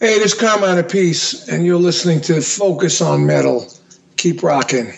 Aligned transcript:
Hey, 0.00 0.20
this 0.20 0.32
is 0.32 0.38
Carmine 0.38 0.80
Appice, 0.80 1.48
and 1.48 1.66
you're 1.66 1.74
listening 1.74 2.20
to 2.20 2.40
Focus 2.40 3.00
on 3.00 3.26
Metal. 3.26 3.66
Keep 4.16 4.44
rocking. 4.44 4.92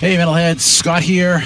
Hey, 0.00 0.16
metalheads, 0.16 0.62
Scott 0.62 1.04
here. 1.04 1.44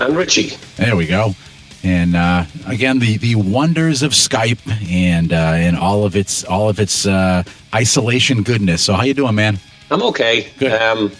And 0.00 0.16
Richie. 0.16 0.56
There 0.76 0.96
we 0.96 1.06
go. 1.06 1.34
And 1.82 2.16
uh, 2.16 2.44
again, 2.66 2.98
the, 2.98 3.18
the 3.18 3.34
wonders 3.34 4.02
of 4.02 4.12
Skype 4.12 4.58
and 4.90 5.32
uh, 5.32 5.36
and 5.36 5.76
all 5.76 6.04
of 6.04 6.16
its 6.16 6.42
all 6.44 6.68
of 6.70 6.80
its 6.80 7.06
uh, 7.06 7.42
isolation 7.74 8.42
goodness. 8.42 8.82
So, 8.82 8.94
how 8.94 9.02
you 9.04 9.12
doing, 9.14 9.34
man? 9.34 9.58
I'm 9.90 10.02
okay. 10.04 10.48
Good. 10.58 10.72
Um, 10.72 11.12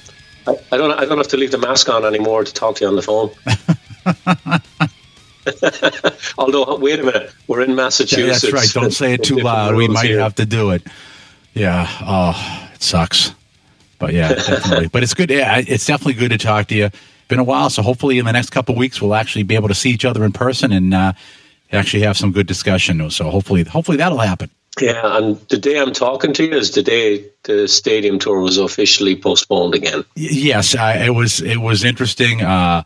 I, 0.47 0.57
I 0.73 0.77
don't 0.79 0.91
I 0.93 1.05
don't 1.05 1.19
have 1.19 1.29
to 1.29 1.37
leave 1.37 1.51
the 1.51 1.59
mask 1.59 1.89
on 1.91 2.05
anymore 2.07 2.45
to 2.45 2.53
talk 2.53 2.77
to 2.77 2.85
you 2.85 2.89
on 2.89 2.97
the 2.97 3.03
phone. 3.03 3.31
Although, 6.39 6.77
wait 6.77 7.01
a 7.01 7.03
minute, 7.03 7.33
we're 7.47 7.61
in 7.61 7.71
Yeah, 7.71 7.77
Massachusetts. 7.77 8.43
that's 8.43 8.53
right. 8.55 8.71
Don't 8.73 8.93
say 8.93 9.13
it 9.15 9.23
too 9.25 9.37
loud. 9.37 9.75
We 9.75 9.89
might 9.89 10.07
here. 10.07 10.21
have 10.21 10.35
to 10.37 10.47
do 10.47 10.71
it. 10.71 10.83
Yeah. 11.53 11.87
Oh, 12.01 12.71
it 12.75 12.83
sucks. 12.83 13.35
But 13.99 14.13
yeah, 14.15 14.35
definitely. 14.35 14.89
but 14.89 15.03
it's 15.03 15.15
good. 15.15 15.31
Yeah, 15.31 15.63
it's 15.67 15.87
definitely 15.87 16.15
good 16.15 16.31
to 16.31 16.39
talk 16.39 16.69
to 16.69 16.75
you. 16.75 16.91
Been 17.35 17.41
a 17.41 17.43
while, 17.43 17.69
so 17.69 17.83
hopefully 17.83 18.21
in 18.21 18.27
the 18.27 18.33
next 18.33 18.51
couple 18.51 18.77
of 18.77 18.79
weeks 18.79 19.03
we'll 19.03 19.17
actually 19.17 19.43
be 19.43 19.57
able 19.57 19.67
to 19.67 19.75
see 19.75 19.91
each 19.91 20.05
other 20.05 20.25
in 20.25 20.31
person 20.31 20.71
and 20.71 20.95
uh, 20.95 21.15
actually 21.73 22.05
have 22.05 22.17
some 22.17 22.31
good 22.31 22.47
discussion. 22.47 23.11
So 23.11 23.29
hopefully, 23.29 23.65
hopefully 23.65 23.97
that'll 23.97 24.19
happen. 24.19 24.51
Yeah, 24.81 25.17
and 25.17 25.37
the 25.49 25.59
day 25.59 25.81
I'm 25.81 25.93
talking 25.93 26.33
to 26.33 26.45
you 26.45 26.53
is 26.53 26.71
the 26.71 26.83
day 26.85 27.25
the 27.43 27.67
stadium 27.67 28.21
tour 28.21 28.39
was 28.39 28.57
officially 28.57 29.17
postponed 29.17 29.75
again. 29.75 30.05
Yes, 30.15 30.77
I, 30.77 31.07
it 31.07 31.11
was 31.11 31.41
it 31.41 31.57
was 31.57 31.83
interesting. 31.83 32.41
Uh, 32.41 32.85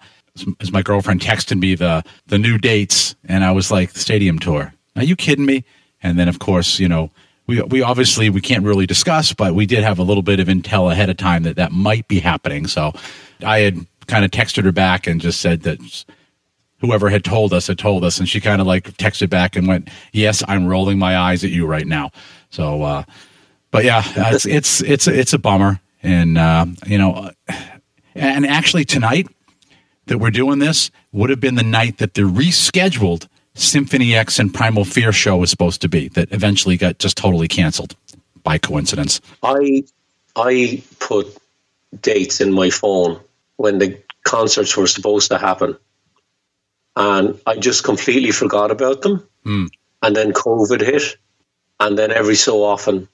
as- 0.63 0.73
my 0.73 0.81
girlfriend 0.81 1.21
texted 1.21 1.61
me 1.61 1.75
the 1.75 2.03
the 2.29 2.39
new 2.39 2.57
dates, 2.57 3.17
and 3.27 3.45
I 3.45 3.53
was 3.53 3.71
like, 3.71 3.91
"Stadium 3.91 4.39
tour? 4.39 4.73
Are 4.97 5.05
you 5.05 5.15
kidding 5.15 5.45
me?" 5.45 5.63
And 6.03 6.19
then, 6.19 6.27
of 6.27 6.39
course, 6.39 6.79
you 6.79 6.89
know, 6.89 7.11
we 7.47 7.61
we 7.61 7.83
obviously 7.83 8.31
we 8.31 8.41
can't 8.41 8.65
really 8.65 8.87
discuss, 8.87 9.35
but 9.35 9.55
we 9.55 9.67
did 9.67 9.85
have 9.85 9.99
a 9.99 10.05
little 10.05 10.23
bit 10.23 10.41
of 10.41 10.49
intel 10.49 10.91
ahead 10.91 11.11
of 11.11 11.19
time 11.19 11.43
that 11.43 11.57
that 11.57 11.71
might 11.71 12.09
be 12.09 12.21
happening. 12.21 12.67
So, 12.67 12.95
I 13.45 13.59
had 13.59 13.87
kind 14.09 14.25
of 14.25 14.31
texted 14.31 14.65
her 14.65 14.73
back 14.73 15.07
and 15.07 15.21
just 15.21 15.41
said 15.41 15.63
that 15.63 16.05
whoever 16.81 17.09
had 17.09 17.25
told 17.25 17.53
us 17.53 17.67
had 17.67 17.79
told 17.79 18.05
us, 18.05 18.19
and 18.19 18.29
she 18.29 18.41
kind 18.41 18.61
of 18.61 18.67
like 18.67 18.97
texted 18.97 19.31
back 19.31 19.57
and 19.57 19.69
went, 19.69 19.89
"Yes, 20.13 20.43
I'm 20.49 20.67
rolling 20.67 20.99
my 20.99 21.17
eyes 21.17 21.45
at 21.45 21.51
you 21.51 21.67
right 21.67 21.87
now." 21.87 22.11
So, 22.51 22.83
uh, 22.83 23.05
but 23.71 23.85
yeah, 23.85 24.03
it's 24.33 24.47
it's 24.47 24.83
it's 24.83 25.07
it's 25.07 25.33
a 25.33 25.39
bummer, 25.39 25.81
and 26.03 26.39
uh, 26.39 26.67
you 26.87 26.99
know, 26.99 27.31
and 28.15 28.47
actually 28.47 28.85
tonight 28.85 29.29
that 30.07 30.19
we're 30.19 30.31
doing 30.31 30.59
this 30.59 30.91
would 31.13 31.31
have 31.31 31.41
been 31.41 31.55
the 31.55 31.63
night 31.63 31.99
that 31.99 32.15
the 32.15 32.23
rescheduled 32.23 33.29
Symphony 33.55 34.15
X 34.15 34.39
and 34.39 34.55
Primal 34.55 34.85
Fear 34.85 35.13
show 35.13 35.37
was 35.37 35.51
supposed 35.51 35.83
to 35.83 35.89
be, 35.89 36.09
that 36.11 36.33
eventually 36.33 36.77
got 36.77 36.99
just 36.99 37.17
totally 37.17 37.49
canceled 37.49 37.95
by 38.43 38.57
coincidence. 38.57 39.21
I 39.43 39.85
I 40.37 40.83
put 41.01 41.37
dates 42.01 42.41
in 42.41 42.53
my 42.53 42.71
phone 42.71 43.21
when 43.59 43.79
the 43.79 44.01
concerts 44.25 44.75
were 44.77 44.87
supposed 44.87 45.31
to 45.31 45.37
happen, 45.37 45.77
and 46.97 47.39
I 47.47 47.57
just 47.57 47.85
completely 47.85 48.31
forgot 48.31 48.71
about 48.71 49.03
them. 49.03 49.29
Hmm. 49.45 49.67
And 50.03 50.17
then 50.17 50.33
COVID 50.33 50.81
hit, 50.81 51.17
and 51.81 51.99
then 51.99 52.13
every 52.13 52.37
so 52.37 52.63
often, 52.65 53.09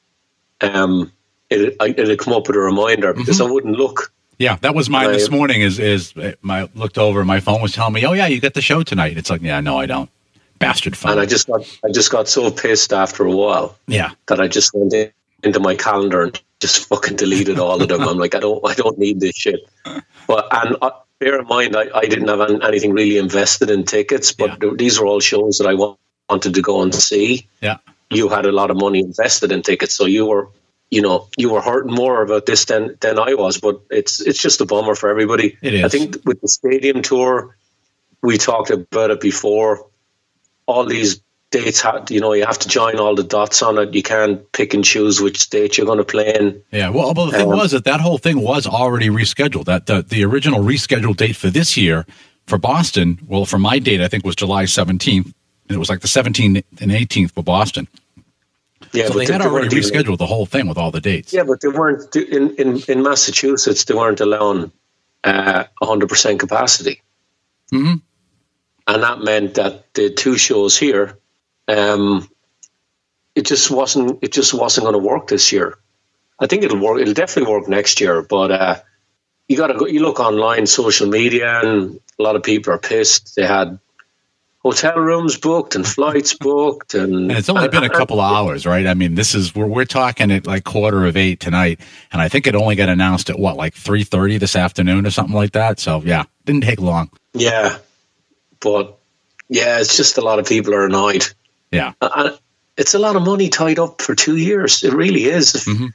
um, 0.61 1.11
it 1.51 1.77
it'd 1.81 2.19
come 2.19 2.35
up 2.35 2.47
with 2.47 2.57
a 2.57 2.61
reminder 2.61 3.13
because 3.13 3.39
Mm-hmm. 3.39 3.49
I 3.49 3.51
wouldn't 3.51 3.77
look. 3.77 4.13
Yeah, 4.39 4.57
that 4.57 4.75
was 4.75 4.91
mine 4.91 5.13
this 5.13 5.31
morning. 5.31 5.63
Is 5.63 5.79
is 5.79 6.15
my 6.43 6.69
looked 6.75 6.99
over, 6.99 7.25
my 7.25 7.41
phone 7.41 7.63
was 7.63 7.73
telling 7.73 7.95
me, 7.95 8.05
"Oh 8.05 8.13
yeah, 8.13 8.27
you 8.27 8.41
got 8.41 8.55
the 8.55 8.63
show 8.63 8.83
tonight." 8.83 9.17
It's 9.17 9.31
like, 9.31 9.43
yeah, 9.43 9.61
no, 9.61 9.79
I 9.79 9.87
don't. 9.87 10.11
Bastard 10.59 10.97
phone. 10.97 11.13
And 11.13 11.21
I 11.21 11.27
just 11.27 11.47
got 11.47 11.61
I 11.85 11.91
just 11.91 12.11
got 12.11 12.29
so 12.29 12.51
pissed 12.51 12.93
after 12.93 13.25
a 13.25 13.31
while 13.31 13.77
yeah, 13.87 14.11
that 14.27 14.41
I 14.41 14.49
just 14.49 14.75
went 14.75 14.93
in, 14.93 15.13
into 15.43 15.61
my 15.61 15.75
calendar 15.75 16.23
and 16.23 16.41
just 16.65 16.89
fucking 16.89 17.17
deleted 17.17 17.59
all 17.59 17.81
of 17.83 17.89
them. 17.89 18.01
I'm 18.09 18.19
like, 18.19 18.35
I 18.35 18.41
don't, 18.41 18.61
I 18.67 18.75
don't 18.75 18.99
need 18.99 19.21
this 19.21 19.37
shit. 19.37 19.61
But 20.27 20.49
and 20.51 20.77
uh, 20.81 20.93
bear 21.21 21.39
in 21.41 21.47
mind, 21.47 21.77
I, 21.77 21.85
I 21.95 22.07
didn't 22.07 22.29
have 22.29 22.41
an, 22.41 22.63
anything 22.63 22.93
really 22.93 23.19
invested 23.19 23.69
in 23.71 23.85
tickets, 23.85 24.33
but 24.33 24.49
Yeah. 24.51 24.57
th- 24.57 24.77
these 24.79 24.99
are 24.99 25.07
all 25.07 25.21
shows 25.21 25.59
that 25.59 25.69
I 25.69 25.75
wa- 25.75 25.97
wanted 26.31 26.55
to 26.55 26.63
go 26.63 26.81
and 26.83 26.95
see. 26.95 27.47
yeah, 27.61 27.77
You 28.11 28.29
had 28.31 28.47
a 28.47 28.53
lot 28.53 28.71
of 28.71 28.77
money 28.79 29.01
invested 29.01 29.53
in 29.53 29.61
tickets, 29.63 29.95
so 29.95 30.07
you 30.07 30.25
were, 30.27 30.49
you 30.91 31.03
know, 31.03 31.29
you 31.37 31.51
were 31.53 31.61
hurting 31.61 31.93
more 31.95 32.23
about 32.23 32.47
this 32.47 32.65
than 32.65 32.97
than 33.01 33.19
I 33.19 33.35
was. 33.35 33.61
But 33.61 33.81
it's 33.91 34.21
it's 34.21 34.41
just 34.41 34.61
a 34.63 34.67
bummer 34.67 34.95
for 34.95 35.11
everybody. 35.11 35.59
It 35.61 35.75
is. 35.75 35.85
I 35.85 35.89
think 35.89 36.17
with 36.25 36.41
the 36.41 36.49
stadium 36.49 37.03
tour, 37.03 37.57
we 38.23 38.39
talked 38.39 38.71
about 38.71 39.11
it 39.11 39.21
before. 39.21 39.73
All 40.67 40.87
these 40.87 41.21
dates, 41.57 41.81
ha- 41.81 42.05
you 42.11 42.21
know, 42.21 42.33
you 42.39 42.45
have 42.47 42.59
to 42.65 42.69
join 42.69 42.99
all 42.99 43.15
the 43.15 43.23
dots 43.37 43.63
on 43.63 43.79
it. 43.79 43.95
You 43.95 44.03
can't 44.03 44.41
pick 44.53 44.75
and 44.75 44.85
choose 44.85 45.21
which 45.21 45.39
state 45.41 45.77
you're 45.77 45.87
going 45.87 45.99
to 46.05 46.11
play 46.15 46.35
in. 46.35 46.63
yeah. 46.71 46.89
Well, 46.91 47.15
well, 47.15 47.27
the 47.31 47.37
thing 47.39 47.51
Um, 47.53 47.59
was 47.59 47.71
that 47.73 47.85
that 47.85 48.01
whole 48.01 48.19
thing 48.19 48.41
was 48.41 48.67
already 48.67 49.09
rescheduled. 49.09 49.65
That 49.67 49.87
the 49.87 50.03
the 50.03 50.25
original 50.25 50.61
rescheduled 50.73 51.17
date 51.17 51.37
for 51.37 51.51
this 51.51 51.77
year 51.77 52.05
for 52.47 52.59
Boston, 52.59 53.19
well, 53.27 53.45
for 53.47 53.59
my 53.59 53.79
date, 53.79 54.01
I 54.01 54.09
think 54.09 54.25
was 54.25 54.37
July 54.37 54.65
seventeenth. 54.67 55.33
And 55.69 55.77
it 55.77 55.79
was 55.79 55.89
like 55.89 56.01
the 56.03 56.09
17th 56.09 56.63
and 56.83 56.91
18th 56.93 57.33
for 57.33 57.43
Boston. 57.43 57.89
Yeah, 58.93 59.07
So 59.09 59.15
they 59.15 59.25
had 59.25 59.41
they 59.41 59.47
already 59.47 59.75
even- 59.75 59.79
rescheduled 59.81 60.19
the 60.19 60.27
whole 60.27 60.45
thing 60.45 60.69
with 60.69 60.77
all 60.77 60.91
the 60.91 61.01
dates. 61.01 61.33
Yeah, 61.33 61.45
but 61.51 61.61
they 61.63 61.69
weren't 61.79 62.15
in 62.17 62.55
in, 62.63 62.69
in 62.93 63.03
Massachusetts. 63.03 63.85
They 63.87 63.95
weren't 63.95 64.21
allowing 64.21 64.71
uh, 65.25 65.65
hundred 65.83 66.09
percent 66.13 66.39
capacity, 66.45 66.97
Mhm. 67.73 68.03
and 68.87 69.03
that 69.07 69.19
meant 69.31 69.55
that 69.55 69.73
the 69.95 70.11
two 70.23 70.37
shows 70.37 70.77
here, 70.77 71.07
um, 71.69 72.29
it 73.35 73.47
just 73.47 73.71
wasn't 73.71 74.23
it 74.23 74.33
just 74.33 74.55
wasn't 74.55 74.85
going 74.85 74.95
to 74.95 75.07
work 75.07 75.29
this 75.29 75.53
year. 75.53 75.79
I 76.39 76.47
think 76.47 76.63
it'll 76.63 76.81
work. 76.81 77.01
It'll 77.01 77.15
definitely 77.15 77.53
work 77.53 77.69
next 77.69 78.01
year, 78.01 78.23
but 78.23 78.51
uh, 78.51 78.81
you 79.49 79.57
got 79.57 79.69
to 79.69 79.75
go. 79.75 79.87
You 79.87 80.01
look 80.01 80.21
online, 80.21 80.67
social 80.67 81.09
media, 81.09 81.61
and 81.63 82.01
a 82.19 82.23
lot 82.23 82.37
of 82.37 82.43
people 82.43 82.73
are 82.73 82.79
pissed. 82.79 83.37
They 83.37 83.47
had 83.47 83.79
hotel 84.65 84.97
rooms 84.97 85.37
booked 85.37 85.75
and 85.75 85.87
flights 85.87 86.35
booked, 86.41 86.95
and, 86.95 87.31
And 87.31 87.33
it's 87.33 87.49
only 87.49 87.69
been 87.69 87.85
a 87.85 87.91
couple 87.91 88.21
of 88.21 88.33
hours, 88.33 88.67
right? 88.67 88.87
I 88.87 88.95
mean, 88.95 89.15
this 89.15 89.35
is 89.35 89.55
we're 89.55 89.67
we're 89.67 89.85
talking 89.85 90.31
at 90.31 90.47
like 90.47 90.65
quarter 90.65 91.07
of 91.07 91.17
eight 91.17 91.41
tonight, 91.41 91.81
and 92.13 92.21
I 92.21 92.29
think 92.29 92.47
it 92.47 92.55
only 92.55 92.75
got 92.75 92.89
announced 92.89 93.31
at 93.31 93.39
what 93.39 93.57
like 93.57 93.75
three 93.75 94.05
thirty 94.05 94.39
this 94.39 94.57
afternoon 94.57 95.07
or 95.07 95.11
something 95.11 95.35
like 95.35 95.53
that. 95.53 95.79
So 95.79 96.03
yeah, 96.05 96.25
didn't 96.45 96.63
take 96.63 96.81
long. 96.81 97.11
Yeah, 97.33 97.79
but 98.61 98.99
yeah, 99.49 99.79
it's 99.79 99.97
just 99.97 100.19
a 100.19 100.23
lot 100.23 100.39
of 100.39 100.47
people 100.47 100.75
are 100.75 100.87
annoyed. 100.87 101.27
Yeah, 101.75 101.93
And 102.01 102.39
it's 102.77 102.95
a 102.95 102.99
lot 102.99 103.17
of 103.17 103.23
money 103.23 103.49
tied 103.49 103.79
up 103.79 104.01
for 104.03 104.15
two 104.15 104.37
years. 104.37 104.83
It 104.85 104.93
really 104.95 105.25
is. 105.25 105.51
So 105.51 105.59
if- 105.71 105.77
Mm-hmm. 105.77 105.87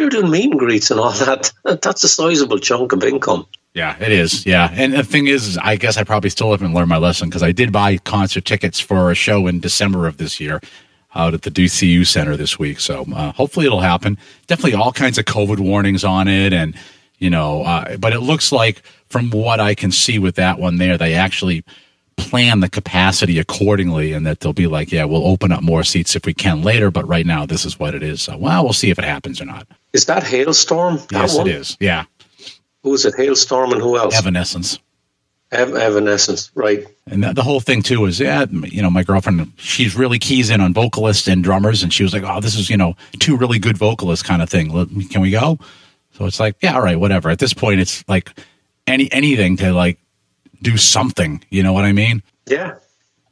You're 0.00 0.08
doing 0.08 0.30
meet 0.30 0.50
and 0.50 0.58
greets 0.58 0.90
and 0.90 0.98
all 0.98 1.10
that. 1.12 1.52
That's 1.82 2.02
a 2.02 2.08
sizable 2.08 2.58
chunk 2.58 2.92
of 2.92 3.04
income. 3.04 3.46
yeah, 3.74 3.96
it 4.00 4.10
is. 4.10 4.46
Yeah, 4.46 4.70
and 4.72 4.94
the 4.94 5.04
thing 5.04 5.26
is, 5.26 5.46
is 5.46 5.58
I 5.58 5.76
guess 5.76 5.98
I 5.98 6.04
probably 6.04 6.30
still 6.30 6.52
haven't 6.52 6.72
learned 6.72 6.88
my 6.88 6.96
lesson 6.96 7.28
because 7.28 7.42
I 7.42 7.52
did 7.52 7.70
buy 7.70 7.98
concert 7.98 8.46
tickets 8.46 8.80
for 8.80 9.10
a 9.10 9.14
show 9.14 9.46
in 9.46 9.60
December 9.60 10.06
of 10.06 10.16
this 10.16 10.40
year. 10.40 10.60
Out 11.14 11.34
at 11.34 11.42
the 11.42 11.50
DCU 11.50 12.06
Center 12.06 12.34
this 12.36 12.58
week, 12.58 12.80
so 12.80 13.04
uh, 13.14 13.32
hopefully 13.32 13.66
it'll 13.66 13.80
happen. 13.80 14.16
Definitely 14.46 14.74
all 14.78 14.92
kinds 14.92 15.18
of 15.18 15.24
COVID 15.26 15.58
warnings 15.58 16.02
on 16.04 16.28
it, 16.28 16.52
and 16.54 16.74
you 17.18 17.28
know, 17.30 17.62
uh, 17.64 17.96
but 17.98 18.12
it 18.14 18.20
looks 18.20 18.52
like 18.52 18.82
from 19.08 19.30
what 19.30 19.58
I 19.60 19.74
can 19.74 19.90
see 19.92 20.18
with 20.18 20.36
that 20.36 20.58
one 20.58 20.76
there, 20.76 20.96
they 20.96 21.12
actually 21.14 21.62
plan 22.18 22.60
the 22.60 22.68
capacity 22.68 23.38
accordingly 23.38 24.12
and 24.12 24.26
that 24.26 24.40
they'll 24.40 24.52
be 24.52 24.66
like, 24.66 24.92
yeah, 24.92 25.04
we'll 25.04 25.26
open 25.26 25.52
up 25.52 25.62
more 25.62 25.84
seats 25.84 26.14
if 26.14 26.26
we 26.26 26.34
can 26.34 26.62
later, 26.62 26.90
but 26.90 27.08
right 27.08 27.24
now 27.24 27.46
this 27.46 27.64
is 27.64 27.78
what 27.78 27.94
it 27.94 28.02
is. 28.02 28.20
So, 28.20 28.36
well, 28.36 28.64
we'll 28.64 28.72
see 28.74 28.90
if 28.90 28.98
it 28.98 29.04
happens 29.04 29.40
or 29.40 29.46
not. 29.46 29.66
Is 29.92 30.04
that 30.06 30.24
Halestorm? 30.24 31.06
That 31.08 31.20
yes, 31.20 31.36
one? 31.36 31.48
it 31.48 31.54
is. 31.54 31.76
Yeah. 31.80 32.04
Who 32.82 32.92
is 32.92 33.06
it? 33.06 33.14
Halestorm 33.14 33.72
and 33.72 33.80
who 33.80 33.96
else? 33.96 34.18
Evanescence. 34.18 34.78
Ev- 35.50 35.74
Evanescence, 35.74 36.50
right. 36.54 36.86
And 37.06 37.24
the, 37.24 37.32
the 37.32 37.42
whole 37.42 37.60
thing 37.60 37.80
too 37.80 38.04
is, 38.04 38.20
yeah, 38.20 38.44
you 38.50 38.82
know, 38.82 38.90
my 38.90 39.02
girlfriend, 39.02 39.50
she's 39.56 39.96
really 39.96 40.18
keys 40.18 40.50
in 40.50 40.60
on 40.60 40.74
vocalists 40.74 41.26
and 41.26 41.42
drummers. 41.42 41.82
And 41.82 41.92
she 41.92 42.02
was 42.02 42.12
like, 42.12 42.24
oh, 42.24 42.40
this 42.40 42.54
is, 42.54 42.68
you 42.68 42.76
know, 42.76 42.94
two 43.18 43.36
really 43.36 43.58
good 43.58 43.78
vocalists 43.78 44.26
kind 44.26 44.42
of 44.42 44.50
thing. 44.50 44.68
Can 45.08 45.22
we 45.22 45.30
go? 45.30 45.58
So 46.12 46.26
it's 46.26 46.38
like, 46.38 46.56
yeah, 46.60 46.74
all 46.74 46.82
right, 46.82 47.00
whatever. 47.00 47.30
At 47.30 47.38
this 47.38 47.54
point, 47.54 47.80
it's 47.80 48.06
like 48.08 48.30
any, 48.86 49.10
anything 49.10 49.56
to 49.58 49.72
like 49.72 49.98
do 50.62 50.76
something. 50.76 51.42
You 51.50 51.62
know 51.62 51.72
what 51.72 51.84
I 51.84 51.92
mean? 51.92 52.22
Yeah. 52.46 52.76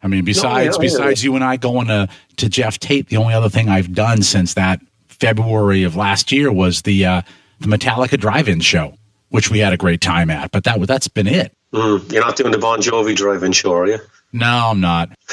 I 0.02 0.08
mean, 0.08 0.24
besides 0.24 0.76
yeah, 0.76 0.82
yeah. 0.82 0.90
besides 0.90 1.24
you 1.24 1.34
and 1.34 1.44
I 1.44 1.56
going 1.56 1.88
to 1.88 2.08
to 2.36 2.48
Geoff 2.48 2.78
Tate, 2.78 3.08
the 3.08 3.16
only 3.16 3.34
other 3.34 3.48
thing 3.48 3.68
I've 3.68 3.92
done 3.92 4.22
since 4.22 4.54
that 4.54 4.80
February 5.08 5.82
of 5.82 5.96
last 5.96 6.30
year 6.30 6.52
was 6.52 6.82
the 6.82 7.04
uh, 7.04 7.22
the 7.60 7.66
Metallica 7.66 8.18
drive-in 8.18 8.60
show, 8.60 8.94
which 9.30 9.50
we 9.50 9.58
had 9.58 9.72
a 9.72 9.76
great 9.76 10.00
time 10.00 10.30
at. 10.30 10.50
But 10.50 10.64
that 10.64 10.80
that's 10.86 11.08
been 11.08 11.26
it. 11.26 11.52
Mm, 11.72 12.12
you're 12.12 12.24
not 12.24 12.36
doing 12.36 12.52
the 12.52 12.58
Bon 12.58 12.80
Jovi 12.80 13.16
drive-in 13.16 13.52
show, 13.52 13.72
are 13.72 13.86
you? 13.86 13.98
No, 14.32 14.68
I'm 14.70 14.80
not. 14.80 15.10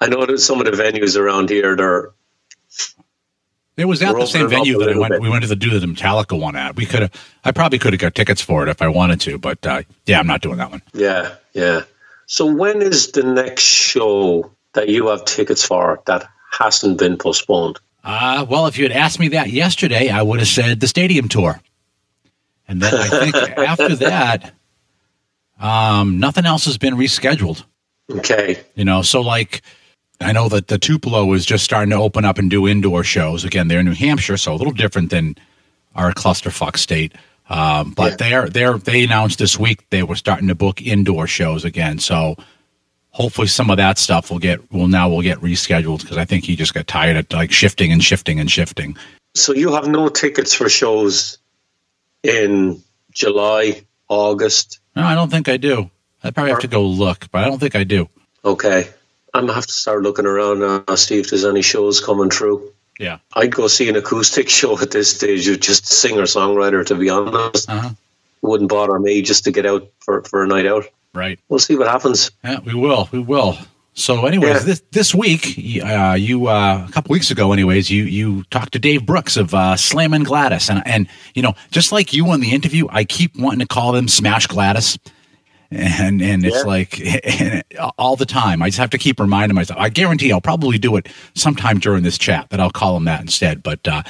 I 0.00 0.08
know 0.08 0.26
that 0.26 0.38
some 0.38 0.60
of 0.60 0.66
the 0.66 0.72
venues 0.72 1.18
around 1.18 1.48
here, 1.48 1.74
they're 1.76 2.10
It 3.76 3.86
was 3.86 4.02
at 4.02 4.14
We're 4.14 4.20
the 4.20 4.26
same 4.26 4.46
opening 4.46 4.58
venue 4.64 4.78
that 4.78 4.90
I 4.94 4.98
went. 4.98 5.12
bit. 5.12 5.20
We 5.20 5.28
went 5.28 5.42
to 5.42 5.48
the 5.48 5.56
do 5.56 5.78
the 5.78 5.86
Metallica 5.86 6.38
one 6.38 6.54
at. 6.56 6.76
We 6.76 6.86
could 6.86 7.02
have. 7.02 7.12
I 7.44 7.50
probably 7.50 7.78
could 7.78 7.92
have 7.92 8.00
got 8.00 8.14
tickets 8.14 8.40
for 8.40 8.62
it 8.62 8.68
if 8.68 8.80
I 8.80 8.88
wanted 8.88 9.20
to, 9.22 9.38
but 9.38 9.66
uh, 9.66 9.82
yeah, 10.06 10.20
I'm 10.20 10.26
not 10.26 10.42
doing 10.42 10.58
that 10.58 10.70
one. 10.70 10.82
yeah, 10.92 11.34
yeah. 11.52 11.82
So 12.26 12.46
when 12.46 12.80
is 12.82 13.12
the 13.12 13.22
next 13.22 13.62
show 13.64 14.50
that 14.72 14.88
you 14.88 15.08
have 15.08 15.24
tickets 15.24 15.64
for 15.64 16.00
that 16.06 16.26
hasn't 16.52 16.98
been 16.98 17.16
postponed? 17.18 17.78
Uh, 18.02 18.46
well, 18.48 18.66
if 18.66 18.78
you 18.78 18.84
had 18.84 18.92
asked 18.92 19.18
me 19.18 19.28
that 19.28 19.50
yesterday, 19.50 20.08
I 20.08 20.22
would 20.22 20.38
have 20.38 20.48
said 20.48 20.80
the 20.80 20.86
stadium 20.88 21.28
tour. 21.28 21.60
And 22.68 22.80
then 22.80 22.94
I 22.94 23.08
think 23.08 23.34
after 23.58 23.94
that, 23.96 24.54
um, 25.60 26.18
nothing 26.18 26.46
else 26.46 26.64
has 26.66 26.78
been 26.78 26.94
rescheduled. 26.94 27.64
Okay, 28.10 28.60
You 28.74 28.84
know, 28.84 29.02
so 29.02 29.20
like 29.22 29.62
I 30.20 30.32
know 30.32 30.48
that 30.48 30.68
the 30.68 30.78
Tupelo 30.78 31.32
is 31.32 31.44
just 31.44 31.64
starting 31.64 31.90
to 31.90 31.96
open 31.96 32.24
up 32.24 32.38
and 32.38 32.50
do 32.50 32.66
indoor 32.68 33.04
shows. 33.04 33.44
Again, 33.44 33.68
they're 33.68 33.80
in 33.80 33.86
New 33.86 33.94
Hampshire, 33.94 34.36
so 34.36 34.54
a 34.54 34.56
little 34.56 34.72
different 34.72 35.10
than 35.10 35.36
our 35.94 36.12
clusterfuck 36.12 36.76
state. 36.78 37.12
Um, 37.48 37.90
but 37.90 38.12
Yeah. 38.12 38.16
they're 38.16 38.48
they're 38.48 38.78
they 38.78 39.04
announced 39.04 39.38
this 39.38 39.58
week 39.58 39.84
they 39.90 40.02
were 40.02 40.16
starting 40.16 40.48
to 40.48 40.54
book 40.54 40.80
indoor 40.80 41.26
shows 41.26 41.64
again. 41.64 41.98
So 41.98 42.36
hopefully 43.10 43.48
some 43.48 43.70
of 43.70 43.76
that 43.76 43.98
stuff 43.98 44.30
will 44.30 44.38
get 44.38 44.72
will 44.72 44.88
now 44.88 45.08
will 45.10 45.20
get 45.22 45.38
rescheduled 45.40 46.00
because 46.00 46.16
I 46.16 46.24
think 46.24 46.44
he 46.44 46.56
just 46.56 46.72
got 46.72 46.86
tired 46.86 47.16
of 47.16 47.30
like 47.32 47.52
shifting 47.52 47.92
and 47.92 48.02
shifting 48.02 48.40
and 48.40 48.50
shifting. 48.50 48.96
so 49.34 49.52
you 49.52 49.74
have 49.74 49.88
no 49.88 50.08
tickets 50.08 50.54
for 50.54 50.68
shows 50.70 51.36
in 52.22 52.82
July, 53.12 53.82
August. 54.08 54.80
No, 54.96 55.02
I 55.02 55.14
don't 55.14 55.30
think 55.30 55.48
I 55.48 55.56
do. 55.58 55.90
I 56.22 56.30
probably 56.30 56.52
have 56.52 56.60
to 56.60 56.68
go 56.68 56.84
look, 56.86 57.30
but 57.30 57.44
I 57.44 57.48
don't 57.48 57.58
think 57.58 57.76
I 57.76 57.84
do. 57.84 58.08
Okay, 58.44 58.88
I'm 59.34 59.42
gonna 59.42 59.54
have 59.54 59.66
to 59.66 59.72
start 59.72 60.02
looking 60.02 60.26
around 60.26 60.60
now, 60.60 60.94
see 60.94 61.18
if 61.18 61.30
there's 61.30 61.44
any 61.44 61.62
shows 61.62 62.00
coming 62.00 62.30
through. 62.30 62.72
Yeah. 63.00 63.18
I'd 63.34 63.54
go 63.54 63.66
see 63.66 63.88
an 63.88 63.96
acoustic 63.96 64.48
show 64.58 64.78
at 64.80 64.92
this 64.92 65.14
stage. 65.16 65.46
You're 65.46 65.56
just 65.56 65.86
singer 65.86 66.22
songwriter, 66.22 66.86
to 66.86 66.94
be 66.94 67.10
honest. 67.10 67.68
Uh-huh. 67.68 67.90
Wouldn't 68.42 68.70
bother 68.70 68.98
me 68.98 69.22
just 69.22 69.44
to 69.44 69.50
get 69.50 69.66
out 69.66 69.88
for, 70.00 70.22
for 70.22 70.44
a 70.44 70.46
night 70.46 70.66
out. 70.66 70.84
Right. 71.14 71.40
We'll 71.48 71.58
see 71.58 71.76
what 71.76 71.88
happens. 71.88 72.30
Yeah, 72.44 72.60
we 72.60 72.74
will. 72.74 73.08
We 73.10 73.18
will. 73.18 73.56
So, 73.94 74.26
anyways, 74.26 74.48
Yeah. 74.54 74.58
this 74.60 74.82
this 74.90 75.14
week, 75.14 75.56
uh, 75.84 76.16
you 76.18 76.48
uh, 76.48 76.84
a 76.88 76.92
couple 76.92 77.12
weeks 77.12 77.30
ago, 77.30 77.52
anyways, 77.52 77.90
you 77.90 78.02
you 78.04 78.42
talked 78.50 78.72
to 78.72 78.78
Dave 78.80 79.06
Brooks 79.06 79.36
of 79.36 79.54
uh, 79.54 79.76
Slammin' 79.76 80.24
Gladys, 80.24 80.68
and 80.68 80.82
and 80.84 81.06
you 81.34 81.42
know, 81.42 81.54
just 81.70 81.92
like 81.92 82.12
you 82.12 82.28
on 82.30 82.40
the 82.40 82.50
interview, 82.52 82.86
I 82.90 83.04
keep 83.04 83.36
wanting 83.38 83.60
to 83.60 83.66
call 83.66 83.92
them 83.92 84.08
Smash 84.08 84.48
Gladys, 84.48 84.98
and 85.70 86.20
and 86.22 86.44
it's 86.44 86.56
Yeah. 86.56 86.62
like 86.62 87.00
all 87.98 88.16
the 88.16 88.26
time. 88.26 88.62
I 88.62 88.68
just 88.68 88.78
have 88.78 88.90
to 88.90 88.98
keep 88.98 89.18
reminding 89.20 89.54
myself. 89.54 89.78
I 89.80 89.88
guarantee 89.88 90.32
I'll 90.32 90.40
probably 90.40 90.78
do 90.78 90.96
it 90.96 91.08
sometime 91.34 91.78
during 91.78 92.02
this 92.02 92.18
chat 92.18 92.50
that 92.50 92.60
I'll 92.60 92.70
call 92.70 92.94
them 92.94 93.04
that 93.04 93.20
instead. 93.20 93.62
But 93.62 93.86
uh, 93.88 94.02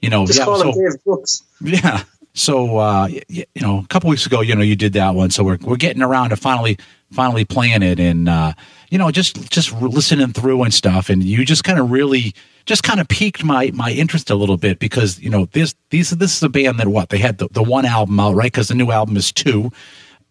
you 0.00 0.10
know, 0.10 0.26
Just 0.26 0.38
yeah, 0.38 0.44
call 0.44 0.58
so- 0.58 0.72
him 0.72 0.84
Dave 0.90 1.04
Brooks. 1.04 1.42
yeah. 1.62 2.04
So 2.34 2.78
uh, 2.78 3.08
you 3.28 3.44
know, 3.60 3.78
a 3.80 3.86
couple 3.88 4.08
weeks 4.08 4.24
ago, 4.24 4.40
you 4.40 4.54
know, 4.54 4.62
you 4.62 4.74
did 4.76 4.94
that 4.94 5.14
one. 5.14 5.30
So 5.30 5.44
we're 5.44 5.58
we're 5.60 5.76
getting 5.76 6.02
around 6.02 6.30
to 6.30 6.36
finally 6.36 6.78
finally 7.10 7.44
playing 7.44 7.82
it, 7.82 8.00
and 8.00 8.26
uh, 8.26 8.54
you 8.90 8.96
know, 8.96 9.10
just 9.10 9.50
just 9.50 9.70
listening 9.82 10.32
through 10.32 10.62
and 10.62 10.72
stuff. 10.72 11.10
And 11.10 11.22
you 11.22 11.44
just 11.44 11.62
kind 11.62 11.78
of 11.78 11.90
really 11.90 12.32
just 12.64 12.84
kind 12.84 13.00
of 13.00 13.08
piqued 13.08 13.44
my 13.44 13.70
my 13.74 13.90
interest 13.92 14.30
a 14.30 14.34
little 14.34 14.56
bit 14.56 14.78
because 14.78 15.20
you 15.20 15.28
know 15.28 15.44
this 15.52 15.74
these 15.90 16.08
this 16.08 16.34
is 16.34 16.42
a 16.42 16.48
band 16.48 16.78
that 16.78 16.88
what 16.88 17.10
they 17.10 17.18
had 17.18 17.36
the, 17.36 17.48
the 17.50 17.62
one 17.62 17.84
album 17.84 18.18
out 18.18 18.34
right 18.34 18.50
because 18.50 18.68
the 18.68 18.74
new 18.74 18.90
album 18.90 19.14
is 19.18 19.30
two, 19.30 19.70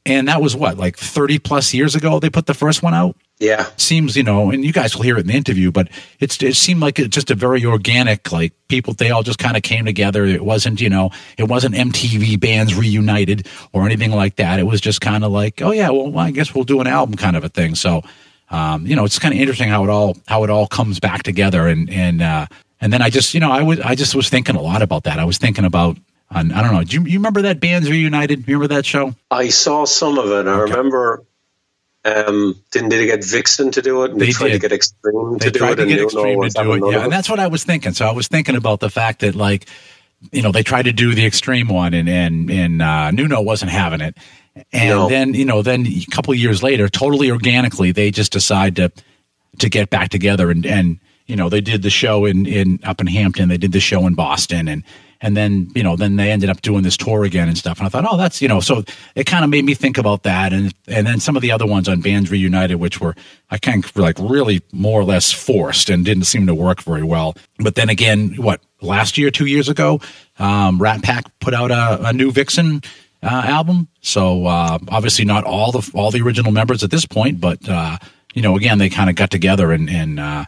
and 0.05 0.27
that 0.27 0.41
was 0.41 0.55
what 0.55 0.77
like 0.77 0.97
thirty 0.97 1.39
plus 1.39 1.73
years 1.73 1.95
ago 1.95 2.19
they 2.19 2.29
put 2.29 2.45
the 2.45 2.53
first 2.53 2.81
one 2.83 2.93
out? 2.93 3.15
Yeah. 3.39 3.65
seems 3.75 4.15
you 4.15 4.21
know 4.21 4.51
and 4.51 4.63
you 4.63 4.71
guys 4.71 4.95
will 4.95 5.01
hear 5.01 5.17
it 5.17 5.21
in 5.21 5.27
the 5.27 5.33
interview 5.33 5.71
but 5.71 5.89
it's 6.19 6.41
it 6.43 6.55
seemed 6.55 6.79
like 6.79 6.99
it 6.99 7.09
just 7.09 7.31
a 7.31 7.35
very 7.35 7.65
organic 7.65 8.31
like 8.31 8.53
people 8.67 8.93
they 8.93 9.09
all 9.09 9.23
just 9.23 9.39
kind 9.39 9.57
of 9.57 9.63
came 9.63 9.83
together. 9.83 10.25
It 10.25 10.45
wasn't 10.45 10.79
you 10.79 10.89
know 10.89 11.09
it 11.39 11.45
wasn't 11.45 11.73
mtv 11.73 12.39
bands 12.39 12.75
reunited 12.75 13.47
or 13.73 13.85
anything 13.85 14.11
like 14.11 14.35
that. 14.35 14.59
It 14.59 14.63
was 14.63 14.79
just 14.79 15.01
kind 15.01 15.23
of 15.23 15.31
like 15.31 15.59
oh 15.61 15.71
yeah 15.71 15.89
well 15.89 16.17
i 16.19 16.29
guess 16.29 16.53
we'll 16.53 16.65
do 16.65 16.81
an 16.81 16.87
album 16.87 17.15
kind 17.15 17.35
of 17.35 17.43
a 17.43 17.49
thing. 17.49 17.73
So 17.73 18.03
um, 18.51 18.85
you 18.85 18.95
know 18.95 19.05
it's 19.05 19.17
kind 19.17 19.33
of 19.33 19.39
interesting 19.39 19.69
how 19.69 19.83
it 19.83 19.89
all 19.89 20.17
how 20.27 20.43
it 20.43 20.51
all 20.51 20.67
comes 20.67 20.99
back 20.99 21.23
together. 21.23 21.67
And 21.67 21.89
and 21.89 22.21
uh 22.21 22.45
and 22.79 22.93
then 22.93 23.01
i 23.01 23.09
just 23.09 23.33
you 23.33 23.39
know 23.39 23.51
i 23.51 23.63
was 23.63 23.79
i 23.79 23.95
just 23.95 24.13
was 24.13 24.29
thinking 24.29 24.55
a 24.55 24.61
lot 24.61 24.83
about 24.83 25.05
that. 25.05 25.17
I 25.17 25.25
was 25.25 25.39
thinking 25.39 25.65
about 25.65 25.97
I 26.33 26.43
don't 26.43 26.73
know. 26.73 26.83
Do 26.83 26.95
you, 26.97 27.03
you 27.05 27.19
remember 27.19 27.41
that 27.43 27.59
Bands 27.59 27.89
Reunited? 27.89 28.47
Remember 28.47 28.67
that 28.69 28.85
show? 28.85 29.13
I 29.29 29.49
saw 29.49 29.85
some 29.85 30.17
of 30.17 30.27
it. 30.31 30.47
I 30.49 30.59
remember. 30.59 31.23
Um, 32.03 32.55
didn't 32.71 32.89
they 32.89 33.05
get 33.05 33.23
Vixen 33.23 33.69
to 33.71 33.81
do 33.83 34.03
it? 34.03 34.11
And 34.11 34.19
they, 34.19 34.27
They 34.27 34.31
tried 34.31 34.47
to 34.47 34.53
did. 34.53 34.61
get 34.61 34.71
Extreme 34.71 35.33
they 35.37 35.45
to 35.45 35.51
do 35.51 35.59
tried 35.59 35.71
it, 35.73 35.75
to 35.75 35.81
and 35.83 35.91
extreme 36.01 36.41
to 36.41 36.49
do 36.49 36.73
it 36.87 36.91
yeah 36.93 37.03
and 37.03 37.11
that's 37.11 37.29
what 37.29 37.39
i 37.39 37.45
was 37.45 37.63
thinking 37.63 37.93
so 37.93 38.07
i 38.07 38.11
was 38.11 38.27
thinking 38.27 38.55
about 38.55 38.79
the 38.79 38.89
fact 38.89 39.19
that 39.19 39.35
like 39.35 39.67
you 40.31 40.41
know 40.41 40.51
they 40.51 40.63
tried 40.63 40.85
to 40.85 40.91
do 40.93 41.13
the 41.13 41.23
extreme 41.27 41.67
one 41.67 41.93
and 41.93 42.09
and 42.09 42.49
and 42.49 42.81
uh 42.81 43.11
nuno 43.11 43.39
wasn't 43.39 43.69
having 43.71 44.01
it 44.01 44.17
and 44.73 44.89
No. 44.89 45.09
then 45.09 45.35
you 45.35 45.45
know 45.45 45.61
then 45.61 45.85
a 45.85 46.05
couple 46.09 46.33
of 46.33 46.39
years 46.39 46.63
later 46.63 46.89
totally 46.89 47.29
organically 47.29 47.91
they 47.91 48.09
just 48.09 48.31
decide 48.31 48.75
to 48.77 48.91
to 49.59 49.69
get 49.69 49.91
back 49.91 50.09
together 50.09 50.49
and 50.49 50.65
and 50.65 50.97
you 51.27 51.35
know 51.35 51.49
they 51.49 51.61
did 51.61 51.83
the 51.83 51.91
show 51.91 52.25
in 52.25 52.47
in 52.47 52.79
up 52.83 52.99
in 52.99 53.05
hampton 53.05 53.47
they 53.47 53.57
did 53.57 53.73
the 53.73 53.79
show 53.79 54.07
in 54.07 54.15
boston 54.15 54.67
and 54.67 54.83
and 55.21 55.37
then 55.37 55.71
you 55.75 55.83
know 55.83 55.95
then 55.95 56.15
they 56.15 56.31
ended 56.31 56.49
up 56.49 56.61
doing 56.61 56.83
this 56.83 56.97
tour 56.97 57.23
again 57.23 57.47
and 57.47 57.57
stuff. 57.57 57.77
And 57.77 57.85
i 57.85 57.89
thought 57.89 58.05
oh 58.09 58.17
that's 58.17 58.41
you 58.41 58.47
know 58.47 58.59
so 58.59 58.83
it 59.15 59.25
kind 59.25 59.43
of 59.43 59.49
made 59.49 59.65
me 59.65 59.73
think 59.73 59.97
about 59.97 60.23
that. 60.23 60.53
And 60.53 60.73
and 60.87 61.05
then 61.05 61.19
some 61.19 61.35
of 61.35 61.41
the 61.41 61.51
other 61.51 61.65
ones 61.65 61.87
on 61.87 62.01
bands 62.01 62.31
reunited 62.31 62.77
which 62.79 62.99
were 62.99 63.15
i 63.49 63.57
kind 63.57 63.83
of 63.83 63.95
like 63.95 64.17
really 64.19 64.61
more 64.71 64.99
or 64.99 65.03
less 65.03 65.31
forced 65.31 65.89
and 65.89 66.03
didn't 66.03 66.25
seem 66.25 66.47
to 66.47 66.55
work 66.55 66.81
very 66.81 67.03
well. 67.03 67.35
But 67.59 67.75
then 67.75 67.89
again 67.89 68.35
what 68.37 68.61
last 68.81 69.17
year 69.17 69.31
two 69.31 69.45
years 69.45 69.69
ago 69.69 69.99
um, 70.39 70.81
Rat 70.81 71.03
Pak 71.03 71.25
put 71.39 71.53
out 71.53 71.71
a, 71.71 72.07
a 72.07 72.13
new 72.13 72.31
vixen 72.31 72.81
uh, 73.23 73.43
album. 73.45 73.87
So 74.01 74.47
uh, 74.47 74.79
obviously 74.87 75.25
not 75.25 75.43
all 75.43 75.71
the 75.71 75.91
all 75.93 76.11
the 76.11 76.21
original 76.21 76.51
members 76.51 76.83
at 76.83 76.91
this 76.91 77.05
point 77.05 77.39
but 77.39 77.67
uh, 77.69 77.97
you 78.33 78.41
know 78.41 78.55
again 78.55 78.79
they 78.79 78.89
kind 78.89 79.09
of 79.09 79.15
got 79.15 79.29
together 79.29 79.71
and 79.71 79.89
and 79.89 80.19
uh, 80.19 80.45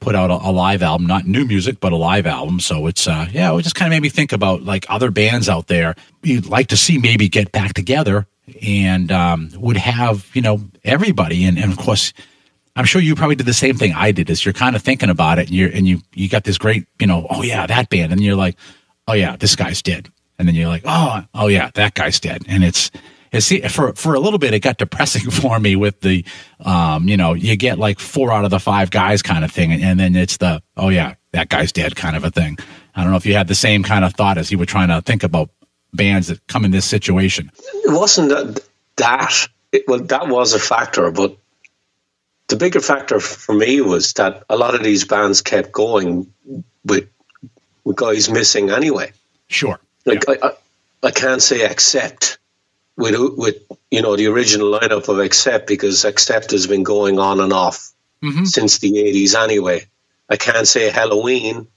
put 0.00 0.14
out 0.14 0.30
a, 0.30 0.34
a 0.34 0.52
live 0.52 0.82
album, 0.82 1.06
not 1.06 1.26
new 1.26 1.44
music, 1.44 1.80
but 1.80 1.92
a 1.92 1.96
live 1.96 2.26
album. 2.26 2.60
So 2.60 2.86
it's 2.86 3.06
uh 3.06 3.26
yeah, 3.32 3.56
it 3.56 3.62
just 3.62 3.74
kind 3.74 3.92
of 3.92 3.96
made 3.96 4.02
me 4.02 4.08
think 4.08 4.32
about 4.32 4.62
like 4.62 4.86
other 4.88 5.10
bands 5.10 5.48
out 5.48 5.66
there 5.66 5.94
you'd 6.22 6.46
like 6.46 6.68
to 6.68 6.76
see 6.76 6.98
maybe 6.98 7.28
get 7.28 7.52
back 7.52 7.74
together 7.74 8.26
and 8.62 9.12
um, 9.12 9.50
would 9.56 9.76
have 9.76 10.28
you 10.34 10.42
know 10.42 10.60
everybody 10.84 11.44
and, 11.44 11.58
and 11.58 11.72
of 11.72 11.78
course 11.78 12.12
I'm 12.76 12.84
sure 12.84 13.02
you 13.02 13.16
probably 13.16 13.34
did 13.34 13.46
the 13.46 13.54
same 13.54 13.74
thing 13.74 13.92
I 13.92 14.12
did. 14.12 14.30
Is 14.30 14.44
you're 14.44 14.52
kind 14.52 14.76
of 14.76 14.82
thinking 14.82 15.10
about 15.10 15.38
it 15.38 15.48
and 15.48 15.56
you're 15.56 15.70
and 15.70 15.86
you 15.86 16.00
you 16.14 16.28
got 16.28 16.44
this 16.44 16.58
great 16.58 16.86
you 16.98 17.06
know 17.06 17.26
oh 17.30 17.42
yeah 17.42 17.66
that 17.66 17.88
band 17.88 18.12
and 18.12 18.22
you're 18.22 18.36
like 18.36 18.56
oh 19.06 19.14
yeah 19.14 19.36
this 19.36 19.56
guy's 19.56 19.82
dead 19.82 20.10
and 20.38 20.46
then 20.46 20.54
you're 20.54 20.68
like 20.68 20.82
oh 20.84 21.22
oh 21.34 21.48
yeah 21.48 21.70
that 21.74 21.94
guy's 21.94 22.20
dead 22.20 22.42
and 22.48 22.64
it's 22.64 22.90
see, 23.38 23.60
for 23.62 23.92
for 23.94 24.14
a 24.14 24.20
little 24.20 24.38
bit 24.38 24.54
it 24.54 24.60
got 24.60 24.78
depressing 24.78 25.30
for 25.30 25.58
me 25.60 25.76
with 25.76 26.00
the 26.00 26.24
um 26.60 27.08
you 27.08 27.16
know 27.16 27.34
you 27.34 27.56
get 27.56 27.78
like 27.78 27.98
four 27.98 28.32
out 28.32 28.44
of 28.44 28.50
the 28.50 28.60
five 28.60 28.90
guys 28.90 29.22
kind 29.22 29.44
of 29.44 29.50
thing 29.50 29.72
and, 29.72 29.98
then 30.00 30.14
it's 30.16 30.36
the 30.38 30.62
oh 30.76 30.88
yeah 30.88 31.14
that 31.32 31.48
guy's 31.48 31.72
dead 31.72 31.94
kind 31.96 32.16
of 32.16 32.24
a 32.24 32.30
thing. 32.30 32.56
I 32.94 33.02
don't 33.02 33.10
know 33.10 33.16
if 33.16 33.26
you 33.26 33.34
had 33.34 33.48
the 33.48 33.54
same 33.54 33.82
kind 33.82 34.04
of 34.04 34.14
thought 34.14 34.38
as 34.38 34.50
you 34.50 34.58
were 34.58 34.66
trying 34.66 34.88
to 34.88 35.02
think 35.02 35.22
about 35.22 35.50
bands 35.92 36.28
that 36.28 36.44
come 36.46 36.64
in 36.64 36.70
this 36.70 36.84
situation. 36.86 37.50
it 37.84 37.92
wasn't 37.92 38.30
that, 38.30 38.60
that 38.96 39.48
it, 39.72 39.84
well 39.86 40.00
that 40.00 40.28
was 40.28 40.54
a 40.54 40.58
factor 40.58 41.10
but 41.10 41.36
the 42.48 42.56
bigger 42.56 42.80
factor 42.80 43.20
for 43.20 43.54
me 43.54 43.80
was 43.82 44.12
that 44.14 44.42
a 44.48 44.56
lot 44.56 44.74
of 44.74 44.82
these 44.82 45.04
bands 45.04 45.42
kept 45.42 45.70
going 45.72 46.32
with 46.84 47.08
with 47.84 47.96
guys 47.96 48.30
missing 48.30 48.70
anyway 48.70 49.12
Sure. 49.48 49.78
like 50.06 50.28
I, 50.28 50.38
I, 50.42 50.50
I 51.02 51.10
can't 51.10 51.42
say 51.42 51.62
accept 51.62 52.38
with 52.98 53.14
with 53.38 53.56
you 53.90 54.02
know 54.02 54.16
the 54.16 54.26
original 54.26 54.78
lineup 54.78 55.08
of 55.08 55.18
accept 55.20 55.66
because 55.66 56.04
accept 56.04 56.50
has 56.50 56.66
been 56.66 56.82
going 56.82 57.18
on 57.18 57.40
and 57.40 57.52
off 57.52 57.90
Mhm. 58.22 58.46
since 58.46 58.78
the 58.80 58.90
80s 58.92 59.34
anyway 59.34 59.86
i 60.28 60.36
can't 60.36 60.66
say 60.68 60.90
Helloween 60.90 61.68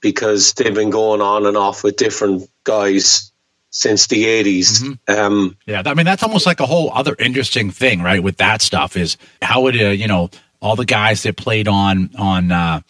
because 0.00 0.52
they've 0.54 0.74
been 0.74 0.90
going 0.90 1.20
on 1.20 1.46
and 1.46 1.56
off 1.56 1.82
with 1.84 1.96
different 1.96 2.48
guys 2.64 3.30
since 3.70 4.06
the 4.08 4.24
80s 4.24 4.98
um 5.08 5.56
Yeah, 5.66 5.82
I 5.86 5.94
mean 5.94 6.06
that's 6.06 6.22
almost 6.22 6.46
like 6.46 6.60
a 6.60 6.66
whole 6.66 6.90
other 6.92 7.14
interesting 7.18 7.70
thing, 7.70 8.02
right? 8.02 8.22
With 8.22 8.38
that 8.38 8.60
stuff 8.62 8.96
is 8.96 9.16
how 9.42 9.62
would 9.62 9.80
uh, 9.80 9.88
you 9.90 10.06
know 10.08 10.30
all 10.60 10.76
the 10.76 10.84
guys 10.84 11.22
that 11.24 11.36
played 11.36 11.68
on 11.68 12.10
on 12.18 12.50
uh, 12.50 12.80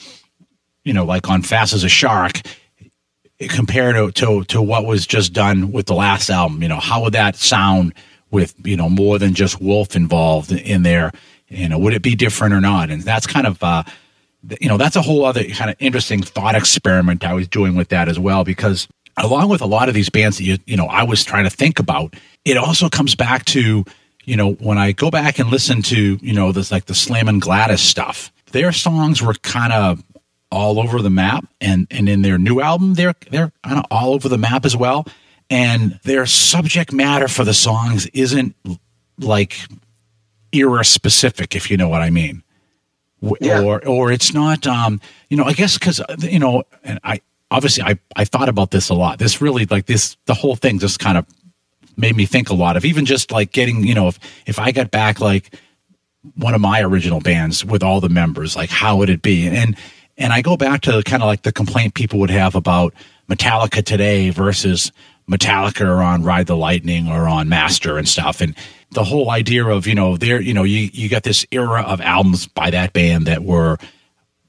you 0.84 0.92
know 0.92 1.04
like 1.04 1.28
on 1.28 1.42
Fast 1.42 1.72
as 1.74 1.84
a 1.84 1.88
Shark 1.88 2.40
compared 3.38 3.96
to, 3.96 4.10
to 4.12 4.44
to 4.44 4.62
what 4.62 4.86
was 4.86 5.06
just 5.06 5.32
done 5.32 5.72
with 5.72 5.86
the 5.86 5.94
last 5.94 6.30
album. 6.30 6.62
You 6.62 6.68
know, 6.68 6.80
how 6.80 7.02
would 7.02 7.12
that 7.12 7.36
sound 7.36 7.94
with 8.30 8.54
you 8.64 8.76
know 8.76 8.88
more 8.88 9.18
than 9.18 9.34
just 9.34 9.60
Wolf 9.60 9.96
involved 9.96 10.52
in 10.52 10.82
there? 10.82 11.12
You 11.48 11.68
know, 11.68 11.78
would 11.78 11.94
it 11.94 12.02
be 12.02 12.14
different 12.14 12.54
or 12.54 12.60
not? 12.60 12.90
And 12.90 13.02
that's 13.02 13.26
kind 13.26 13.46
of 13.46 13.62
uh, 13.62 13.84
you 14.60 14.68
know 14.68 14.76
that's 14.76 14.96
a 14.96 15.02
whole 15.02 15.24
other 15.24 15.44
kind 15.50 15.70
of 15.70 15.76
interesting 15.78 16.22
thought 16.22 16.54
experiment 16.54 17.24
I 17.24 17.34
was 17.34 17.48
doing 17.48 17.74
with 17.74 17.88
that 17.88 18.08
as 18.08 18.18
well 18.18 18.44
because 18.44 18.88
along 19.16 19.48
with 19.48 19.60
a 19.60 19.66
lot 19.66 19.88
of 19.88 19.94
these 19.94 20.10
bands 20.10 20.38
that 20.38 20.44
you 20.44 20.58
you 20.66 20.76
know 20.76 20.86
I 20.86 21.02
was 21.02 21.24
trying 21.24 21.44
to 21.44 21.50
think 21.50 21.78
about, 21.78 22.14
it 22.44 22.56
also 22.56 22.88
comes 22.88 23.14
back 23.14 23.44
to 23.46 23.84
you 24.24 24.36
know 24.36 24.52
when 24.54 24.78
I 24.78 24.92
go 24.92 25.10
back 25.10 25.38
and 25.38 25.50
listen 25.50 25.82
to 25.82 26.18
you 26.20 26.32
know 26.32 26.52
this 26.52 26.70
like 26.70 26.86
the 26.86 26.94
Slammin' 26.94 27.38
Gladys 27.38 27.80
stuff, 27.80 28.32
their 28.52 28.72
songs 28.72 29.22
were 29.22 29.34
kind 29.34 29.72
of 29.72 30.02
all 30.50 30.78
over 30.78 31.02
the 31.02 31.10
map, 31.10 31.44
and 31.60 31.86
and 31.90 32.08
in 32.08 32.22
their 32.22 32.38
new 32.38 32.60
album 32.60 32.94
they're 32.94 33.14
they're 33.30 33.52
kind 33.62 33.78
of 33.78 33.84
all 33.90 34.14
over 34.14 34.28
the 34.28 34.38
map 34.38 34.64
as 34.64 34.76
well, 34.76 35.06
and 35.50 35.98
their 36.04 36.26
subject 36.26 36.92
matter 36.92 37.28
for 37.28 37.44
the 37.44 37.54
songs 37.54 38.06
isn't 38.08 38.54
like 39.18 39.56
era 40.52 40.84
specific, 40.84 41.54
if 41.54 41.70
you 41.70 41.76
know 41.76 41.88
what 41.88 42.02
I 42.02 42.10
mean. 42.10 42.42
Yeah. 43.40 43.62
Or 43.62 43.84
or 43.86 44.12
it's 44.12 44.34
not 44.34 44.66
um 44.66 45.00
you 45.30 45.36
know 45.36 45.44
I 45.44 45.52
guess 45.52 45.78
because 45.78 46.00
you 46.20 46.38
know 46.38 46.64
and 46.84 47.00
I 47.02 47.20
obviously 47.50 47.82
I 47.82 47.98
I 48.14 48.24
thought 48.24 48.48
about 48.48 48.70
this 48.70 48.88
a 48.88 48.94
lot. 48.94 49.18
This 49.18 49.40
really 49.40 49.66
like 49.66 49.86
this 49.86 50.16
the 50.26 50.34
whole 50.34 50.54
thing 50.54 50.78
just 50.78 51.00
kind 51.00 51.18
of 51.18 51.26
made 51.96 52.14
me 52.14 52.26
think 52.26 52.50
a 52.50 52.54
lot 52.54 52.76
of 52.76 52.84
even 52.84 53.06
just 53.06 53.32
like 53.32 53.52
getting 53.52 53.84
you 53.84 53.94
know 53.94 54.08
if 54.08 54.18
if 54.46 54.58
I 54.58 54.70
got 54.70 54.90
back 54.90 55.20
like 55.20 55.54
one 56.34 56.54
of 56.54 56.60
my 56.60 56.82
original 56.82 57.20
bands 57.20 57.64
with 57.64 57.82
all 57.82 58.00
the 58.00 58.08
members 58.08 58.54
like 58.54 58.70
how 58.70 58.96
would 58.96 59.08
it 59.08 59.22
be 59.22 59.46
and 59.46 59.76
and 60.18 60.32
I 60.32 60.42
go 60.42 60.56
back 60.56 60.82
to 60.82 61.02
kind 61.04 61.22
of 61.22 61.26
like 61.26 61.42
the 61.42 61.52
complaint 61.52 61.94
people 61.94 62.18
would 62.20 62.30
have 62.30 62.54
about 62.54 62.94
Metallica 63.28 63.84
today 63.84 64.30
versus 64.30 64.92
Metallica 65.30 65.98
on 66.04 66.22
Ride 66.22 66.46
the 66.46 66.56
Lightning 66.56 67.08
or 67.08 67.28
on 67.28 67.48
Master 67.48 67.98
and 67.98 68.08
stuff. 68.08 68.40
And 68.40 68.54
the 68.92 69.04
whole 69.04 69.30
idea 69.30 69.66
of 69.66 69.86
you 69.86 69.94
know 69.94 70.16
there 70.16 70.40
you 70.40 70.54
know 70.54 70.62
you 70.62 70.88
you 70.92 71.08
got 71.08 71.24
this 71.24 71.44
era 71.50 71.82
of 71.82 72.00
albums 72.00 72.46
by 72.46 72.70
that 72.70 72.92
band 72.92 73.26
that 73.26 73.42
were 73.42 73.78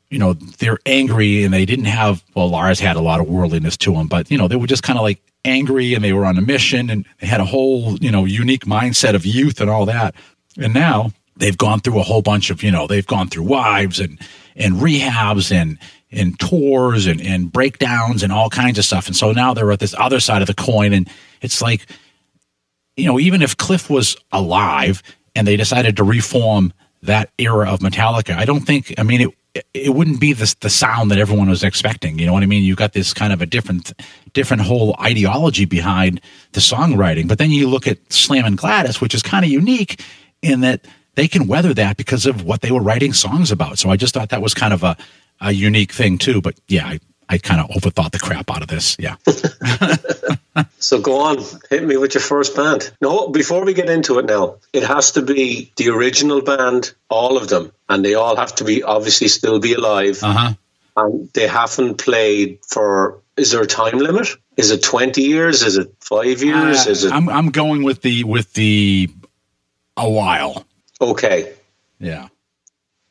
you 0.10 0.20
know 0.20 0.34
they're 0.34 0.80
angry 0.86 1.44
and 1.44 1.54
they 1.54 1.66
didn't 1.66 1.86
have 1.86 2.24
well 2.36 2.50
Lars 2.50 2.80
had 2.80 2.96
a 2.96 3.02
lot 3.02 3.20
of 3.20 3.28
worldliness 3.28 3.76
to 3.78 3.94
them 3.94 4.08
but 4.08 4.30
you 4.30 4.38
know 4.38 4.48
they 4.48 4.56
were 4.56 4.68
just 4.68 4.84
kind 4.84 5.00
of 5.00 5.04
like 5.04 5.20
angry 5.48 5.94
and 5.94 6.04
they 6.04 6.14
were 6.14 6.26
on 6.26 6.38
a 6.38 6.42
mission 6.42 6.90
and 6.90 7.06
they 7.20 7.28
had 7.28 7.40
a 7.40 7.46
whole 7.46 7.98
you 7.98 8.12
know 8.12 8.26
unique 8.26 8.66
mindset 8.66 9.16
of 9.16 9.26
youth 9.26 9.60
and 9.62 9.70
all 9.70 9.86
that. 9.86 10.14
And 10.58 10.74
now 10.74 11.12
they've 11.38 11.58
gone 11.58 11.80
through 11.80 12.00
a 12.00 12.04
whole 12.04 12.22
bunch 12.22 12.50
of 12.50 12.62
you 12.62 12.72
know 12.72 12.88
they've 12.88 13.08
gone 13.08 13.30
through 13.30 13.44
wives 13.44 14.00
and 14.00 14.20
and 14.58 14.76
rehabs 14.76 15.52
and 15.52 15.78
and 16.12 16.40
tours 16.40 17.06
and 17.06 17.22
and 17.22 17.52
breakdowns 17.52 18.24
and 18.24 18.32
all 18.32 18.50
kinds 18.50 18.78
of 18.78 18.86
stuff 18.86 19.08
and 19.08 19.16
so 19.16 19.32
now 19.32 19.54
they're 19.54 19.72
at 19.72 19.80
this 19.80 19.96
other 19.98 20.20
side 20.20 20.42
of 20.42 20.48
the 20.48 20.54
coin 20.54 20.94
and 20.94 21.10
it's 21.42 21.62
like 21.62 21.86
you 22.98 23.06
know, 23.06 23.20
even 23.20 23.42
if 23.42 23.56
Cliff 23.56 23.90
was 23.90 24.18
alive 24.32 25.02
and 25.36 25.48
they 25.48 25.56
decided 25.56 25.96
to 25.98 26.04
reform 26.04 26.74
that 27.04 27.30
era 27.38 27.72
of 27.72 27.80
Metallica, 27.80 28.36
I 28.36 28.44
don't 28.44 28.62
think. 28.62 28.94
I 28.98 29.04
mean, 29.04 29.22
it 29.22 29.64
it 29.74 29.94
wouldn't 29.94 30.20
be 30.20 30.34
the 30.34 30.54
the 30.60 30.70
sound 30.70 31.10
that 31.12 31.20
everyone 31.20 31.48
was 31.50 31.64
expecting. 31.64 32.20
You 32.20 32.26
know 32.26 32.34
what 32.34 32.44
I 32.44 32.48
mean? 32.48 32.64
You've 32.64 32.78
got 32.78 32.94
this 32.94 33.14
kind 33.14 33.32
of 33.32 33.42
a 33.42 33.46
different 33.46 33.94
different 34.34 34.64
whole 34.64 34.96
ideology 35.00 35.66
behind 35.66 36.20
the 36.52 36.60
songwriting. 36.60 37.28
But 37.28 37.38
then 37.38 37.52
you 37.52 37.70
look 37.70 37.88
at 37.88 38.12
Slammin' 38.12 38.56
Gladys, 38.56 39.00
which 39.00 39.14
is 39.14 39.22
kind 39.22 39.46
of 39.46 39.52
unique 39.52 40.04
in 40.42 40.62
that 40.62 40.86
they 41.18 41.28
can 41.28 41.48
weather 41.48 41.74
that 41.74 41.98
because 41.98 42.28
of 42.28 42.44
what 42.44 42.62
they 42.62 42.72
were 42.72 42.82
writing 42.82 43.12
songs 43.12 43.52
about. 43.52 43.80
So 43.80 43.90
I 43.90 43.98
just 43.98 44.14
thought 44.14 44.30
that 44.30 44.42
was 44.42 44.54
kind 44.54 44.72
of 44.74 44.84
a 44.84 44.96
a 45.42 45.52
unique 45.52 45.92
thing 45.92 46.18
too. 46.18 46.42
But 46.42 46.60
yeah, 46.68 46.86
I, 46.88 47.00
I 47.28 47.38
kind 47.40 47.60
of 47.60 47.70
overthought 47.72 48.12
the 48.12 48.20
crap 48.20 48.50
out 48.50 48.62
of 48.62 48.70
this. 48.70 48.96
Yeah. 48.98 49.16
So 50.80 51.00
go 51.00 51.20
on, 51.20 51.38
hit 51.70 51.84
me 51.84 51.98
with 51.98 52.16
your 52.16 52.22
first 52.22 52.56
band. 52.56 52.92
No, 53.00 53.28
before 53.28 53.64
we 53.64 53.74
get 53.74 53.90
into 53.90 54.18
it 54.18 54.26
now, 54.26 54.56
it 54.74 54.84
has 54.84 55.12
to 55.12 55.22
be 55.22 55.72
the 55.76 55.90
original 55.90 56.42
band, 56.42 56.94
all 57.10 57.38
of 57.38 57.48
them, 57.48 57.72
and 57.90 58.04
they 58.04 58.16
all 58.16 58.36
have 58.36 58.56
to 58.56 58.64
be 58.64 58.82
obviously 58.82 59.28
still 59.28 59.60
be 59.60 59.74
alive. 59.74 60.24
Uh 60.24 60.34
huh. 60.34 60.54
And 60.96 61.30
they 61.34 61.48
haven't 61.48 61.98
played 61.98 62.60
for. 62.66 63.22
Is 63.36 63.52
there 63.52 63.62
a 63.62 63.68
time 63.68 64.00
limit? 64.00 64.30
Is 64.56 64.72
it 64.72 64.82
twenty 64.82 65.24
years? 65.24 65.62
Is 65.62 65.78
it 65.78 65.94
five 66.00 66.42
years? 66.42 66.88
is 66.88 67.04
it 67.04 67.12
Uh, 67.12 67.16
I'm 67.18 67.30
I'm 67.30 67.50
going 67.52 67.84
with 67.84 68.02
the 68.02 68.24
with 68.24 68.54
the 68.54 69.10
a 69.96 70.10
while. 70.10 70.67
Okay? 71.02 71.54
Yeah. 72.00 72.28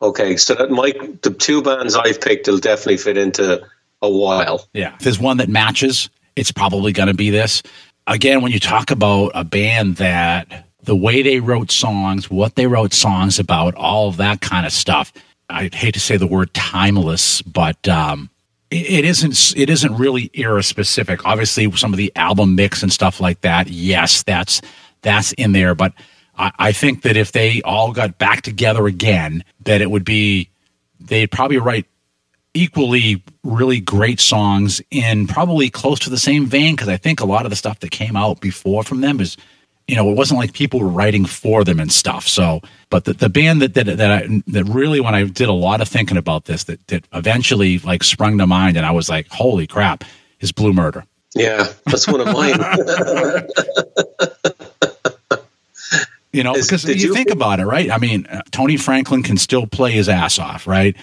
Okay, 0.03 0.37
so 0.37 0.55
that 0.55 0.71
might 0.71 1.23
the 1.23 1.31
two 1.31 1.63
bands 1.63 1.97
I've 1.97 2.21
picked 2.21 2.47
will 2.49 2.59
definitely 2.59 2.99
fit 2.99 3.17
into 3.17 3.67
a 4.03 4.11
while. 4.11 4.69
Yeah. 4.75 4.95
If 4.95 5.01
there's 5.01 5.19
one 5.19 5.39
that 5.39 5.49
matches, 5.49 6.11
it's 6.37 6.53
probably 6.53 6.93
going 6.93 7.09
to 7.09 7.15
be 7.15 7.31
this. 7.31 7.63
Again, 8.07 8.43
when 8.43 8.53
you 8.53 8.61
talk 8.61 8.91
about 8.91 9.33
a 9.35 9.43
band 9.43 9.97
that 9.97 10.67
the 10.83 10.97
way 10.97 11.23
they 11.23 11.41
wrote 11.41 11.71
songs, 11.71 12.31
what 12.31 12.55
they 12.55 12.67
wrote 12.67 12.93
songs 12.93 13.39
about, 13.39 13.75
all 13.75 14.09
of 14.09 14.19
that 14.19 14.41
kind 14.41 14.65
of 14.65 14.73
stuff. 14.73 15.13
I 15.49 15.71
hate 15.73 15.95
to 15.95 16.01
say 16.01 16.17
the 16.17 16.27
word 16.27 16.53
timeless, 16.55 17.43
but 17.43 17.89
um, 17.89 18.31
it, 18.71 18.91
it 18.91 19.05
isn't. 19.05 19.57
It 19.57 19.71
isn't 19.71 19.97
really 19.97 20.31
era 20.35 20.63
specific. 20.63 21.25
Obviously, 21.25 21.71
some 21.73 21.93
of 21.93 21.97
the 21.97 22.13
album 22.17 22.55
mix 22.55 22.83
and 22.83 22.93
stuff 22.93 23.21
like 23.21 23.41
that. 23.43 23.69
Yes, 23.69 24.23
that's 24.23 24.61
that's 25.03 25.33
in 25.33 25.53
there. 25.53 25.75
But 25.75 25.93
I, 26.37 26.53
I 26.59 26.73
think 26.73 27.03
that 27.03 27.17
if 27.17 27.33
they 27.33 27.63
all 27.63 27.93
got 27.93 28.19
back 28.19 28.43
together 28.43 28.87
again, 28.87 29.45
that 29.65 29.81
it 29.81 29.91
would 29.91 30.05
be 30.05 30.51
they'd 31.01 31.31
probably 31.31 31.59
write 31.59 31.87
equally 32.55 33.23
really 33.45 33.81
great 33.81 34.19
songs 34.19 34.81
in 34.91 35.27
probably 35.27 35.69
close 35.69 35.99
to 36.01 36.11
the 36.11 36.19
same 36.19 36.47
vein 36.47 36.75
because 36.75 36.89
I 36.89 36.97
think 36.97 37.21
a 37.21 37.27
lot 37.27 37.45
of 37.45 37.51
the 37.51 37.57
stuff 37.57 37.81
that 37.81 37.91
came 37.91 38.17
out 38.17 38.41
before 38.41 38.83
from 38.83 39.03
them 39.03 39.21
is 39.21 39.37
you 39.87 39.95
know 39.95 40.11
it 40.11 40.17
wasn't 40.17 40.41
like 40.41 40.55
people 40.55 40.81
were 40.81 40.89
writing 40.89 41.27
for 41.27 41.65
them 41.65 41.79
and 41.79 41.93
stuff 41.93 42.27
so 42.27 42.63
but 42.89 43.05
the, 43.05 43.13
the 43.13 43.29
band 43.29 43.61
that 43.61 43.75
that 43.75 43.99
that, 43.99 44.11
I, 44.11 44.43
that 44.47 44.65
really 44.65 45.01
when 45.01 45.15
I 45.15 45.25
did 45.25 45.49
a 45.49 45.53
lot 45.53 45.83
of 45.83 45.89
thinking 45.89 46.17
about 46.17 46.47
this 46.47 46.65
that 46.65 46.85
that 46.87 47.05
eventually 47.13 47.79
like 47.81 48.03
sprung 48.03 48.39
to 48.39 48.47
mind 48.47 48.79
and 48.79 48.87
I 48.87 48.91
was 48.91 49.11
like 49.11 49.29
holy 49.29 49.67
crap 49.67 50.03
is 50.41 50.51
Blue 50.51 50.73
Murder 50.73 51.05
Yeah, 51.35 51.67
that's 51.85 52.09
one 52.09 52.23
of 52.23 52.33
mine. 52.33 52.55
You 56.37 56.45
know, 56.45 56.55
Is- 56.55 56.67
because 56.67 56.85
you 56.85 56.95
you- 56.95 57.15
think 57.15 57.31
about 57.31 57.61
it, 57.61 57.65
right? 57.65 57.91
I 57.91 57.99
mean, 57.99 58.27
uh, 58.27 58.43
Tony 58.51 58.77
Franklin 58.77 59.23
can 59.23 59.39
still 59.39 59.67
play 59.67 59.93
his 59.93 60.09
ass 60.09 60.39
off, 60.39 60.67
right? 60.67 60.95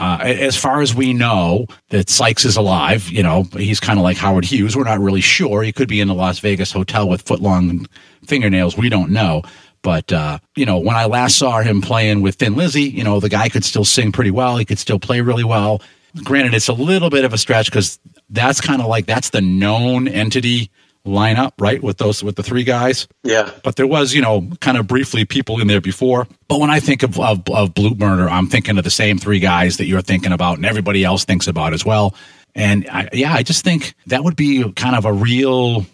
Uh, 0.00 0.18
as 0.22 0.56
far 0.56 0.80
as 0.80 0.94
we 0.94 1.12
know, 1.12 1.66
that 1.90 2.08
Sykes 2.10 2.44
is 2.44 2.56
alive. 2.56 3.08
You 3.10 3.22
know, 3.22 3.44
he's 3.56 3.78
kind 3.80 3.98
of 3.98 4.02
like 4.02 4.16
Howard 4.16 4.44
Hughes. 4.46 4.74
We're 4.74 4.84
not 4.84 4.98
really 4.98 5.20
sure. 5.20 5.62
He 5.62 5.72
could 5.72 5.88
be 5.88 6.00
in 6.00 6.08
the 6.08 6.14
Las 6.14 6.38
Vegas 6.40 6.72
hotel 6.72 7.08
with 7.08 7.24
footlong 7.24 7.86
fingernails. 8.26 8.76
We 8.76 8.88
don't 8.88 9.10
know. 9.10 9.42
But 9.82 10.12
uh, 10.12 10.38
you 10.56 10.66
know, 10.66 10.78
when 10.78 10.96
I 10.96 11.04
last 11.04 11.38
saw 11.38 11.60
him 11.60 11.80
playing 11.82 12.22
with 12.22 12.34
Thin 12.36 12.56
Lizzy, 12.56 12.82
you 12.82 13.04
know, 13.04 13.20
the 13.20 13.28
guy 13.28 13.48
could 13.48 13.64
still 13.64 13.84
sing 13.84 14.10
pretty 14.10 14.30
well. 14.30 14.56
He 14.56 14.64
could 14.64 14.78
still 14.78 14.98
play 14.98 15.20
really 15.20 15.44
well. 15.44 15.82
Granted, 16.24 16.54
it's 16.54 16.68
a 16.68 16.72
little 16.72 17.10
bit 17.10 17.24
of 17.24 17.32
a 17.32 17.38
stretch 17.38 17.66
because 17.70 18.00
that's 18.28 18.60
kind 18.60 18.80
of 18.80 18.88
like 18.88 19.06
that's 19.06 19.30
the 19.30 19.40
known 19.40 20.08
entity 20.08 20.70
lineup, 21.06 21.52
right? 21.58 21.82
With 21.82 21.98
those 21.98 22.22
with 22.22 22.36
the 22.36 22.42
three 22.42 22.64
guys 22.64 23.08
yeah, 23.22 23.50
but 23.64 23.76
there 23.76 23.86
was, 23.86 24.14
you 24.14 24.20
know, 24.20 24.48
kind 24.60 24.76
of 24.76 24.86
briefly 24.86 25.24
people 25.24 25.60
in 25.60 25.66
there 25.66 25.80
before. 25.80 26.26
But 26.48 26.60
when 26.60 26.70
I 26.70 26.80
think 26.80 27.02
of, 27.02 27.18
of, 27.18 27.42
of 27.50 27.74
Blue 27.74 27.94
Murder, 27.94 28.28
I'm 28.28 28.46
thinking 28.48 28.76
of 28.78 28.84
the 28.84 28.90
same 28.90 29.18
three 29.18 29.38
guys 29.38 29.76
that 29.78 29.86
you're 29.86 30.02
thinking 30.02 30.32
about 30.32 30.56
and 30.56 30.66
everybody 30.66 31.04
else 31.04 31.24
thinks 31.24 31.46
about 31.46 31.72
as 31.72 31.84
well. 31.84 32.14
And 32.54 32.86
I, 32.90 33.08
yeah, 33.12 33.32
I 33.32 33.42
just 33.42 33.64
think 33.64 33.94
that 34.06 34.24
would 34.24 34.36
be 34.36 34.70
kind 34.72 34.96
of 34.96 35.04
a 35.04 35.12
real, 35.12 35.86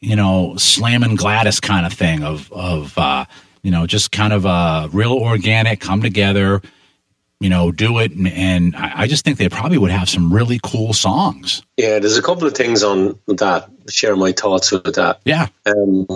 you 0.00 0.16
know, 0.16 0.56
slamming 0.56 1.16
Gladys 1.16 1.60
kind 1.60 1.86
of 1.86 1.92
thing 1.92 2.22
of, 2.24 2.52
of, 2.52 2.96
uh, 2.98 3.24
you 3.62 3.70
know, 3.70 3.86
just 3.86 4.10
kind 4.10 4.32
of 4.32 4.44
a 4.44 4.88
real 4.92 5.12
organic 5.12 5.80
come 5.80 6.02
together, 6.02 6.62
you 7.40 7.48
know, 7.48 7.72
do 7.72 7.98
it. 7.98 8.12
And, 8.12 8.28
and 8.28 8.76
I, 8.76 9.02
I 9.02 9.06
just 9.06 9.24
think 9.24 9.38
they 9.38 9.48
probably 9.48 9.78
would 9.78 9.90
have 9.90 10.08
some 10.08 10.32
really 10.32 10.60
cool 10.62 10.92
songs. 10.92 11.62
yeah. 11.76 11.98
There's 11.98 12.18
a 12.18 12.22
couple 12.22 12.46
of 12.46 12.54
things 12.54 12.82
on 12.82 13.18
that. 13.26 13.68
Share 13.88 14.14
my 14.14 14.32
thoughts 14.32 14.70
with 14.70 14.94
that. 14.94 15.20
Yeah. 15.24 15.48
Um, 15.66 16.06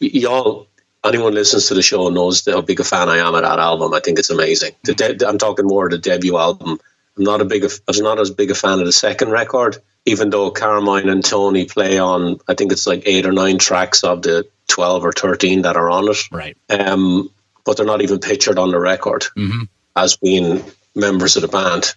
y'all, 0.00 0.66
anyone 1.04 1.32
listens 1.32 1.68
to 1.68 1.74
the 1.74 1.82
show 1.82 2.08
knows 2.08 2.44
how 2.44 2.60
big 2.60 2.80
a 2.80 2.84
fan 2.84 3.08
I 3.08 3.18
am 3.18 3.34
of 3.34 3.42
that 3.42 3.58
album. 3.58 3.94
I 3.94 4.00
think 4.00 4.18
it's 4.18 4.30
amazing. 4.30 4.72
The 4.84 4.94
de- 4.94 5.26
I'm 5.26 5.38
talking 5.38 5.66
more 5.66 5.86
of 5.86 5.92
the 5.92 5.98
debut 5.98 6.36
album. 6.36 6.78
I'm 7.16 7.24
not 7.24 7.40
a 7.40 7.44
big, 7.44 7.64
a- 7.64 7.70
I'm 7.88 8.02
not 8.02 8.18
as 8.18 8.30
big 8.30 8.50
a 8.50 8.54
fan 8.54 8.80
of 8.80 8.86
the 8.86 8.92
second 8.92 9.30
record, 9.30 9.78
even 10.06 10.30
though 10.30 10.50
Carmine 10.50 11.08
and 11.08 11.24
Tony 11.24 11.64
play 11.64 11.98
on. 11.98 12.40
I 12.48 12.54
think 12.54 12.72
it's 12.72 12.86
like 12.86 13.04
eight 13.06 13.26
or 13.26 13.32
nine 13.32 13.58
tracks 13.58 14.04
of 14.04 14.22
the 14.22 14.48
twelve 14.66 15.04
or 15.04 15.12
thirteen 15.12 15.62
that 15.62 15.76
are 15.76 15.90
on 15.90 16.08
it. 16.08 16.18
Right. 16.30 16.56
Um, 16.68 17.30
but 17.64 17.76
they're 17.76 17.86
not 17.86 18.02
even 18.02 18.18
pictured 18.18 18.58
on 18.58 18.70
the 18.70 18.80
record 18.80 19.24
hmm 19.36 19.64
as 19.98 20.16
being 20.16 20.64
members 20.94 21.36
of 21.36 21.42
the 21.42 21.48
band. 21.48 21.94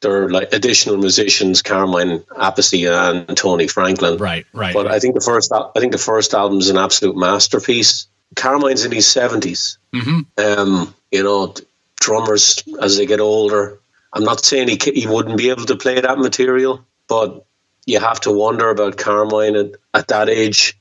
There 0.00 0.24
are 0.24 0.30
like 0.30 0.52
additional 0.52 0.98
musicians, 0.98 1.62
Carmine 1.62 2.18
Appice 2.36 3.26
and 3.28 3.36
Tony 3.36 3.68
Franklin. 3.68 4.18
Right. 4.18 4.44
Right. 4.52 4.74
But 4.74 4.86
I 4.86 4.98
think 4.98 5.14
the 5.14 5.20
first, 5.20 5.50
I 5.52 5.80
think 5.80 5.92
the 5.92 5.98
first 5.98 6.34
album 6.34 6.58
is 6.58 6.68
an 6.68 6.76
absolute 6.76 7.16
masterpiece. 7.16 8.06
Carmine's 8.36 8.84
in 8.84 8.92
his 8.92 9.06
seventies. 9.06 9.78
hmm 9.94 10.20
Um, 10.36 10.94
you 11.10 11.22
know, 11.22 11.54
drummers 12.00 12.62
as 12.82 12.96
they 12.96 13.06
get 13.06 13.20
older. 13.20 13.80
I'm 14.12 14.24
not 14.24 14.44
saying 14.44 14.68
he 14.68 14.78
he 14.94 15.06
wouldn't 15.06 15.38
be 15.38 15.50
able 15.50 15.64
to 15.66 15.76
play 15.76 16.00
that 16.00 16.18
material, 16.18 16.84
but 17.08 17.46
you 17.86 18.00
have 18.00 18.20
to 18.20 18.32
wonder 18.32 18.70
about 18.70 18.96
Carmine 18.96 19.56
at, 19.56 19.70
at 19.92 20.08
that 20.08 20.28
age 20.28 20.76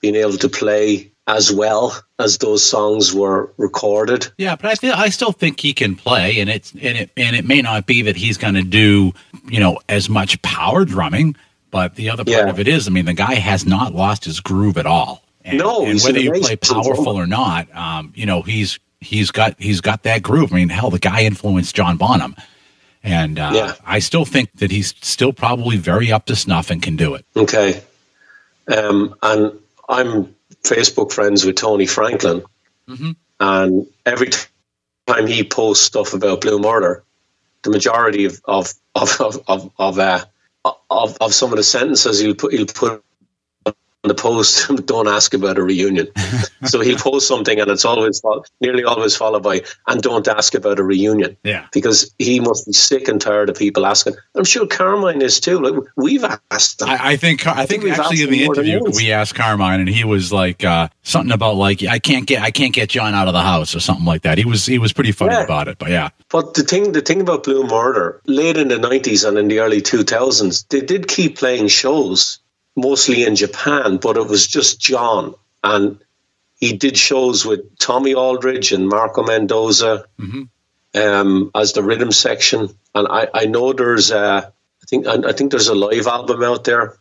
being 0.00 0.14
able 0.14 0.38
to 0.38 0.48
play 0.48 1.10
as 1.28 1.52
well 1.52 1.94
as 2.18 2.38
those 2.38 2.64
songs 2.64 3.14
were 3.14 3.52
recorded. 3.58 4.26
Yeah, 4.38 4.56
but 4.56 4.66
I 4.66 4.74
feel 4.74 4.94
I 4.96 5.10
still 5.10 5.30
think 5.32 5.60
he 5.60 5.72
can 5.74 5.94
play, 5.94 6.40
and 6.40 6.50
it's 6.50 6.72
and 6.72 6.98
it 6.98 7.10
and 7.16 7.36
it 7.36 7.44
may 7.46 7.62
not 7.62 7.86
be 7.86 8.02
that 8.02 8.16
he's 8.16 8.36
going 8.36 8.54
to 8.54 8.62
do 8.64 9.12
you 9.48 9.60
know 9.60 9.78
as 9.88 10.08
much 10.08 10.40
power 10.42 10.84
drumming, 10.84 11.36
But 11.70 11.94
the 11.96 12.08
other 12.10 12.24
part 12.24 12.46
Yeah. 12.46 12.48
of 12.50 12.58
it 12.58 12.66
is, 12.66 12.88
I 12.88 12.90
mean, 12.90 13.04
the 13.04 13.12
guy 13.14 13.34
has 13.34 13.66
not 13.66 13.94
lost 13.94 14.24
his 14.24 14.40
groove 14.40 14.78
at 14.78 14.86
all. 14.86 15.22
And, 15.44 15.58
No, 15.58 15.84
and 15.84 16.00
whether 16.00 16.18
you 16.18 16.32
play 16.32 16.56
powerful 16.56 17.14
or 17.16 17.26
not, 17.26 17.68
um, 17.76 18.12
you 18.16 18.24
know, 18.26 18.40
he's 18.42 18.78
he's 19.00 19.30
got 19.30 19.54
he's 19.58 19.80
got 19.82 20.02
that 20.04 20.22
groove. 20.22 20.50
I 20.52 20.56
mean, 20.56 20.70
hell, 20.70 20.90
the 20.90 20.98
guy 20.98 21.22
influenced 21.24 21.76
John 21.76 21.98
Bonham, 21.98 22.34
and 23.04 23.38
uh, 23.38 23.50
Yeah. 23.54 23.74
I 23.86 23.98
still 23.98 24.24
think 24.24 24.50
that 24.56 24.70
he's 24.70 24.94
still 25.02 25.32
probably 25.34 25.76
very 25.76 26.10
up 26.10 26.24
to 26.26 26.36
snuff 26.36 26.70
and 26.70 26.82
can 26.82 26.96
do 26.96 27.14
it. 27.14 27.24
Okay. 27.36 27.82
Um, 28.74 29.14
and 29.22 29.52
I'm 29.90 30.34
Facebook 30.64 31.12
friends 31.12 31.44
with 31.44 31.56
Tony 31.56 31.86
Franklin. 31.86 32.42
Mhm. 32.88 33.16
And 33.40 33.86
every 34.04 34.30
time 35.06 35.26
he 35.26 35.44
posts 35.44 35.84
stuff 35.84 36.14
about 36.14 36.40
Blue 36.40 36.58
Murder, 36.58 37.04
the 37.62 37.70
majority 37.70 38.24
of 38.26 38.40
of 38.44 38.72
of 38.94 39.20
of 39.20 39.42
of, 39.48 39.70
of, 39.78 39.98
uh, 39.98 40.24
of, 40.90 41.16
of 41.20 41.34
some 41.34 41.52
of 41.52 41.56
the 41.56 41.62
sentences 41.62 42.18
he'll 42.20 42.34
put 42.34 42.52
he'll 42.52 42.66
put 42.66 43.04
the 44.04 44.14
post 44.14 44.68
don't 44.86 45.08
ask 45.08 45.34
about 45.34 45.58
a 45.58 45.62
reunion. 45.62 46.08
So 46.64 46.80
he'll 46.80 46.98
post 46.98 47.28
something 47.28 47.60
and 47.60 47.70
it's 47.70 47.84
always 47.84 48.20
nearly 48.60 48.82
always 48.82 49.14
followed 49.16 49.44
by 49.44 49.62
and 49.86 50.02
don't 50.02 50.26
ask 50.26 50.54
about 50.56 50.80
a 50.80 50.82
reunion. 50.82 51.36
Yeah. 51.44 51.68
because 51.72 52.12
he 52.18 52.40
must 52.40 52.66
be 52.66 52.72
sick 52.72 53.06
and 53.06 53.20
tired 53.20 53.48
of 53.48 53.56
people 53.56 53.86
asking. 53.86 54.14
I'm 54.34 54.44
sure 54.44 54.66
carmine 54.66 55.22
is 55.22 55.38
too. 55.38 55.60
Like 55.60 55.80
we've 55.96 56.24
asked 56.50 56.80
them. 56.80 56.88
I, 56.88 57.10
I 57.10 57.16
think 57.16 57.46
I 57.46 57.64
think 57.64 57.84
we've 57.84 57.92
actually 57.98 58.24
in 58.24 58.30
the 58.30 58.38
him 58.38 58.46
more 58.46 58.54
than 58.56 58.66
interview 58.66 58.90
we 58.96 59.12
asked 59.12 59.36
Carmine 59.36 59.78
and 59.80 59.88
he 59.88 60.02
was 60.02 60.32
like 60.32 60.64
uh, 60.64 60.88
something 61.02 61.32
about 61.32 61.54
like 61.54 61.84
I 61.84 62.00
can't 62.00 62.26
get 62.26 62.42
I 62.42 62.50
can't 62.50 62.74
get 62.74 62.88
John 62.90 63.14
out 63.14 63.28
of 63.28 63.34
the 63.34 63.42
house 63.42 63.74
or 63.76 63.80
something 63.80 64.04
like 64.04 64.22
that. 64.22 64.36
He 64.36 64.44
was 64.44 64.66
he 64.66 64.78
was 64.78 64.92
pretty 64.92 65.12
funny 65.12 65.34
Yeah. 65.34 65.44
about 65.44 65.68
it, 65.68 65.78
but 65.78 65.90
yeah, 65.90 66.10
But 66.28 66.54
the 66.54 66.64
thing, 66.64 66.90
the 66.92 67.00
thing 67.02 67.20
about 67.20 67.44
Blue 67.44 67.64
Murder, 67.68 68.20
late 68.26 68.56
in 68.56 68.66
the 68.68 68.78
nineties 68.78 69.22
and 69.22 69.38
in 69.38 69.46
the 69.46 69.60
early 69.60 69.80
two 69.80 70.02
thousands, 70.02 70.64
they 70.70 70.80
did 70.80 71.06
keep 71.06 71.38
playing 71.38 71.68
shows, 71.68 72.40
mostly 72.78 73.24
in 73.24 73.36
Japan, 73.36 73.98
but 73.98 74.16
it 74.16 74.26
was 74.26 74.46
just 74.46 74.80
John, 74.80 75.34
and 75.62 75.98
he 76.60 76.72
did 76.72 76.96
shows 76.96 77.44
with 77.44 77.78
Tommy 77.78 78.14
Aldridge 78.14 78.72
and 78.72 78.88
Marco 78.88 79.22
Mendoza 79.22 80.06
Mhm. 80.18 80.48
um, 80.94 81.50
as 81.54 81.72
the 81.72 81.82
rhythm 81.82 82.10
section. 82.12 82.68
And 82.94 83.06
I, 83.08 83.28
I 83.32 83.44
know 83.46 83.72
there's, 83.72 84.10
uh, 84.10 84.42
I 84.50 84.86
think, 84.86 85.06
I, 85.06 85.14
I 85.28 85.32
think 85.32 85.50
there's 85.52 85.68
a 85.68 85.74
live 85.74 86.06
album 86.06 86.42
out 86.42 86.64
there 86.64 86.96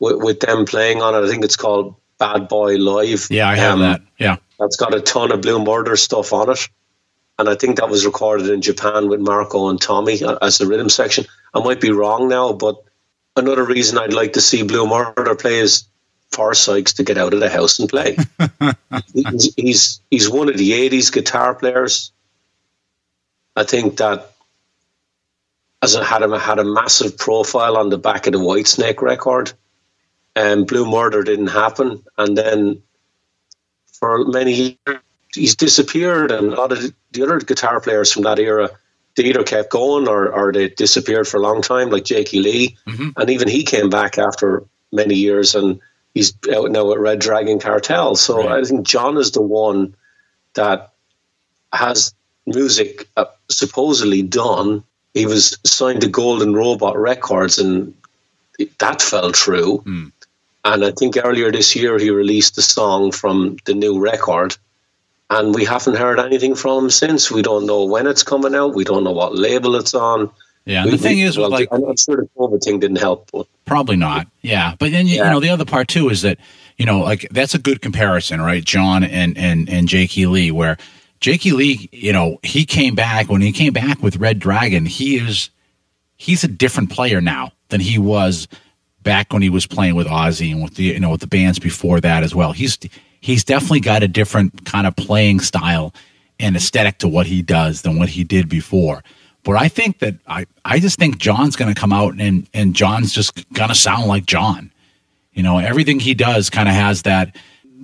with, 0.00 0.16
with 0.16 0.40
them 0.40 0.64
playing 0.64 1.02
on 1.02 1.14
it. 1.14 1.24
I 1.26 1.30
think 1.30 1.44
it's 1.44 1.56
called 1.56 1.94
Bad 2.18 2.48
Boy 2.48 2.76
Live. 2.76 3.28
yeah, 3.30 3.48
I 3.48 3.54
have 3.56 3.74
Um, 3.74 3.80
that. 3.80 4.00
Yeah, 4.18 4.36
that's 4.58 4.76
got 4.76 4.94
a 4.94 5.00
ton 5.00 5.30
of 5.32 5.42
Blue 5.42 5.62
Murder 5.62 5.96
stuff 5.96 6.32
on 6.32 6.50
it. 6.50 6.68
And 7.38 7.48
I 7.48 7.54
think 7.56 7.76
that 7.78 7.88
was 7.88 8.06
recorded 8.06 8.48
in 8.48 8.60
Japan 8.62 9.08
with 9.08 9.20
Marco 9.20 9.68
and 9.68 9.80
Tommy 9.80 10.20
as 10.40 10.58
the 10.58 10.66
rhythm 10.66 10.88
section. 10.88 11.26
I 11.52 11.60
might 11.60 11.80
be 11.80 11.90
wrong 11.90 12.28
now, 12.28 12.52
but 12.52 12.76
another 13.36 13.64
reason 13.64 13.98
I'd 13.98 14.12
like 14.12 14.34
to 14.34 14.40
see 14.40 14.62
Blue 14.62 14.86
Murder 14.86 15.34
play 15.34 15.58
is 15.58 15.84
for 16.30 16.54
Sykes 16.54 16.94
to 16.94 17.04
get 17.04 17.18
out 17.18 17.34
of 17.34 17.40
the 17.40 17.50
house 17.50 17.78
and 17.78 17.88
play. 17.88 18.16
he's, 19.12 19.54
he's 19.54 20.00
he's 20.10 20.30
one 20.30 20.48
of 20.48 20.56
the 20.56 20.72
'80s 20.72 21.12
guitar 21.12 21.54
players. 21.54 22.12
I 23.56 23.64
think 23.64 23.98
that 23.98 24.32
as 25.82 25.94
a, 25.94 26.04
had 26.04 26.22
a 26.22 26.38
had 26.38 26.58
a 26.58 26.64
massive 26.64 27.16
profile 27.16 27.76
on 27.76 27.90
the 27.90 27.98
back 27.98 28.26
of 28.26 28.32
the 28.32 28.40
Whitesnake 28.40 29.00
record, 29.00 29.52
and 30.34 30.66
Blue 30.66 30.90
Murder 30.90 31.22
didn't 31.22 31.48
happen, 31.48 32.02
and 32.18 32.36
then 32.36 32.82
for 33.92 34.24
many 34.24 34.78
years 34.86 35.00
he's 35.32 35.56
disappeared, 35.56 36.30
and 36.30 36.52
a 36.52 36.56
lot 36.56 36.72
of 36.72 36.92
the 37.12 37.22
other 37.22 37.38
guitar 37.38 37.80
players 37.80 38.12
from 38.12 38.22
that 38.22 38.38
era 38.38 38.70
they 39.16 39.24
either 39.24 39.44
kept 39.44 39.70
going 39.70 40.08
or, 40.08 40.28
or 40.32 40.52
they 40.52 40.68
disappeared 40.68 41.28
for 41.28 41.36
a 41.38 41.40
long 41.42 41.62
time, 41.62 41.90
like 41.90 42.04
Jakey 42.04 42.40
Lee, 42.40 42.76
Mhm. 42.86 43.12
and 43.16 43.30
even 43.30 43.48
he 43.48 43.62
came 43.64 43.88
back 43.90 44.18
after 44.18 44.64
many 44.92 45.14
years, 45.14 45.54
and 45.54 45.80
he's 46.14 46.34
out 46.54 46.70
now 46.70 46.92
at 46.92 46.98
Red 46.98 47.18
Dragon 47.20 47.58
Cartel. 47.60 48.16
So 48.16 48.38
Right. 48.38 48.60
I 48.60 48.64
think 48.64 48.86
John 48.86 49.16
is 49.16 49.30
the 49.32 49.42
one 49.42 49.94
that 50.54 50.92
has 51.72 52.14
music 52.46 53.08
uh, 53.16 53.24
supposedly 53.48 54.22
done. 54.22 54.82
He 55.14 55.26
was 55.26 55.58
signed 55.64 56.00
to 56.02 56.08
Golden 56.08 56.54
Robot 56.54 56.96
Records, 56.98 57.58
and 57.58 57.94
that 58.78 59.02
fell 59.02 59.32
through. 59.32 59.78
Hmm. 59.78 60.06
And 60.64 60.84
I 60.84 60.92
think 60.92 61.16
earlier 61.22 61.52
this 61.52 61.76
year 61.76 61.98
he 61.98 62.10
released 62.10 62.56
a 62.58 62.62
song 62.62 63.12
from 63.12 63.58
the 63.66 63.74
new 63.74 63.98
record, 64.00 64.56
and 65.34 65.54
we 65.54 65.64
haven't 65.64 65.96
heard 65.96 66.18
anything 66.20 66.54
from 66.54 66.84
him 66.84 66.90
since. 66.90 67.30
We 67.30 67.42
don't 67.42 67.66
know 67.66 67.84
when 67.84 68.06
it's 68.06 68.22
coming 68.22 68.54
out. 68.54 68.74
We 68.74 68.84
don't 68.84 69.04
know 69.04 69.12
what 69.12 69.36
label 69.36 69.74
it's 69.76 69.94
on. 69.94 70.30
yeah. 70.64 70.82
And 70.82 70.90
We- 70.90 70.96
the 70.96 71.02
thing 71.02 71.16
we- 71.18 71.22
is, 71.24 71.36
well, 71.38 71.50
like 71.50 71.68
I'm 71.72 71.84
I'm 71.84 71.96
sure 71.96 72.16
the 72.16 72.28
COVID 72.38 72.62
thing 72.62 72.80
didn't 72.80 72.98
help, 72.98 73.30
but 73.32 73.46
Probably 73.66 73.96
not. 73.96 74.26
Yeah, 74.42 74.74
but 74.78 74.90
then 74.92 75.06
you, 75.06 75.16
you 75.16 75.24
know 75.24 75.40
the 75.40 75.48
other 75.50 75.64
part 75.64 75.88
too 75.88 76.10
is 76.10 76.22
that 76.22 76.38
you 76.76 76.84
know 76.86 77.00
like 77.00 77.26
that's 77.30 77.54
a 77.54 77.58
good 77.58 77.80
comparison, 77.80 78.40
right? 78.40 78.62
John 78.64 79.02
and 79.04 79.36
and 79.38 79.68
and 79.70 79.88
Jakey 79.88 80.26
Lee, 80.26 80.50
where 80.50 80.76
Jakey 81.20 81.52
Lee, 81.52 81.88
you 81.92 82.12
know, 82.12 82.38
he 82.42 82.66
came 82.66 82.94
back 82.94 83.30
when 83.30 83.40
he 83.40 83.52
came 83.52 83.72
back 83.72 84.02
with 84.02 84.16
Red 84.18 84.38
Dragon. 84.38 84.84
He 84.84 85.16
is 85.16 85.48
he's 86.16 86.44
a 86.44 86.48
different 86.48 86.90
player 86.90 87.20
now 87.22 87.52
than 87.70 87.80
he 87.80 87.98
was 87.98 88.46
back 89.02 89.32
when 89.32 89.40
he 89.42 89.48
was 89.50 89.66
playing 89.66 89.94
with 89.94 90.06
Ozzy 90.06 90.52
and 90.52 90.62
with 90.62 90.74
the 90.74 90.84
you 90.84 91.00
know 91.00 91.10
with 91.10 91.20
the 91.22 91.26
bands 91.26 91.58
before 91.58 92.00
that 92.00 92.22
as 92.22 92.34
well. 92.34 92.52
He's 92.52 92.76
he's 93.24 93.42
definitely 93.42 93.80
got 93.80 94.02
a 94.02 94.08
different 94.08 94.66
kind 94.66 94.86
of 94.86 94.94
playing 94.96 95.40
style 95.40 95.94
and 96.38 96.54
aesthetic 96.56 96.98
to 96.98 97.08
what 97.08 97.24
he 97.26 97.40
does 97.40 97.80
than 97.80 97.98
what 97.98 98.10
he 98.10 98.22
did 98.22 98.50
before. 98.50 99.02
But 99.44 99.56
I 99.56 99.68
think 99.68 100.00
that 100.00 100.16
I, 100.26 100.44
I 100.62 100.78
just 100.78 100.98
think 100.98 101.16
John's 101.16 101.56
going 101.56 101.72
to 101.72 101.80
come 101.80 101.90
out 101.90 102.20
and, 102.20 102.46
and 102.52 102.76
John's 102.76 103.14
just 103.14 103.50
going 103.54 103.70
to 103.70 103.74
sound 103.74 104.08
like 104.08 104.26
John. 104.26 104.70
You 105.32 105.42
know, 105.42 105.56
everything 105.56 106.00
he 106.00 106.12
does 106.12 106.50
kind 106.50 106.68
of 106.68 106.74
has 106.74 107.02
that 107.02 107.34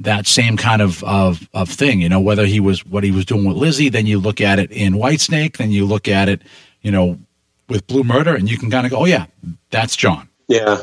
that 0.03 0.27
same 0.27 0.59
kind 0.59 0.83
of, 0.83 1.03
of 1.05 1.49
of 1.55 1.71
thing. 1.71 2.03
You 2.03 2.11
know, 2.11 2.21
whether 2.21 2.45
he 2.45 2.61
was 2.61 2.85
what 2.85 3.03
he 3.03 3.11
was 3.11 3.25
doing 3.25 3.47
with 3.47 3.57
Lizzy, 3.57 3.89
then 3.89 4.05
you 4.05 4.19
look 4.19 4.43
at 4.43 4.59
it 4.59 4.71
in 4.71 4.93
Whitesnake, 4.93 5.57
then 5.57 5.71
you 5.71 5.87
look 5.87 6.07
at 6.07 6.29
it, 6.29 6.43
you 6.83 6.91
know, 6.91 7.19
with 7.67 7.87
Blue 7.87 8.05
Murder, 8.05 8.35
and 8.35 8.49
you 8.49 8.59
can 8.59 8.71
kind 8.71 8.85
of 8.85 8.93
go, 8.93 8.99
oh 8.99 9.05
yeah, 9.07 9.25
that's 9.71 9.97
John. 9.97 10.29
yeah, 10.49 10.83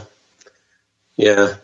yeah. 1.15 1.57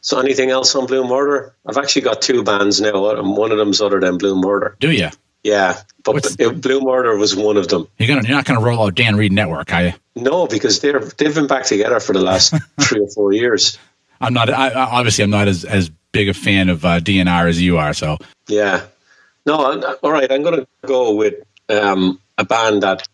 So 0.00 0.18
anything 0.20 0.50
else 0.50 0.74
on 0.74 0.86
Blue 0.86 1.06
Murder? 1.06 1.54
I've 1.66 1.76
actually 1.76 2.02
got 2.02 2.22
two 2.22 2.42
bands 2.44 2.80
now, 2.80 3.10
and 3.10 3.36
one 3.36 3.50
of 3.52 3.58
them's 3.58 3.80
other 3.80 4.00
than 4.00 4.16
Blue 4.18 4.36
Murder. 4.40 4.76
Do 4.80 4.90
you? 4.90 5.08
Yeah, 5.44 5.80
but 6.04 6.14
What's- 6.14 6.36
Blue 6.36 6.80
Murder 6.80 7.16
was 7.16 7.34
one 7.34 7.56
of 7.56 7.68
them. 7.68 7.88
You're 7.98 8.08
gonna 8.08 8.22
you're 8.26 8.36
not 8.36 8.44
gonna 8.44 8.60
roll 8.60 8.84
out 8.84 8.94
Dan 8.94 9.16
Reed 9.16 9.32
Network, 9.32 9.72
are 9.72 9.82
you? 9.84 9.92
No, 10.16 10.46
because 10.46 10.80
they're 10.80 11.00
they've 11.00 11.34
been 11.34 11.46
back 11.46 11.64
together 11.64 12.00
for 12.00 12.12
the 12.12 12.20
last 12.20 12.54
three 12.80 13.00
or 13.00 13.08
four 13.08 13.32
years. 13.32 13.78
I'm 14.20 14.34
not. 14.34 14.50
I, 14.50 14.72
obviously, 14.72 15.24
I'm 15.24 15.30
not 15.30 15.46
as 15.48 15.64
as 15.64 15.90
big 16.12 16.28
a 16.28 16.34
fan 16.34 16.68
of 16.70 16.84
uh, 16.84 16.98
DNR 17.00 17.48
as 17.48 17.60
you 17.62 17.78
are. 17.78 17.92
So 17.94 18.18
Yeah. 18.48 18.82
No, 19.46 19.54
I- 19.56 19.94
all 20.02 20.10
right. 20.12 20.30
I'm 20.30 20.42
going 20.42 20.60
to 20.60 20.66
go 20.86 21.14
with 21.14 21.34
um, 21.68 22.20
a 22.36 22.44
band 22.44 22.82
that 22.82 23.06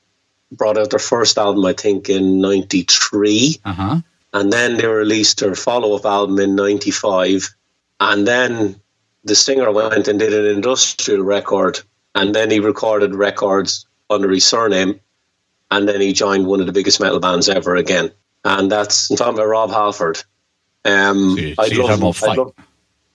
brought 0.51 0.79
out 0.79 0.91
their 0.91 0.99
first 0.99 1.37
album, 1.39 1.65
I 1.67 1.75
think, 1.75 2.09
in 2.09 2.41
'93, 2.41 3.61
uh 3.65 3.73
huh. 3.73 3.97
And 4.35 4.53
then 4.53 4.77
they 4.77 4.87
released 4.87 5.41
their 5.41 5.55
follow-up 5.55 6.05
album 6.05 6.39
in 6.41 6.55
'95, 6.57 7.55
and 8.01 8.27
then 8.27 8.79
the 9.25 9.35
singer 9.35 9.71
went 9.73 10.07
and 10.09 10.19
did 10.19 10.35
an 10.35 10.45
industrial 10.45 11.23
record, 11.23 11.81
and 12.15 12.35
then 12.35 12.51
he 12.51 12.61
recorded 12.61 13.15
records 13.15 13.87
under 14.11 14.29
his 14.31 14.45
surname, 14.45 15.01
and 15.71 15.89
then 15.89 16.01
he 16.03 16.13
joined 16.13 16.47
one 16.47 16.61
of 16.61 16.67
the 16.67 16.73
biggest 16.73 17.01
metal 17.01 17.21
bands 17.21 17.49
ever 17.49 17.75
again, 17.77 18.11
and 18.45 18.71
that's 18.71 19.11
I'm 19.11 19.17
talking 19.17 19.35
about 19.35 19.47
Rob 19.49 19.71
Halford. 19.71 20.23
Um, 20.85 21.37
So 21.37 21.41
you- 21.43 21.55
I'd 21.59 21.71
love- 21.79 21.89
I'd 22.33 22.37
love- 22.39 22.53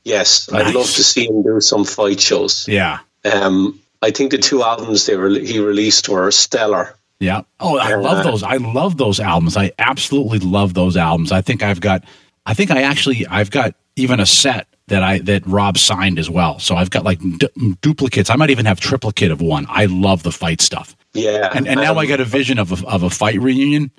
yes, 0.04 0.50
I'd 0.52 0.74
love 0.74 0.86
to 0.96 1.04
see 1.04 1.28
him 1.28 1.44
do 1.44 1.62
some 1.62 1.86
fight 1.86 2.20
shows. 2.20 2.66
Yeah. 2.68 3.00
Um, 3.26 3.80
I 4.02 4.10
think 4.12 4.32
the 4.32 4.38
two 4.40 4.64
albums 4.64 5.06
they 5.06 5.16
re- 5.18 5.46
he 5.46 5.60
released 5.60 6.08
were 6.10 6.32
stellar. 6.32 6.96
Yeah. 7.20 7.42
Oh, 7.60 7.78
I 7.78 7.96
love 7.96 8.24
those. 8.24 8.44
I 8.44 8.56
love 8.58 8.98
those 8.98 9.20
albums. 9.20 9.58
I 9.58 9.72
absolutely 9.78 10.40
love 10.40 10.74
those 10.74 10.96
albums. 10.96 11.32
I 11.32 11.42
think 11.42 11.62
I've 11.64 11.82
got. 11.82 12.04
I 12.46 12.54
think 12.54 12.72
I 12.72 12.84
actually 12.84 13.28
I've 13.28 13.52
got 13.52 13.76
even 13.98 14.20
a 14.20 14.26
set 14.26 14.68
that 14.88 15.04
I 15.04 15.20
that 15.20 15.46
Rob 15.46 15.78
signed 15.78 16.18
as 16.18 16.30
well. 16.30 16.60
So 16.60 16.76
I've 16.76 16.90
got 16.90 17.04
like 17.04 17.20
du- 17.38 17.76
duplicates. 17.82 18.30
I 18.30 18.36
might 18.38 18.50
even 18.52 18.66
have 18.66 18.80
triplicate 18.80 19.32
of 19.32 19.42
one. 19.42 19.66
I 19.70 19.86
love 19.86 20.24
the 20.24 20.32
fight 20.32 20.62
stuff. 20.62 20.96
Yeah, 21.14 21.50
And 21.54 21.68
and 21.68 21.82
now 21.82 21.92
um, 21.94 21.98
I 21.98 22.06
got 22.06 22.20
a 22.22 22.26
vision 22.26 22.58
of 22.60 22.72
a, 22.84 22.88
of 22.88 23.04
a 23.04 23.10
fight 23.10 23.40
reunion, 23.42 23.92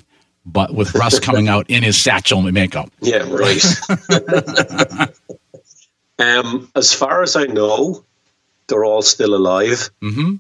but 0.47 0.73
with 0.75 0.95
Russ 0.95 1.19
coming 1.29 1.49
out 1.49 1.69
in 1.69 1.83
his 1.83 2.01
satchel 2.01 2.39
and 2.47 2.53
makeup. 2.55 2.91
Yeah, 3.01 3.25
right. 3.29 3.63
um, 6.19 6.71
as 6.75 6.95
far 6.95 7.23
as 7.23 7.37
I 7.37 7.45
know, 7.45 8.05
they're 8.69 8.85
all 8.85 9.03
still 9.03 9.35
alive. 9.35 9.91
Mm-hmm. 10.03 10.37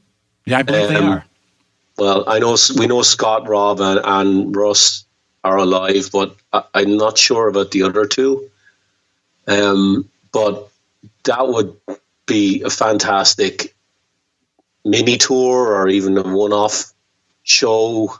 Yeah, 0.46 0.58
I 0.58 0.62
believe 0.62 0.88
they 0.88 0.96
Um, 0.96 1.08
are. 1.08 1.24
Well, 2.00 2.24
I 2.26 2.38
know 2.38 2.56
we 2.78 2.86
know 2.86 3.02
Scott, 3.02 3.46
Rob, 3.46 3.80
and, 3.80 4.00
and 4.02 4.56
Russ 4.56 5.04
are 5.44 5.58
alive, 5.58 6.08
but 6.10 6.34
I, 6.50 6.64
I'm 6.74 6.96
not 6.96 7.18
sure 7.18 7.46
about 7.46 7.72
the 7.72 7.82
other 7.82 8.06
two. 8.06 8.50
Um, 9.46 10.08
but 10.32 10.70
that 11.24 11.46
would 11.46 11.76
be 12.26 12.62
a 12.62 12.70
fantastic 12.70 13.74
mini 14.84 15.18
tour 15.18 15.74
or 15.74 15.88
even 15.88 16.16
a 16.16 16.22
one-off 16.22 16.92
show, 17.42 18.14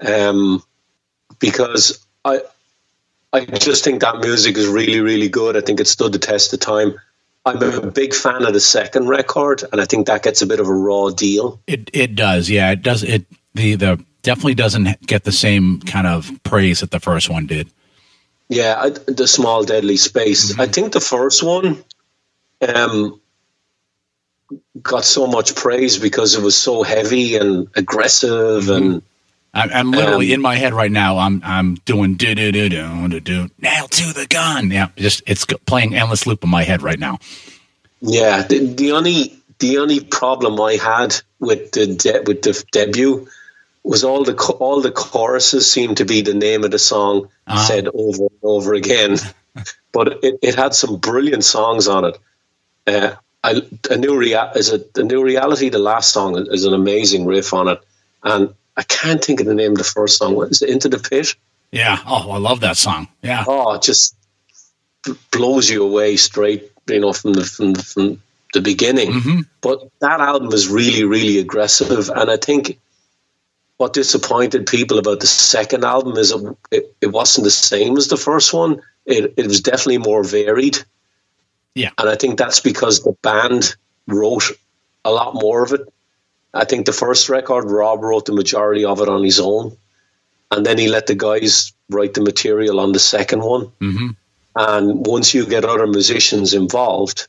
um, 0.00 0.62
because 1.38 2.06
I 2.24 2.40
I 3.32 3.44
just 3.44 3.84
think 3.84 4.00
that 4.00 4.20
music 4.20 4.56
is 4.56 4.68
really, 4.68 5.00
really 5.00 5.28
good. 5.28 5.54
I 5.54 5.60
think 5.60 5.80
it 5.80 5.86
stood 5.86 6.12
the 6.12 6.18
test 6.18 6.54
of 6.54 6.60
time. 6.60 6.98
I'm 7.48 7.62
a 7.62 7.90
big 7.90 8.14
fan 8.14 8.44
of 8.44 8.52
the 8.52 8.60
second 8.60 9.08
record, 9.08 9.64
and 9.72 9.80
I 9.80 9.84
think 9.84 10.06
that 10.06 10.22
gets 10.22 10.42
a 10.42 10.46
bit 10.46 10.60
of 10.60 10.68
a 10.68 10.72
raw 10.72 11.10
deal. 11.10 11.60
It 11.66 11.90
it 11.92 12.14
does, 12.14 12.50
yeah. 12.50 12.70
It 12.72 12.82
does. 12.82 13.02
It 13.02 13.26
the 13.54 13.74
the 13.74 14.04
definitely 14.22 14.54
doesn't 14.54 15.06
get 15.06 15.24
the 15.24 15.32
same 15.32 15.80
kind 15.80 16.06
of 16.06 16.30
praise 16.42 16.80
that 16.80 16.90
the 16.90 17.00
first 17.00 17.30
one 17.30 17.46
did. 17.46 17.70
Yeah, 18.48 18.76
I, 18.78 18.90
the 18.90 19.26
small 19.26 19.64
deadly 19.64 19.96
space. 19.96 20.52
Mm-hmm. 20.52 20.60
I 20.60 20.66
think 20.66 20.92
the 20.92 21.00
first 21.00 21.42
one 21.42 21.84
um, 22.66 23.20
got 24.80 25.04
so 25.04 25.26
much 25.26 25.54
praise 25.54 25.98
because 25.98 26.34
it 26.34 26.42
was 26.42 26.56
so 26.56 26.82
heavy 26.82 27.36
and 27.36 27.68
aggressive 27.74 28.64
mm-hmm. 28.64 28.72
and. 28.72 29.02
I'm 29.54 29.90
literally 29.90 30.28
um, 30.28 30.34
in 30.34 30.40
my 30.42 30.56
head 30.56 30.74
right 30.74 30.90
now. 30.90 31.18
I'm 31.18 31.40
I'm 31.44 31.74
doing 31.76 32.14
do 32.14 32.34
do 32.34 32.52
do 32.52 32.68
do 32.68 33.08
do 33.08 33.20
do 33.20 33.48
Nailed 33.58 33.90
to 33.92 34.12
the 34.12 34.26
Gun. 34.26 34.70
Yeah, 34.70 34.88
just 34.96 35.22
it's 35.26 35.44
playing 35.66 35.94
endless 35.94 36.26
loop 36.26 36.44
in 36.44 36.50
my 36.50 36.62
head 36.62 36.82
right 36.82 36.98
now. 36.98 37.18
Yeah, 38.00 38.42
the, 38.42 38.74
the 38.74 38.92
only 38.92 39.38
the 39.58 39.78
only 39.78 40.00
problem 40.00 40.60
I 40.60 40.74
had 40.74 41.16
with 41.40 41.72
the 41.72 41.86
de- 41.86 42.22
with 42.26 42.42
the 42.42 42.64
debut 42.72 43.26
was 43.82 44.04
all 44.04 44.24
the 44.24 44.36
all 44.60 44.80
the 44.80 44.92
choruses 44.92 45.70
seemed 45.70 45.96
to 45.96 46.04
be 46.04 46.20
the 46.20 46.34
name 46.34 46.64
of 46.64 46.70
the 46.70 46.78
song 46.78 47.28
uh-huh. 47.46 47.66
said 47.66 47.88
over 47.94 48.24
and 48.24 48.38
over 48.42 48.74
again, 48.74 49.16
but 49.92 50.22
it, 50.22 50.38
it 50.42 50.54
had 50.54 50.74
some 50.74 50.96
brilliant 50.96 51.44
songs 51.44 51.88
on 51.88 52.04
it. 52.04 52.18
Uh, 52.86 53.14
I, 53.42 53.62
a 53.90 53.96
new 53.96 54.16
rea- 54.16 54.52
is 54.56 54.72
a, 54.72 54.80
a 54.96 55.02
new 55.02 55.22
reality. 55.22 55.68
The 55.68 55.78
last 55.78 56.12
song 56.12 56.36
is 56.50 56.64
an 56.64 56.74
amazing 56.74 57.24
riff 57.24 57.54
on 57.54 57.68
it, 57.68 57.80
and 58.22 58.54
I 58.78 58.82
can't 58.84 59.22
think 59.22 59.40
of 59.40 59.46
the 59.46 59.54
name 59.54 59.72
of 59.72 59.78
the 59.78 59.84
first 59.84 60.16
song. 60.16 60.36
What 60.36 60.50
is 60.50 60.62
it? 60.62 60.70
Into 60.70 60.88
the 60.88 60.98
Pit? 60.98 61.34
Yeah. 61.72 61.98
Oh, 62.06 62.30
I 62.30 62.38
love 62.38 62.60
that 62.60 62.76
song. 62.76 63.08
Yeah. 63.22 63.44
Oh, 63.46 63.74
it 63.74 63.82
just 63.82 64.16
blows 65.30 65.68
you 65.68 65.84
away 65.84 66.16
straight, 66.16 66.70
you 66.86 67.00
know, 67.00 67.12
from 67.12 67.32
the 67.32 67.44
from, 67.44 67.72
the, 67.74 67.82
from 67.82 68.22
the 68.54 68.60
beginning. 68.60 69.12
Mm-hmm. 69.12 69.40
But 69.60 69.90
that 70.00 70.20
album 70.20 70.48
was 70.48 70.68
really, 70.68 71.04
really 71.04 71.38
aggressive, 71.38 72.08
and 72.08 72.30
I 72.30 72.36
think 72.36 72.78
what 73.76 73.92
disappointed 73.92 74.66
people 74.66 74.98
about 74.98 75.20
the 75.20 75.26
second 75.26 75.84
album 75.84 76.16
is 76.16 76.34
it, 76.70 76.96
it 77.00 77.06
wasn't 77.06 77.44
the 77.44 77.50
same 77.50 77.96
as 77.96 78.08
the 78.08 78.16
first 78.16 78.52
one. 78.52 78.82
It, 79.06 79.34
it 79.36 79.46
was 79.46 79.60
definitely 79.60 79.98
more 79.98 80.24
varied. 80.24 80.78
Yeah. 81.74 81.90
And 81.96 82.08
I 82.08 82.16
think 82.16 82.38
that's 82.38 82.60
because 82.60 83.02
the 83.02 83.16
band 83.22 83.76
wrote 84.08 84.50
a 85.04 85.12
lot 85.12 85.34
more 85.34 85.62
of 85.62 85.72
it. 85.72 85.82
I 86.54 86.64
think 86.64 86.86
the 86.86 86.92
first 86.92 87.28
record, 87.28 87.70
Rob 87.70 88.02
wrote 88.02 88.26
the 88.26 88.32
majority 88.32 88.84
of 88.84 89.00
it 89.00 89.08
on 89.08 89.22
his 89.22 89.40
own. 89.40 89.76
And 90.50 90.64
then 90.64 90.78
he 90.78 90.88
let 90.88 91.06
the 91.06 91.14
guys 91.14 91.72
write 91.90 92.14
the 92.14 92.22
material 92.22 92.80
on 92.80 92.92
the 92.92 92.98
second 92.98 93.42
one. 93.42 93.66
Mm-hmm. 93.80 94.08
And 94.56 95.06
once 95.06 95.34
you 95.34 95.46
get 95.46 95.64
other 95.64 95.86
musicians 95.86 96.54
involved, 96.54 97.28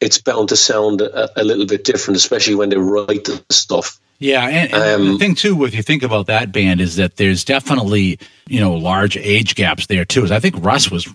it's 0.00 0.18
bound 0.18 0.50
to 0.50 0.56
sound 0.56 1.00
a, 1.00 1.40
a 1.40 1.44
little 1.44 1.66
bit 1.66 1.84
different, 1.84 2.16
especially 2.16 2.54
when 2.54 2.68
they 2.68 2.76
write 2.76 3.24
the 3.24 3.42
stuff. 3.50 3.98
Yeah, 4.18 4.46
and, 4.46 4.72
and 4.72 5.02
um, 5.02 5.12
the 5.12 5.18
thing 5.18 5.34
too, 5.34 5.64
if 5.64 5.74
you 5.74 5.82
think 5.82 6.02
about 6.02 6.26
that 6.26 6.52
band, 6.52 6.80
is 6.80 6.96
that 6.96 7.16
there's 7.16 7.44
definitely 7.44 8.18
you 8.46 8.60
know 8.60 8.74
large 8.74 9.16
age 9.16 9.54
gaps 9.54 9.86
there 9.86 10.04
too. 10.04 10.24
Is 10.24 10.30
I 10.30 10.40
think 10.40 10.54
Russ 10.64 10.90
was, 10.90 11.06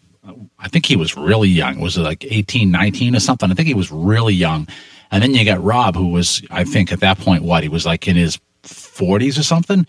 I 0.59 0.67
think 0.67 0.85
he 0.85 0.95
was 0.95 1.17
really 1.17 1.49
young. 1.49 1.79
Was 1.79 1.97
it 1.97 2.01
like 2.01 2.25
18, 2.25 2.69
19 2.69 3.15
or 3.15 3.19
something? 3.19 3.49
I 3.49 3.55
think 3.55 3.67
he 3.67 3.73
was 3.73 3.91
really 3.91 4.35
young. 4.35 4.67
And 5.11 5.21
then 5.21 5.33
you 5.33 5.43
got 5.45 5.63
Rob, 5.63 5.95
who 5.95 6.07
was, 6.07 6.41
I 6.49 6.63
think, 6.63 6.91
at 6.91 7.01
that 7.01 7.19
point, 7.19 7.43
what 7.43 7.63
he 7.63 7.69
was 7.69 7.85
like 7.85 8.07
in 8.07 8.15
his 8.15 8.39
40s 8.63 9.37
or 9.37 9.43
something. 9.43 9.85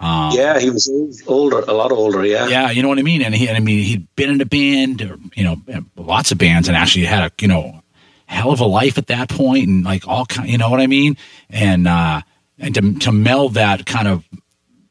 Um, 0.00 0.32
yeah, 0.32 0.58
he 0.58 0.70
was 0.70 0.90
older, 1.26 1.60
a 1.60 1.72
lot 1.72 1.92
older. 1.92 2.24
Yeah, 2.24 2.48
yeah, 2.48 2.70
you 2.70 2.82
know 2.82 2.88
what 2.88 2.98
I 2.98 3.02
mean. 3.02 3.22
And 3.22 3.34
he, 3.34 3.46
and 3.48 3.56
I 3.56 3.60
mean, 3.60 3.84
he'd 3.84 4.14
been 4.16 4.30
in 4.30 4.40
a 4.40 4.46
band, 4.46 5.02
or, 5.02 5.18
you 5.34 5.44
know, 5.44 5.56
lots 5.96 6.32
of 6.32 6.38
bands, 6.38 6.66
and 6.66 6.76
actually 6.76 7.04
had 7.04 7.22
a, 7.22 7.32
you 7.40 7.48
know, 7.48 7.80
hell 8.26 8.50
of 8.50 8.60
a 8.60 8.66
life 8.66 8.98
at 8.98 9.06
that 9.06 9.28
point, 9.28 9.68
and 9.68 9.84
like 9.84 10.08
all 10.08 10.26
kind, 10.26 10.48
you 10.48 10.58
know 10.58 10.68
what 10.68 10.80
I 10.80 10.88
mean. 10.88 11.16
And 11.48 11.86
uh, 11.86 12.22
and 12.58 12.74
to, 12.74 12.98
to 13.00 13.12
meld 13.12 13.54
that 13.54 13.86
kind 13.86 14.08
of 14.08 14.24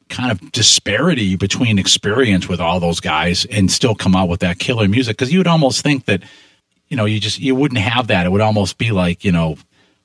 kind 0.09 0.31
of 0.31 0.51
disparity 0.51 1.35
between 1.35 1.79
experience 1.79 2.47
with 2.47 2.59
all 2.59 2.79
those 2.79 2.99
guys 2.99 3.45
and 3.45 3.71
still 3.71 3.95
come 3.95 4.15
out 4.15 4.29
with 4.29 4.41
that 4.41 4.59
killer 4.59 4.87
music 4.87 5.17
because 5.17 5.33
you 5.33 5.39
would 5.39 5.47
almost 5.47 5.81
think 5.81 6.05
that 6.05 6.21
you 6.87 6.95
know 6.95 7.05
you 7.05 7.19
just 7.19 7.39
you 7.39 7.55
wouldn't 7.55 7.79
have 7.79 8.07
that 8.07 8.25
it 8.25 8.29
would 8.29 8.41
almost 8.41 8.77
be 8.77 8.91
like 8.91 9.25
you 9.25 9.31
know 9.31 9.57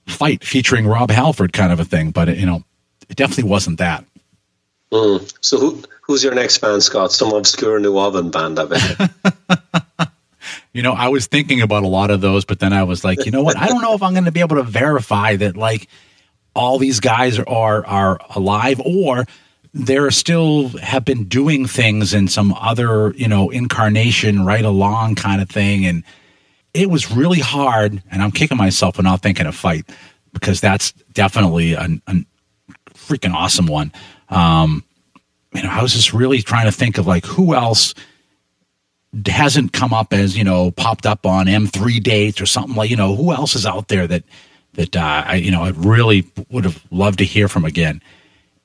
fight 0.08 0.44
featuring 0.44 0.86
rob 0.86 1.10
halford 1.10 1.52
kind 1.52 1.72
of 1.72 1.80
a 1.80 1.84
thing 1.84 2.10
but 2.10 2.28
it, 2.28 2.38
you 2.38 2.46
know 2.46 2.62
it 3.08 3.16
definitely 3.16 3.44
wasn't 3.44 3.78
that 3.78 4.04
mm. 4.92 5.34
so 5.40 5.58
who 5.58 5.82
who's 6.02 6.24
your 6.24 6.34
next 6.34 6.58
band 6.58 6.82
scott 6.82 7.12
some 7.12 7.32
obscure 7.32 7.78
new 7.78 7.98
oven 7.98 8.30
band 8.30 8.58
i 8.58 8.64
bet 8.64 9.10
you 10.72 10.82
know 10.82 10.92
i 10.92 11.08
was 11.08 11.26
thinking 11.26 11.60
about 11.60 11.82
a 11.82 11.88
lot 11.88 12.10
of 12.10 12.20
those 12.20 12.44
but 12.44 12.58
then 12.58 12.72
i 12.72 12.82
was 12.82 13.04
like 13.04 13.24
you 13.24 13.30
know 13.30 13.42
what 13.42 13.56
i 13.56 13.66
don't 13.66 13.82
know 13.82 13.94
if 13.94 14.02
i'm 14.02 14.12
going 14.12 14.24
to 14.24 14.32
be 14.32 14.40
able 14.40 14.56
to 14.56 14.62
verify 14.62 15.36
that 15.36 15.56
like 15.56 15.88
all 16.54 16.78
these 16.78 16.98
guys 17.00 17.38
are, 17.38 17.46
are, 17.46 17.86
are 17.86 18.20
alive 18.34 18.80
or 18.84 19.24
they're 19.72 20.10
still 20.10 20.68
have 20.78 21.04
been 21.04 21.24
doing 21.24 21.66
things 21.66 22.14
in 22.14 22.26
some 22.26 22.52
other, 22.54 23.12
you 23.12 23.28
know, 23.28 23.50
incarnation 23.50 24.44
right 24.44 24.64
along 24.64 25.14
kind 25.14 25.40
of 25.40 25.48
thing. 25.48 25.86
And 25.86 26.02
it 26.78 26.90
was 26.90 27.10
really 27.10 27.40
hard. 27.40 28.02
And 28.10 28.22
I'm 28.22 28.30
kicking 28.30 28.56
myself 28.56 28.96
for 28.96 29.02
not 29.02 29.22
thinking 29.22 29.46
a 29.46 29.52
fight 29.52 29.88
because 30.32 30.60
that's 30.60 30.92
definitely 31.12 31.72
a, 31.72 31.88
a 32.06 32.14
freaking 32.94 33.34
awesome 33.34 33.66
one. 33.66 33.92
Um, 34.28 34.84
you 35.54 35.62
know, 35.62 35.70
I 35.70 35.82
was 35.82 35.92
just 35.92 36.12
really 36.12 36.42
trying 36.42 36.66
to 36.66 36.72
think 36.72 36.98
of 36.98 37.06
like 37.06 37.24
who 37.24 37.54
else 37.54 37.94
hasn't 39.26 39.72
come 39.72 39.92
up 39.92 40.12
as, 40.12 40.36
you 40.36 40.44
know, 40.44 40.70
popped 40.70 41.06
up 41.06 41.26
on 41.26 41.46
M3 41.46 42.02
dates 42.02 42.40
or 42.40 42.46
something 42.46 42.76
like, 42.76 42.90
you 42.90 42.96
know, 42.96 43.16
who 43.16 43.32
else 43.32 43.54
is 43.54 43.66
out 43.66 43.88
there 43.88 44.06
that 44.06 44.24
that 44.78 44.96
uh, 44.96 45.24
I 45.26 45.34
you 45.34 45.50
know 45.50 45.64
I 45.64 45.70
really 45.70 46.24
would 46.50 46.64
have 46.64 46.82
loved 46.90 47.18
to 47.18 47.24
hear 47.24 47.48
from 47.48 47.64
again. 47.64 48.00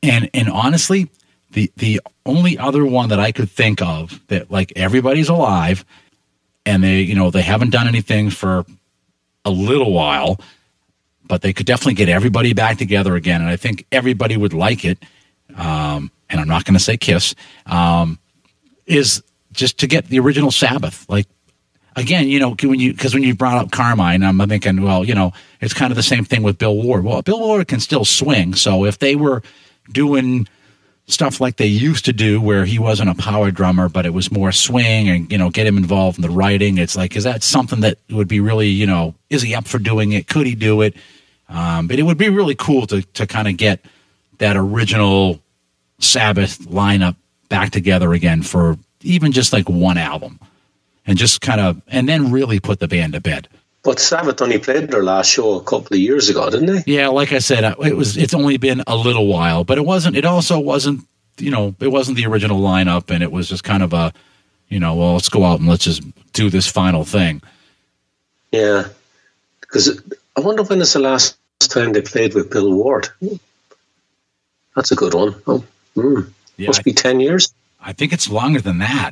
And 0.03 0.29
and 0.33 0.49
honestly, 0.49 1.09
the 1.51 1.71
the 1.77 2.01
only 2.25 2.57
other 2.57 2.85
one 2.85 3.09
that 3.09 3.19
I 3.19 3.31
could 3.31 3.49
think 3.49 3.81
of 3.81 4.21
that 4.27 4.51
like 4.51 4.71
everybody's 4.75 5.27
alive 5.27 5.83
and 6.65 6.83
they 6.83 7.01
you 7.01 7.15
know 7.15 7.31
they 7.31 7.41
haven't 7.41 7.71
done 7.71 7.87
anything 7.87 8.29
for 8.29 8.65
a 9.45 9.49
little 9.49 9.91
while, 9.91 10.39
but 11.25 11.41
they 11.41 11.53
could 11.53 11.65
definitely 11.65 11.95
get 11.95 12.09
everybody 12.09 12.53
back 12.53 12.77
together 12.77 13.15
again, 13.15 13.41
and 13.41 13.49
I 13.49 13.57
think 13.57 13.85
everybody 13.91 14.37
would 14.37 14.53
like 14.53 14.85
it. 14.85 14.97
Um, 15.55 16.11
and 16.29 16.39
I'm 16.39 16.47
not 16.47 16.65
going 16.65 16.73
to 16.73 16.83
say 16.83 16.97
Kiss. 16.97 17.35
Um, 17.65 18.19
is 18.85 19.23
just 19.51 19.77
to 19.79 19.87
get 19.87 20.07
the 20.07 20.19
original 20.19 20.51
Sabbath, 20.51 21.07
like 21.09 21.27
again, 21.95 22.27
you 22.27 22.39
know, 22.39 22.55
when 22.61 22.79
you 22.79 22.93
because 22.93 23.13
when 23.13 23.23
you 23.23 23.35
brought 23.35 23.57
up 23.57 23.71
Carmine, 23.71 24.23
I'm 24.23 24.37
thinking, 24.47 24.81
well, 24.81 25.03
you 25.03 25.15
know, 25.15 25.31
it's 25.61 25.73
kind 25.73 25.91
of 25.91 25.95
the 25.95 26.03
same 26.03 26.25
thing 26.25 26.43
with 26.43 26.57
Bill 26.57 26.75
Ward. 26.75 27.03
Well, 27.03 27.21
Bill 27.21 27.39
Ward 27.39 27.67
can 27.67 27.79
still 27.79 28.05
swing, 28.05 28.55
so 28.55 28.85
if 28.85 28.99
they 28.99 29.15
were 29.15 29.41
doing 29.91 30.47
stuff 31.07 31.41
like 31.41 31.57
they 31.57 31.67
used 31.67 32.05
to 32.05 32.13
do, 32.13 32.39
where 32.39 32.65
he 32.65 32.79
wasn't 32.79 33.09
a 33.09 33.15
power 33.15 33.51
drummer, 33.51 33.89
but 33.89 34.05
it 34.05 34.13
was 34.13 34.31
more 34.31 34.51
swing 34.51 35.09
and 35.09 35.31
you 35.31 35.37
know, 35.37 35.49
get 35.49 35.67
him 35.67 35.77
involved 35.77 36.17
in 36.17 36.21
the 36.21 36.29
writing, 36.29 36.77
it's 36.77 36.95
like, 36.95 37.15
is 37.15 37.25
that 37.25 37.43
something 37.43 37.81
that 37.81 37.97
would 38.09 38.27
be 38.27 38.39
really, 38.39 38.69
you 38.69 38.87
know, 38.87 39.13
is 39.29 39.41
he 39.41 39.53
up 39.53 39.67
for 39.67 39.79
doing 39.79 40.13
it? 40.13 40.27
Could 40.27 40.47
he 40.47 40.55
do 40.55 40.81
it? 40.81 40.95
Um, 41.49 41.87
but 41.87 41.99
it 41.99 42.03
would 42.03 42.17
be 42.17 42.29
really 42.29 42.55
cool 42.55 42.87
to 42.87 43.01
to 43.01 43.27
kind 43.27 43.47
of 43.47 43.57
get 43.57 43.85
that 44.39 44.57
original 44.57 45.39
Sabbath 45.99 46.59
lineup 46.59 47.15
back 47.49 47.71
together 47.71 48.13
again 48.13 48.41
for 48.41 48.77
even 49.01 49.31
just 49.31 49.53
like 49.53 49.69
one 49.69 49.97
album 49.97 50.39
and 51.05 51.17
just 51.17 51.41
kind 51.41 51.61
of 51.61 51.81
and 51.87 52.07
then 52.07 52.31
really 52.31 52.59
put 52.59 52.79
the 52.79 52.87
band 52.87 53.13
to 53.13 53.21
bed. 53.21 53.47
But 53.83 53.99
Sabbath 53.99 54.41
only 54.41 54.59
played 54.59 54.89
their 54.89 55.03
last 55.03 55.29
show 55.29 55.59
a 55.59 55.63
couple 55.63 55.95
of 55.95 55.99
years 55.99 56.29
ago, 56.29 56.49
didn't 56.49 56.67
they? 56.67 56.83
Yeah, 56.87 57.09
like 57.09 57.33
I 57.33 57.39
said, 57.39 57.65
it 57.65 57.97
was. 57.97 58.15
It's 58.15 58.33
only 58.33 58.55
been 58.55 58.81
a 58.87 58.95
little 58.95 59.27
while, 59.27 59.65
but 59.65 59.77
it 59.77 59.85
wasn't. 59.85 60.15
It 60.15 60.23
also 60.23 60.57
wasn't. 60.57 61.05
You 61.37 61.51
know, 61.51 61.75
it 61.79 61.89
wasn't 61.89 62.15
the 62.15 62.25
original 62.27 62.61
lineup, 62.61 63.09
and 63.09 63.21
it 63.21 63.31
was 63.31 63.49
just 63.49 63.63
kind 63.63 63.83
of 63.83 63.91
a, 63.91 64.13
you 64.69 64.79
know, 64.79 64.95
well, 64.95 65.13
let's 65.13 65.29
go 65.29 65.43
out 65.43 65.59
and 65.59 65.67
let's 65.67 65.83
just 65.83 66.01
do 66.31 66.49
this 66.49 66.67
final 66.67 67.03
thing. 67.03 67.41
Yeah, 68.51 68.87
because 69.59 70.01
I 70.37 70.41
wonder 70.41 70.63
when 70.63 70.79
is 70.79 70.93
the 70.93 70.99
last 70.99 71.37
time 71.59 71.91
they 71.91 72.01
played 72.01 72.35
with 72.35 72.51
Bill 72.51 72.71
Ward. 72.71 73.09
That's 74.75 74.91
a 74.91 74.95
good 74.95 75.13
one. 75.13 75.35
Oh, 75.45 75.63
mm. 75.97 76.29
yeah, 76.55 76.67
must 76.67 76.85
be 76.85 76.93
ten 76.93 77.19
years. 77.19 77.53
I 77.81 77.91
think 77.91 78.13
it's 78.13 78.29
longer 78.29 78.61
than 78.61 78.77
that. 78.77 79.11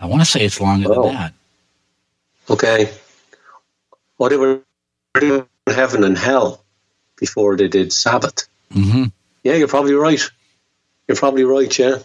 I 0.00 0.06
want 0.06 0.22
to 0.22 0.26
say 0.26 0.44
it's 0.44 0.60
longer 0.60 0.88
oh. 0.90 1.04
than 1.04 1.14
that. 1.14 1.34
Okay. 2.50 2.90
Well, 4.18 4.30
they 4.30 4.36
were 4.36 4.62
in 5.20 5.46
heaven 5.66 6.04
and 6.04 6.16
hell 6.16 6.64
before 7.16 7.56
they 7.56 7.68
did 7.68 7.92
Sabbath. 7.92 8.48
Mm-hmm. 8.72 9.04
Yeah, 9.44 9.54
you're 9.54 9.68
probably 9.68 9.94
right. 9.94 10.20
You're 11.06 11.16
probably 11.16 11.44
right. 11.44 11.78
Yeah. 11.78 11.98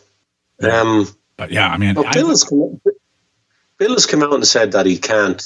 Um, 0.62 1.08
but 1.38 1.52
yeah, 1.52 1.68
I 1.68 1.78
mean, 1.78 1.96
well, 1.96 2.12
Bill, 2.12 2.30
has 2.30 2.44
come, 2.44 2.82
Bill 3.78 3.94
has 3.94 4.06
come 4.06 4.24
out 4.24 4.34
and 4.34 4.48
said 4.48 4.72
that 4.72 4.86
he 4.86 4.98
can't 4.98 5.42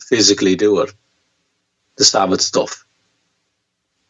physically 0.00 0.56
do 0.56 0.80
it, 0.80 0.92
the 1.96 2.04
Sabbath 2.04 2.40
stuff 2.40 2.84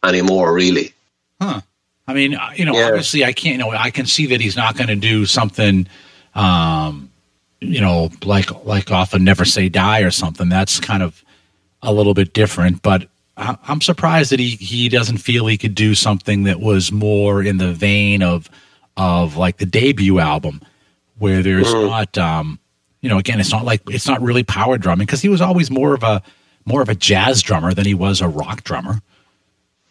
anymore. 0.03 0.51
Really. 0.53 0.93
Huh. 1.39 1.61
I 2.07 2.13
mean, 2.13 2.35
you 2.55 2.65
know, 2.65 2.75
yeah. 2.75 2.87
obviously, 2.87 3.23
I 3.23 3.33
can't. 3.33 3.53
You 3.53 3.59
know, 3.59 3.71
I 3.71 3.91
can 3.91 4.07
see 4.07 4.27
that 4.27 4.41
he's 4.41 4.57
not 4.57 4.75
going 4.75 4.87
to 4.87 4.95
do 4.95 5.25
something 5.25 5.87
um, 6.33 7.10
you 7.61 7.79
know, 7.79 8.09
like 8.25 8.65
like 8.65 8.91
off 8.91 9.13
of 9.13 9.21
Never 9.21 9.45
Say 9.45 9.69
Die 9.69 9.99
or 10.01 10.11
something. 10.11 10.49
That's 10.49 10.79
kind 10.79 11.01
of 11.03 11.23
a 11.81 11.93
little 11.93 12.13
bit 12.13 12.33
different, 12.33 12.81
but 12.81 13.07
I- 13.37 13.57
I'm 13.67 13.81
surprised 13.81 14.31
that 14.31 14.39
he 14.39 14.49
he 14.49 14.89
doesn't 14.89 15.17
feel 15.19 15.47
he 15.47 15.57
could 15.57 15.75
do 15.75 15.95
something 15.95 16.43
that 16.43 16.59
was 16.59 16.91
more 16.91 17.41
in 17.43 17.57
the 17.57 17.71
vein 17.71 18.21
of 18.23 18.49
of 18.97 19.37
like 19.37 19.57
the 19.57 19.65
debut 19.65 20.19
album, 20.19 20.61
where 21.17 21.41
there's 21.41 21.71
not, 21.73 22.17
um, 22.17 22.59
you 22.99 23.09
know, 23.09 23.17
again, 23.17 23.39
it's 23.39 23.51
not 23.51 23.63
like 23.63 23.81
it's 23.89 24.07
not 24.07 24.21
really 24.21 24.43
power 24.43 24.77
drumming 24.77 25.05
because 25.05 25.21
he 25.21 25.29
was 25.29 25.39
always 25.41 25.71
more 25.71 25.93
of 25.93 26.03
a 26.03 26.21
more 26.65 26.81
of 26.81 26.89
a 26.89 26.95
jazz 26.95 27.41
drummer 27.41 27.73
than 27.73 27.85
he 27.85 27.93
was 27.93 28.21
a 28.21 28.27
rock 28.27 28.63
drummer. 28.63 29.01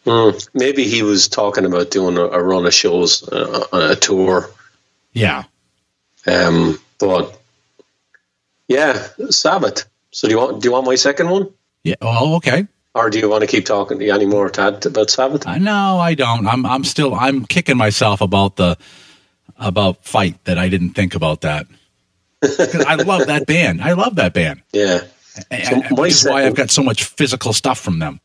Mm, 0.06 0.48
maybe 0.54 0.84
he 0.84 1.02
was 1.02 1.28
talking 1.28 1.64
about 1.66 1.90
doing 1.90 2.16
a, 2.16 2.22
a 2.22 2.42
run 2.42 2.66
of 2.66 2.72
shows 2.74 3.26
uh, 3.28 3.66
on 3.72 3.82
a 3.90 3.96
tour. 3.96 4.48
Yeah, 5.12 5.44
Um, 6.26 6.78
but 6.98 7.39
yeah, 8.70 9.08
Sabbath. 9.30 9.84
So 10.12 10.28
do 10.28 10.34
you 10.34 10.38
want 10.38 10.62
do 10.62 10.68
you 10.68 10.72
want 10.72 10.86
my 10.86 10.94
second 10.94 11.28
one, 11.28 11.52
yeah. 11.82 11.96
Oh, 12.00 12.36
okay. 12.36 12.68
or 12.94 13.10
do 13.10 13.18
you 13.18 13.28
want 13.28 13.42
to 13.42 13.48
keep 13.48 13.66
talking 13.66 13.98
to 13.98 14.08
any 14.10 14.26
more 14.26 14.48
Tad 14.48 14.86
about 14.86 15.10
Sabbath? 15.10 15.46
I 15.46 15.58
no, 15.58 15.98
I 15.98 16.14
don't. 16.14 16.46
I'm 16.46 16.64
I'm 16.64 16.84
still 16.84 17.14
I'm 17.14 17.44
kicking 17.44 17.76
myself 17.76 18.20
about 18.20 18.56
the 18.56 18.78
about 19.58 20.04
fight 20.04 20.42
that 20.44 20.56
I 20.56 20.68
didn't 20.68 20.90
think 20.90 21.16
about 21.16 21.40
that. 21.40 21.66
I 22.86 22.94
love 22.94 23.26
that 23.26 23.46
band. 23.46 23.82
I 23.82 23.92
love 23.92 24.14
that 24.16 24.34
band. 24.34 24.62
Yeah, 24.72 25.02
And, 25.50 25.84
So 25.88 25.94
which 25.96 26.12
is 26.12 26.24
why 26.24 26.46
I've 26.46 26.54
got 26.54 26.70
so 26.70 26.82
much 26.82 27.04
physical 27.04 27.52
stuff 27.52 27.80
from 27.80 27.98
them. 27.98 28.20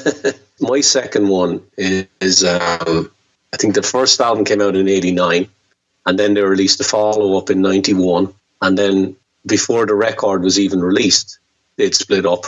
my 0.60 0.80
second 0.80 1.28
one 1.28 1.62
is, 1.76 2.06
is 2.20 2.44
um, 2.44 3.10
I 3.52 3.58
think 3.58 3.74
the 3.74 3.82
first 3.82 4.20
album 4.20 4.44
came 4.46 4.62
out 4.62 4.74
in 4.74 4.88
'89, 4.88 5.48
and 6.06 6.18
then 6.18 6.32
they 6.32 6.42
released 6.42 6.78
the 6.78 6.84
follow 6.84 7.36
up 7.36 7.50
in 7.50 7.60
'91, 7.60 8.34
and 8.62 8.78
then 8.78 9.16
before 9.46 9.86
the 9.86 9.94
record 9.94 10.42
was 10.42 10.58
even 10.58 10.80
released, 10.80 11.38
they'd 11.76 11.94
split 11.94 12.26
up. 12.26 12.46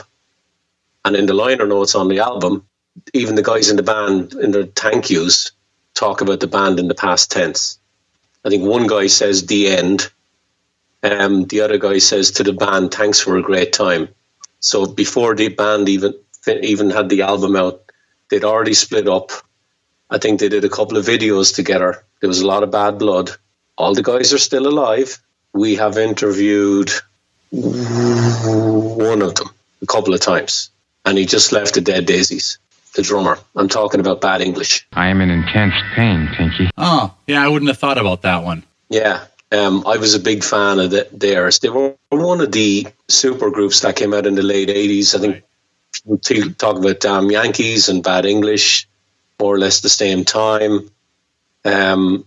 And 1.05 1.17
in 1.17 1.27
the 1.27 1.35
liner 1.35 1.67
notes 1.67 1.95
on 1.95 2.09
the 2.09 2.21
album, 2.21 2.67
even 3.13 3.35
the 3.35 3.43
guys 3.43 3.71
in 3.71 3.77
the 3.77 3.83
band 3.83 4.35
in 4.35 4.53
their 4.53 4.67
thank 4.67 5.11
yous 5.11 5.53
talk 5.95 6.21
about 6.21 6.41
the 6.41 6.47
band 6.47 6.79
in 6.79 6.89
the 6.89 6.95
past 6.95 7.31
tense. 7.31 7.79
I 8.45 8.51
think 8.51 8.65
one 8.65 8.87
guy 8.87 9.07
says 9.09 9.47
the 9.47 9.69
end. 9.69 10.11
Um, 11.03 11.45
the 11.47 11.61
other 11.63 11.79
guy 11.79 11.99
says 11.99 12.33
to 12.33 12.43
the 12.43 12.53
band, 12.53 12.93
"Thanks 12.93 13.21
for 13.21 13.37
a 13.37 13.43
great 13.43 13.73
time." 13.73 14.09
So 14.61 14.87
before 14.87 15.35
the 15.35 15.49
band 15.49 15.89
even 15.89 16.15
even 16.47 16.91
had 16.91 17.09
the 17.09 17.23
album 17.23 17.57
out, 17.57 17.83
they'd 18.31 18.45
already 18.45 18.75
split 18.75 19.09
up. 19.09 19.33
I 20.11 20.19
think 20.19 20.41
they 20.41 20.49
did 20.49 20.65
a 20.65 20.69
couple 20.71 20.97
of 20.97 21.07
videos 21.07 21.55
together. 21.55 22.05
There 22.21 22.29
was 22.29 22.41
a 22.41 22.47
lot 22.47 22.63
of 22.63 22.71
bad 22.71 22.99
blood. 22.99 23.31
All 23.77 23.95
the 23.95 24.03
guys 24.03 24.33
are 24.33 24.39
still 24.39 24.67
alive. 24.69 25.21
We 25.55 25.77
have 25.77 25.97
interviewed 25.97 26.91
one 27.53 29.23
of 29.23 29.37
them 29.37 29.49
a 29.83 29.87
couple 29.87 30.13
of 30.13 30.21
times, 30.21 30.71
and 31.05 31.17
he 31.17 31.27
just 31.27 31.53
left 31.53 31.75
the 31.75 31.81
Dead 31.81 32.07
Daisies. 32.07 32.59
The 32.95 33.03
drummer. 33.03 33.39
I'm 33.57 33.69
talking 33.69 33.99
about 33.99 34.21
bad 34.21 34.41
English. 34.41 34.87
I 34.93 35.09
am 35.09 35.21
in 35.21 35.31
intense 35.31 35.75
pain, 35.97 36.29
Tinky. 36.37 36.71
Oh, 36.77 37.13
yeah, 37.27 37.45
I 37.45 37.49
wouldn't 37.49 37.69
have 37.69 37.79
thought 37.79 37.99
about 37.99 38.23
that 38.23 38.45
one. 38.45 38.63
Yeah, 38.89 39.25
um, 39.51 39.85
I 39.87 39.97
was 39.97 40.15
a 40.15 40.21
big 40.21 40.45
fan 40.45 40.79
of 40.79 40.91
the, 40.91 41.09
theirs. 41.13 41.59
They 41.59 41.71
were 41.71 41.97
one 42.11 42.41
of 42.41 42.53
the 42.53 42.87
super 43.09 43.51
groups 43.51 43.81
that 43.81 43.97
came 43.97 44.15
out 44.15 44.27
in 44.27 44.35
the 44.35 44.43
late 44.43 44.69
'80s. 44.69 45.15
I 45.15 45.19
think 45.19 45.43
we 46.05 46.19
t- 46.19 46.53
talk 46.53 46.77
about 46.77 47.01
Damn 47.01 47.31
Yankees 47.31 47.89
and 47.89 48.03
Bad 48.03 48.27
English, 48.27 48.89
more 49.41 49.55
or 49.55 49.59
less 49.59 49.81
the 49.81 49.89
same 49.89 50.25
time. 50.25 50.91
Um, 51.65 52.27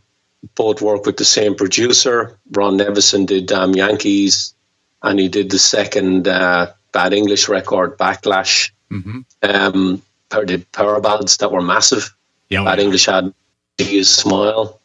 both 0.55 0.81
work 0.81 1.05
with 1.05 1.17
the 1.17 1.25
same 1.25 1.55
producer. 1.55 2.37
Ron 2.51 2.77
Nevison 2.77 3.25
did 3.25 3.45
Damn 3.47 3.73
Yankees, 3.75 4.53
and 5.01 5.19
he 5.19 5.27
did 5.29 5.49
the 5.49 5.59
second 5.59 6.27
uh, 6.27 6.71
Bad 6.91 7.13
English 7.13 7.47
record, 7.49 7.97
Backlash. 7.97 8.71
hmm 8.89 9.21
Um, 9.43 10.01
power- 10.29 10.45
did 10.45 10.71
power 10.71 10.99
ballads 11.01 11.37
that 11.37 11.51
were 11.51 11.61
massive. 11.61 12.13
Yeah, 12.49 12.63
Bad 12.63 12.79
yeah. 12.79 12.85
English 12.85 13.05
had 13.05 13.33
his 13.77 14.09
smile. 14.09 14.79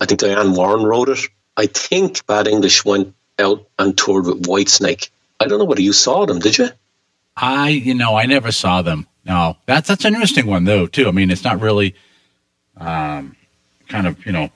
I 0.00 0.06
think 0.06 0.20
Diane 0.20 0.52
Warren 0.54 0.84
wrote 0.84 1.08
it. 1.08 1.20
I 1.56 1.66
think 1.66 2.24
Bad 2.26 2.46
English 2.46 2.84
went 2.84 3.14
out 3.38 3.66
and 3.78 3.96
toured 3.96 4.26
with 4.26 4.42
Whitesnake. 4.46 5.08
I 5.40 5.46
don't 5.46 5.58
know 5.58 5.64
whether 5.64 5.80
you 5.82 5.92
saw 5.92 6.26
them, 6.26 6.38
did 6.38 6.58
you? 6.58 6.68
I, 7.36 7.68
you 7.70 7.94
know, 7.94 8.14
I 8.16 8.26
never 8.26 8.52
saw 8.52 8.82
them. 8.82 9.06
No, 9.24 9.56
that's 9.66 9.88
that's 9.88 10.04
an 10.04 10.14
interesting 10.14 10.46
one 10.46 10.64
though 10.64 10.86
too. 10.86 11.06
I 11.08 11.12
mean, 11.12 11.30
it's 11.30 11.44
not 11.44 11.60
really, 11.60 11.94
um, 12.78 13.36
kind 13.88 14.06
of 14.06 14.24
you 14.26 14.32
know, 14.32 14.50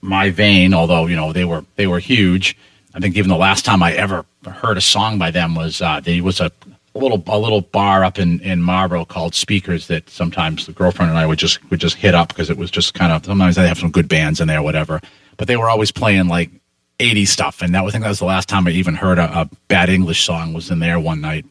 my 0.00 0.30
vein. 0.30 0.74
Although 0.74 1.06
you 1.06 1.16
know 1.16 1.32
they 1.32 1.44
were 1.44 1.64
they 1.76 1.86
were 1.86 1.98
huge. 1.98 2.56
I 2.94 3.00
think 3.00 3.16
even 3.16 3.28
the 3.28 3.36
last 3.36 3.64
time 3.64 3.82
I 3.82 3.92
ever 3.92 4.24
heard 4.46 4.76
a 4.76 4.80
song 4.80 5.18
by 5.18 5.30
them 5.30 5.54
was 5.54 5.80
uh, 5.82 6.00
there 6.00 6.22
was 6.22 6.40
a 6.40 6.50
little 6.94 7.22
a 7.26 7.38
little 7.38 7.60
bar 7.60 8.02
up 8.04 8.18
in 8.18 8.40
in 8.40 8.62
Marlboro 8.62 9.04
called 9.04 9.34
Speakers 9.34 9.86
that 9.88 10.08
sometimes 10.10 10.66
the 10.66 10.72
girlfriend 10.72 11.10
and 11.10 11.18
I 11.18 11.26
would 11.26 11.38
just 11.38 11.68
would 11.70 11.80
just 11.80 11.96
hit 11.96 12.14
up 12.14 12.28
because 12.28 12.50
it 12.50 12.56
was 12.56 12.70
just 12.70 12.94
kind 12.94 13.12
of 13.12 13.24
sometimes 13.24 13.56
they 13.56 13.68
have 13.68 13.78
some 13.78 13.90
good 13.90 14.08
bands 14.08 14.40
in 14.40 14.48
there, 14.48 14.62
whatever. 14.62 15.00
But 15.36 15.46
they 15.46 15.56
were 15.56 15.70
always 15.70 15.92
playing 15.92 16.26
like 16.26 16.50
80 16.98 17.26
stuff, 17.26 17.62
and 17.62 17.72
that 17.76 17.84
was, 17.84 17.92
I 17.92 17.94
think 17.94 18.02
that 18.04 18.08
was 18.08 18.18
the 18.18 18.24
last 18.24 18.48
time 18.48 18.66
I 18.66 18.70
even 18.70 18.96
heard 18.96 19.18
a, 19.18 19.42
a 19.42 19.50
bad 19.68 19.88
English 19.88 20.24
song 20.24 20.52
was 20.52 20.68
in 20.72 20.80
there 20.80 20.98
one 20.98 21.20
night. 21.20 21.44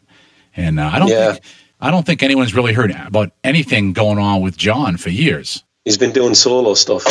And 0.58 0.78
uh, 0.78 0.90
I 0.92 1.00
don't 1.00 1.08
Yeah. 1.08 1.34
think 1.34 1.44
I 1.80 1.92
don't 1.92 2.06
think 2.06 2.22
anyone's 2.24 2.54
really 2.56 2.74
heard 2.74 2.92
about 2.92 3.32
anything 3.44 3.94
going 3.94 4.18
on 4.18 4.42
with 4.42 4.58
John 4.58 4.98
for 4.98 5.10
years. 5.12 5.64
He's 5.88 5.98
been 5.98 6.12
doing 6.12 6.36
solo 6.36 6.74
stuff. 6.74 7.06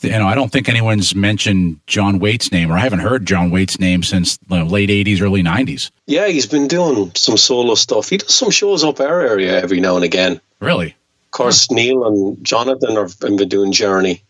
You 0.00 0.08
know, 0.08 0.26
I 0.26 0.34
don't 0.34 0.50
think 0.50 0.70
anyone's 0.70 1.14
mentioned 1.14 1.80
John 1.86 2.18
Waite's 2.18 2.50
name, 2.50 2.72
or 2.72 2.78
I 2.78 2.80
haven't 2.80 3.00
heard 3.00 3.26
John 3.26 3.50
Waite's 3.50 3.78
name 3.78 4.02
since 4.02 4.38
the 4.38 4.64
late 4.64 4.88
'80s, 4.88 5.20
early 5.20 5.42
'90s. 5.42 5.90
Yeah, 6.06 6.28
he's 6.28 6.46
been 6.46 6.66
doing 6.66 7.12
some 7.14 7.36
solo 7.36 7.74
stuff. 7.74 8.08
He 8.08 8.16
does 8.16 8.34
some 8.34 8.48
shows 8.48 8.84
up 8.84 9.00
our 9.00 9.20
area 9.20 9.60
every 9.62 9.80
now 9.80 9.96
and 9.96 10.04
again. 10.06 10.40
Really? 10.60 10.96
Of 11.26 11.30
course, 11.30 11.70
Neal 11.70 12.06
and 12.06 12.42
Jonathan 12.42 12.96
have 12.96 13.20
been 13.20 13.36
doing 13.36 13.70
Journey. 13.70 14.22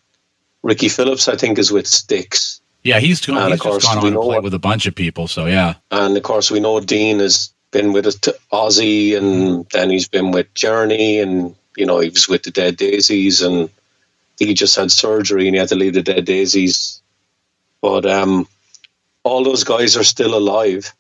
Ricky 0.65 0.89
Phillips, 0.89 1.29
I 1.29 1.37
think, 1.37 1.61
is 1.61 1.71
with 1.71 1.87
Styx. 1.87 2.61
Yeah, 2.83 2.99
he's 2.99 3.25
gone. 3.25 3.37
And 3.37 3.53
he's 3.53 3.61
of 3.61 3.61
course, 3.61 3.85
gone 3.85 3.99
we 3.99 4.01
on 4.01 4.07
and 4.07 4.15
know 4.17 4.41
with 4.41 4.55
a 4.55 4.59
bunch 4.59 4.87
of 4.87 4.97
people. 4.97 5.29
So 5.29 5.47
yeah, 5.47 5.75
And 5.93 6.17
of 6.17 6.25
course, 6.25 6.51
we 6.51 6.59
know 6.59 6.81
Dean 6.81 7.21
has 7.21 7.55
been 7.71 7.93
with 7.93 8.07
Ozzy, 8.53 9.17
and 9.17 9.65
then 9.71 9.91
he's 9.91 10.09
been 10.09 10.33
with 10.33 10.53
Journey, 10.55 11.21
and 11.21 11.55
you 11.77 11.87
know 11.87 12.01
he 12.01 12.09
was 12.09 12.27
with 12.27 12.43
the 12.43 12.51
Dead 12.51 12.77
Daisies, 12.77 13.43
and 13.43 13.71
he 14.39 14.55
just 14.55 14.77
had 14.77 14.91
surgery 14.91 15.47
and 15.47 15.55
he 15.55 15.61
had 15.61 15.69
to 15.69 15.75
leave 15.75 15.95
the 15.95 16.03
Dead 16.03 16.25
Daisies. 16.25 17.03
But 17.81 18.07
um, 18.07 18.47
all 19.25 19.45
those 19.45 19.65
guys 19.65 19.97
are 19.97 20.05
still 20.05 20.35
alive. 20.37 20.93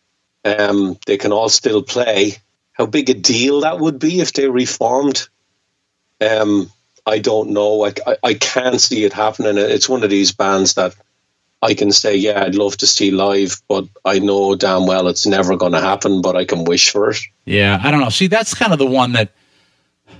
Um, 0.45 0.99
they 1.07 1.17
can 1.17 1.33
all 1.33 1.49
still 1.49 1.83
play. 1.83 2.37
How 2.73 2.87
big 2.87 3.11
a 3.11 3.15
deal 3.15 3.61
that 3.61 3.79
would 3.79 3.99
be 3.99 4.21
if 4.21 4.33
they 4.33 4.49
reformed? 4.49 5.29
Um, 6.21 6.71
I 7.07 7.19
don't 7.19 7.51
know. 7.51 7.85
I, 7.85 7.93
I, 8.07 8.17
I 8.23 8.35
can't 8.35 8.81
see 8.81 9.05
it 9.05 9.13
happening. 9.13 9.59
It's 9.59 9.89
one 9.89 10.03
of 10.05 10.11
these 10.11 10.33
bands 10.33 10.75
that 10.75 10.95
I 11.61 11.75
can 11.75 11.93
say, 11.93 12.17
yeah, 12.17 12.43
I'd 12.43 12.55
love 12.57 12.77
to 12.79 12.87
see 12.87 13.11
live, 13.11 13.63
but 13.69 13.87
I 14.05 14.19
know 14.19 14.57
damn 14.57 14.87
well 14.87 15.07
it's 15.09 15.27
never 15.27 15.57
going 15.57 15.73
to 15.73 15.81
happen. 15.81 16.23
But 16.23 16.37
I 16.37 16.45
can 16.45 16.65
wish 16.65 16.91
for 16.91 17.11
it. 17.11 17.19
yeah. 17.45 17.81
I 17.83 17.91
don't 17.91 18.01
know. 18.01 18.09
See, 18.09 18.27
that's 18.27 18.55
kind 18.55 18.73
of 18.73 18.79
the 18.79 18.87
one 18.87 19.13
that 19.13 19.33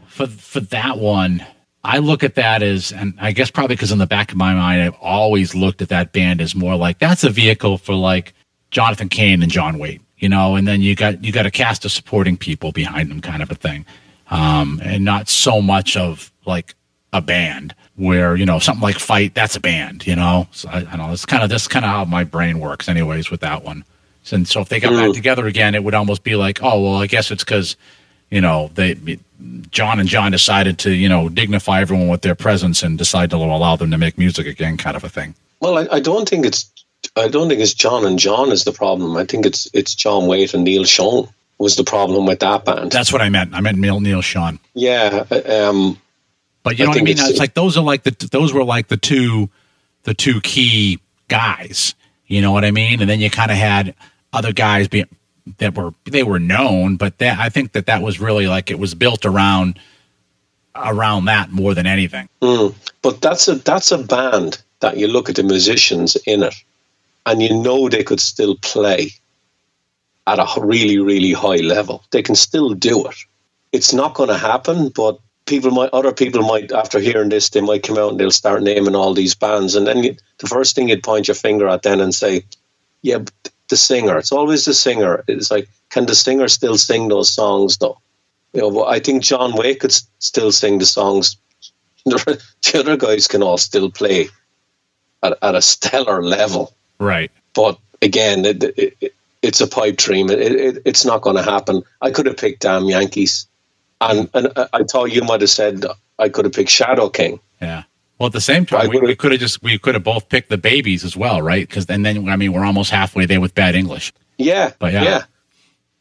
for 0.07 0.27
for 0.27 0.61
that 0.61 0.99
one, 0.99 1.45
I 1.85 1.99
look 1.99 2.23
at 2.23 2.37
that 2.37 2.63
as, 2.63 2.93
and 2.93 3.15
I 3.21 3.33
guess 3.33 3.51
probably 3.51 3.75
because 3.77 3.91
in 3.93 3.99
the 3.99 4.07
back 4.07 4.31
of 4.31 4.37
my 4.39 4.55
mind, 4.55 4.83
I've 4.83 4.95
always 5.01 5.55
looked 5.55 5.83
at 5.83 5.89
that 5.89 6.13
band 6.13 6.41
as 6.41 6.55
more 6.55 6.77
like 6.77 6.99
that's 6.99 7.25
a 7.25 7.31
vehicle 7.31 7.77
for 7.79 7.95
like 7.95 8.35
Jonathan 8.71 9.09
Cain 9.09 9.43
and 9.43 9.51
John 9.51 9.79
Waite, 9.79 10.01
you 10.19 10.29
know, 10.29 10.55
and 10.55 10.67
then 10.69 10.81
you 10.81 10.95
got 10.95 11.25
you 11.25 11.33
got 11.33 11.45
a 11.47 11.51
cast 11.51 11.85
of 11.85 11.91
supporting 11.93 12.37
people 12.37 12.71
behind 12.73 13.11
them, 13.11 13.21
kind 13.21 13.43
of 13.43 13.51
a 13.51 13.55
thing, 13.57 13.85
um, 14.31 14.81
and 14.85 15.05
not 15.05 15.29
so 15.29 15.61
much 15.61 15.97
of 15.97 16.31
like 16.47 16.75
a 17.13 17.21
band 17.21 17.75
where 17.97 18.37
you 18.37 18.47
know 18.47 18.59
something 18.59 18.83
like 18.83 18.99
Fight, 18.99 19.35
that's 19.35 19.57
a 19.57 19.61
band, 19.61 20.07
you 20.07 20.15
know. 20.17 20.47
So 20.53 20.69
I, 20.69 20.77
I 20.79 20.81
don't 20.83 20.99
know. 20.99 21.13
It's 21.13 21.27
kind 21.27 21.43
of 21.43 21.51
that's 21.51 21.67
kind 21.69 21.85
of 21.85 21.91
how 21.91 22.05
my 22.05 22.23
brain 22.25 22.61
works, 22.61 22.89
anyways, 22.89 23.31
with 23.31 23.41
that 23.41 23.65
one. 23.65 23.85
And 24.31 24.47
so 24.47 24.61
if 24.61 24.69
they 24.69 24.79
got 24.79 24.93
back 24.93 25.11
Mm. 25.11 25.15
together 25.15 25.47
again, 25.49 25.75
it 25.75 25.83
would 25.83 25.95
almost 25.95 26.23
be 26.23 26.37
like, 26.37 26.63
oh 26.63 26.81
well, 26.81 26.95
I 26.95 27.09
guess 27.09 27.33
it's 27.33 27.43
because 27.45 27.77
you 28.31 28.41
know 28.41 28.71
they 28.75 28.95
John 29.71 29.99
and 30.01 30.09
John 30.09 30.33
decided 30.33 30.79
to 30.81 30.93
you 30.93 31.09
know 31.09 31.29
dignify 31.29 31.81
everyone 31.81 32.09
with 32.09 32.23
their 32.23 32.35
presence 32.35 32.83
and 32.83 32.97
decide 32.99 33.31
to 33.31 33.37
allow 33.37 33.77
them 33.77 33.91
to 33.91 33.99
make 33.99 34.19
music 34.19 34.47
again, 34.47 34.77
kind 34.77 34.97
of 34.97 35.05
a 35.05 35.09
thing. 35.09 35.35
Well, 35.61 35.79
I, 35.79 35.97
I 35.97 36.01
don't 36.01 36.29
think 36.29 36.47
it's 36.47 36.71
I 37.17 37.29
don't 37.29 37.49
think 37.49 37.61
it's 37.61 37.75
John 37.75 38.05
and 38.05 38.19
John 38.19 38.51
is 38.53 38.65
the 38.65 38.73
problem. 38.73 39.17
I 39.17 39.25
think 39.25 39.47
it's 39.47 39.69
it's 39.73 39.95
John 39.95 40.27
Waite 40.27 40.55
and 40.55 40.65
Neal 40.65 40.85
Schon 40.85 41.29
was 41.59 41.77
the 41.77 41.85
problem 41.85 42.27
with 42.27 42.41
that 42.41 42.65
band. 42.65 42.91
That's 42.93 43.13
what 43.13 43.23
I 43.23 43.29
meant. 43.29 43.55
I 43.55 43.61
meant 43.61 43.79
Neil 43.79 44.01
Neal 44.01 44.21
Schon. 44.23 44.59
yeah, 44.75 45.25
um, 45.31 45.99
But 46.65 46.79
you 46.79 46.85
I 46.85 46.87
know 46.87 46.91
what 46.91 46.99
I 46.99 47.03
mean? 47.05 47.09
it's- 47.13 47.31
It's, 47.31 47.39
like 47.39 47.55
those 47.55 47.77
are 47.77 47.85
like 47.85 48.03
the 48.03 48.11
those 48.31 48.53
were 48.53 48.65
like 48.65 48.89
the 48.89 48.97
two 48.97 49.49
the 50.05 50.15
two 50.15 50.41
key 50.41 50.99
guys. 51.29 51.95
You 52.27 52.41
know 52.41 52.51
what 52.53 52.65
I 52.65 52.71
mean? 52.71 53.01
And 53.01 53.09
then 53.11 53.21
you 53.21 53.31
kind 53.31 53.51
of 53.51 53.57
had 53.57 53.95
other 54.33 54.53
guys 54.53 54.89
be, 54.89 55.05
that 55.59 55.77
were 55.77 55.93
they 56.05 56.23
were 56.23 56.39
known, 56.39 56.97
but 56.97 57.19
that 57.19 57.39
I 57.39 57.49
think 57.49 57.73
that 57.73 57.87
that 57.87 58.03
was 58.03 58.21
really 58.21 58.47
like 58.47 58.71
it 58.71 58.79
was 58.79 58.95
built 58.95 59.25
around 59.25 59.79
around 60.75 61.27
that 61.27 61.51
more 61.51 61.75
than 61.75 61.87
anything. 61.87 62.29
mm. 62.41 62.75
but 63.03 63.21
that's 63.21 63.49
a 63.49 63.57
that's 63.57 63.93
a 63.93 63.99
band 63.99 64.63
that 64.81 64.97
you 64.97 65.07
look 65.07 65.29
at 65.29 65.37
the 65.37 65.43
musicians 65.43 66.17
in 66.27 66.43
it, 66.43 66.55
and 67.27 67.43
you 67.43 67.63
know 67.63 67.89
they 67.89 68.05
could 68.05 68.21
still 68.21 68.57
play 68.57 69.11
at 70.27 70.39
a 70.39 70.61
really, 70.61 70.99
really 70.99 71.33
high 71.33 71.57
level. 71.57 72.05
They 72.11 72.23
can 72.23 72.35
still 72.35 72.75
do 72.75 73.07
it. 73.07 73.17
It's 73.73 73.93
not 73.93 74.15
going 74.15 74.29
to 74.29 74.39
happen, 74.39 74.91
but 74.91 75.19
people 75.47 75.71
might, 75.71 75.91
other 75.93 76.13
people 76.13 76.43
might, 76.43 76.71
after 76.73 77.01
hearing 77.01 77.29
this, 77.29 77.51
they 77.51 77.61
might 77.61 77.83
come 77.83 77.99
out 77.99 78.13
and 78.13 78.21
they'll 78.21 78.31
start 78.31 78.63
naming 78.63 78.95
all 78.95 79.15
these 79.15 79.35
bands, 79.35 79.75
and 79.75 79.87
then 79.87 80.05
you, 80.05 80.17
the 80.39 80.47
first 80.47 80.75
thing 80.75 80.89
you'd 80.89 81.03
point 81.03 81.29
your 81.29 81.35
finger 81.35 81.69
at 81.69 81.83
then 81.83 82.01
and 82.01 82.15
say, 82.15 82.45
"Yeah, 83.03 83.19
the 83.69 83.77
singer." 83.77 84.19
It's 84.19 84.33
always 84.33 84.65
the 84.65 84.75
singer. 84.75 85.25
It's 85.29 85.51
like, 85.51 85.69
can 85.91 86.07
the 86.07 86.15
singer 86.15 86.49
still 86.49 86.79
sing 86.79 87.09
those 87.09 87.31
songs 87.31 87.79
though? 87.79 87.99
You 88.53 88.63
know, 88.63 88.85
I 88.85 88.99
think 88.99 89.23
John 89.23 89.57
Waite 89.57 89.81
could 89.81 89.95
still 90.19 90.53
sing 90.53 90.79
the 90.79 90.87
songs. 90.87 91.37
the 92.05 92.43
other 92.75 92.97
guys 92.97 93.29
can 93.29 93.43
all 93.43 93.59
still 93.59 93.91
play 93.91 94.29
at, 95.23 95.39
at 95.41 95.55
a 95.55 95.63
stellar 95.63 96.23
level. 96.23 96.75
Right. 96.99 97.31
But 97.55 97.79
again, 98.01 98.45
it, 98.45 98.63
it, 98.77 99.15
it's 99.43 99.61
a 99.61 99.67
pipe 99.67 99.97
dream. 99.97 100.31
It, 100.31 100.83
it's 100.85 101.05
not 101.05 101.23
going 101.23 101.37
to 101.37 101.43
happen. 101.43 101.83
I 102.01 102.11
could 102.11 102.27
have 102.27 102.37
picked 102.37 102.63
Damn 102.63 102.85
Yankees, 102.85 103.47
and 104.01 104.29
and 104.35 104.53
uh, 104.57 104.69
I 104.73 104.85
thought 104.85 105.13
you 105.13 105.23
might 105.23 105.41
have 105.41 105.51
said 105.51 105.85
I 106.19 106.29
could 106.29 106.45
have 106.45 106.55
picked 106.55 106.71
Shadow 106.71 107.09
King. 107.09 107.41
Yeah. 107.61 107.85
Well, 108.23 108.29
at 108.29 108.35
the 108.35 108.41
same 108.41 108.67
time, 108.67 108.89
we, 108.89 109.01
we 109.01 109.17
could 109.17 109.33
have 109.33 109.41
just 109.41 109.65
we 109.65 109.77
could 109.79 109.95
have 109.95 110.05
both 110.05 110.29
picked 110.29 110.49
the 110.49 110.57
Babys 110.57 111.03
as 111.03 111.17
well, 111.17 111.43
right? 111.43 111.69
Because 111.69 111.87
then, 111.87 112.03
then 112.03 112.29
I 112.29 112.37
mean, 112.37 112.53
we're 112.53 112.65
almost 112.65 112.93
halfway 112.93 113.27
there 113.27 113.41
with 113.41 113.53
bad 113.53 113.75
English. 113.75 114.13
Yeah, 114.39 114.71
but 114.79 114.93
yeah, 114.93 115.03
yeah. 115.03 115.23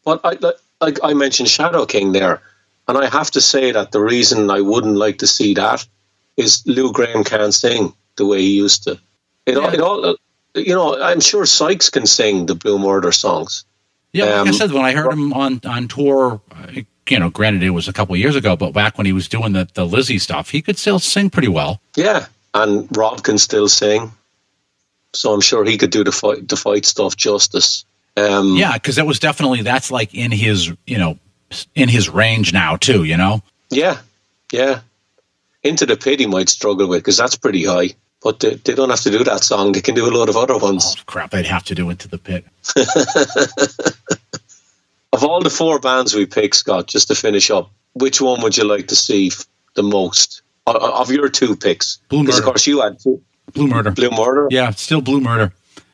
But 0.05 0.21
I 0.23 0.37
like 0.79 0.99
I 1.03 1.15
mentioned 1.15 1.49
Shadow 1.49 1.87
King 1.87 2.11
there, 2.11 2.43
and 2.87 2.95
I 2.95 3.09
have 3.09 3.31
to 3.31 3.41
say 3.41 3.71
that 3.71 3.91
the 3.91 3.99
reason 3.99 4.51
I 4.51 4.61
wouldn't 4.61 4.97
like 4.97 5.17
to 5.17 5.25
see 5.25 5.55
that 5.55 5.83
is 6.37 6.61
Lou 6.67 6.91
Gramm 6.91 7.23
can't 7.23 7.55
sing 7.55 7.95
the 8.17 8.27
way 8.27 8.41
he 8.41 8.55
used 8.55 8.83
to. 8.83 8.99
It, 9.47 9.57
yeah. 9.57 9.73
it 9.73 9.81
all, 9.81 10.15
you 10.53 10.75
know, 10.75 11.01
I'm 11.01 11.21
sure 11.21 11.47
Sykes 11.47 11.89
can 11.89 12.05
sing 12.05 12.45
the 12.45 12.53
Blue 12.53 12.77
Murder 12.77 13.11
songs. 13.11 13.65
Yeah, 14.13 14.25
like 14.25 14.35
um, 14.35 14.47
I 14.49 14.51
said, 14.51 14.71
when 14.71 14.85
I 14.85 14.91
heard 14.91 15.11
him 15.11 15.33
on 15.33 15.59
on 15.65 15.87
tour, 15.87 16.39
you 17.11 17.19
know, 17.19 17.29
granted 17.29 17.61
it 17.61 17.71
was 17.71 17.87
a 17.87 17.93
couple 17.93 18.15
of 18.15 18.19
years 18.19 18.35
ago, 18.35 18.55
but 18.55 18.71
back 18.71 18.97
when 18.97 19.05
he 19.05 19.13
was 19.13 19.27
doing 19.27 19.51
the 19.51 19.67
the 19.73 19.85
Lizzy 19.85 20.17
stuff, 20.17 20.49
he 20.49 20.61
could 20.61 20.77
still 20.77 20.97
sing 20.97 21.29
pretty 21.29 21.49
well. 21.49 21.81
Yeah, 21.95 22.27
and 22.53 22.87
Rob 22.97 23.21
can 23.21 23.37
still 23.37 23.67
sing, 23.67 24.11
so 25.13 25.33
I'm 25.33 25.41
sure 25.41 25.65
he 25.65 25.77
could 25.77 25.91
do 25.91 26.03
the 26.03 26.11
fight 26.11 26.47
the 26.47 26.55
fight 26.55 26.85
stuff 26.85 27.17
justice. 27.17 27.85
Um, 28.15 28.55
yeah, 28.55 28.73
because 28.73 28.95
that 28.95 29.05
was 29.05 29.19
definitely 29.19 29.61
that's 29.61 29.91
like 29.91 30.15
in 30.15 30.31
his 30.31 30.71
you 30.87 30.97
know 30.97 31.19
in 31.75 31.89
his 31.89 32.09
range 32.09 32.53
now 32.53 32.77
too. 32.77 33.03
You 33.03 33.17
know. 33.17 33.41
Yeah, 33.69 33.99
yeah. 34.51 34.79
Into 35.63 35.85
the 35.85 35.97
pit 35.97 36.19
he 36.19 36.25
might 36.25 36.49
struggle 36.49 36.87
with 36.87 36.99
because 36.99 37.17
that's 37.17 37.35
pretty 37.35 37.65
high. 37.65 37.89
But 38.23 38.39
they, 38.39 38.55
they, 38.55 38.75
don't 38.75 38.89
have 38.91 39.01
to 39.01 39.09
do 39.09 39.23
that 39.23 39.43
song. 39.43 39.71
They 39.71 39.81
can 39.81 39.95
do 39.95 40.07
a 40.07 40.15
lot 40.15 40.29
of 40.29 40.37
other 40.37 40.55
ones. 40.55 40.95
Oh, 40.95 41.01
crap, 41.07 41.31
they'd 41.31 41.45
have 41.45 41.63
to 41.65 41.75
do 41.75 41.89
Into 41.89 42.07
the 42.07 42.19
Pit. 42.19 42.45
of 45.13 45.23
all 45.23 45.41
the 45.41 45.49
four 45.49 45.79
bands 45.79 46.15
we 46.15 46.25
picked, 46.25 46.55
Scott, 46.55 46.87
just 46.87 47.07
to 47.09 47.15
finish 47.15 47.51
up, 47.51 47.71
which 47.93 48.21
one 48.21 48.41
would 48.41 48.57
you 48.57 48.63
like 48.63 48.87
to 48.87 48.95
see 48.95 49.31
the 49.75 49.83
most 49.83 50.41
of 50.65 51.11
your 51.11 51.29
two 51.29 51.55
picks? 51.55 51.97
Blue 52.09 52.23
Murder. 52.23 52.37
Of 52.37 52.43
course, 52.43 52.67
you 52.67 52.81
had 52.81 52.99
two. 52.99 53.21
Blue 53.53 53.67
Murder. 53.67 53.91
Blue 53.91 54.11
Murder. 54.11 54.47
Yeah, 54.49 54.71
still 54.71 55.01
Blue 55.01 55.19
Murder. 55.19 55.53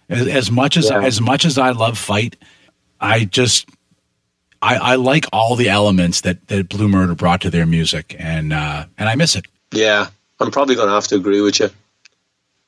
As, 0.09 0.27
as 0.27 0.51
much 0.51 0.77
as 0.77 0.89
yeah. 0.89 1.01
as 1.01 1.19
much 1.19 1.43
as 1.45 1.57
I 1.57 1.71
love 1.71 1.97
Fight, 1.97 2.37
I 3.01 3.25
just 3.25 3.67
I, 4.61 4.75
I 4.75 4.95
like 4.95 5.25
all 5.33 5.55
the 5.55 5.69
elements 5.69 6.21
that 6.21 6.47
that 6.47 6.69
Blue 6.69 6.87
Murder 6.87 7.15
brought 7.15 7.41
to 7.41 7.49
their 7.49 7.65
music, 7.65 8.15
and 8.17 8.53
uh, 8.53 8.85
and 8.97 9.09
I 9.09 9.15
miss 9.15 9.35
it. 9.35 9.47
Yeah, 9.71 10.07
I'm 10.39 10.51
probably 10.51 10.75
going 10.75 10.87
to 10.87 10.93
have 10.93 11.07
to 11.07 11.15
agree 11.15 11.41
with 11.41 11.59
you. 11.59 11.69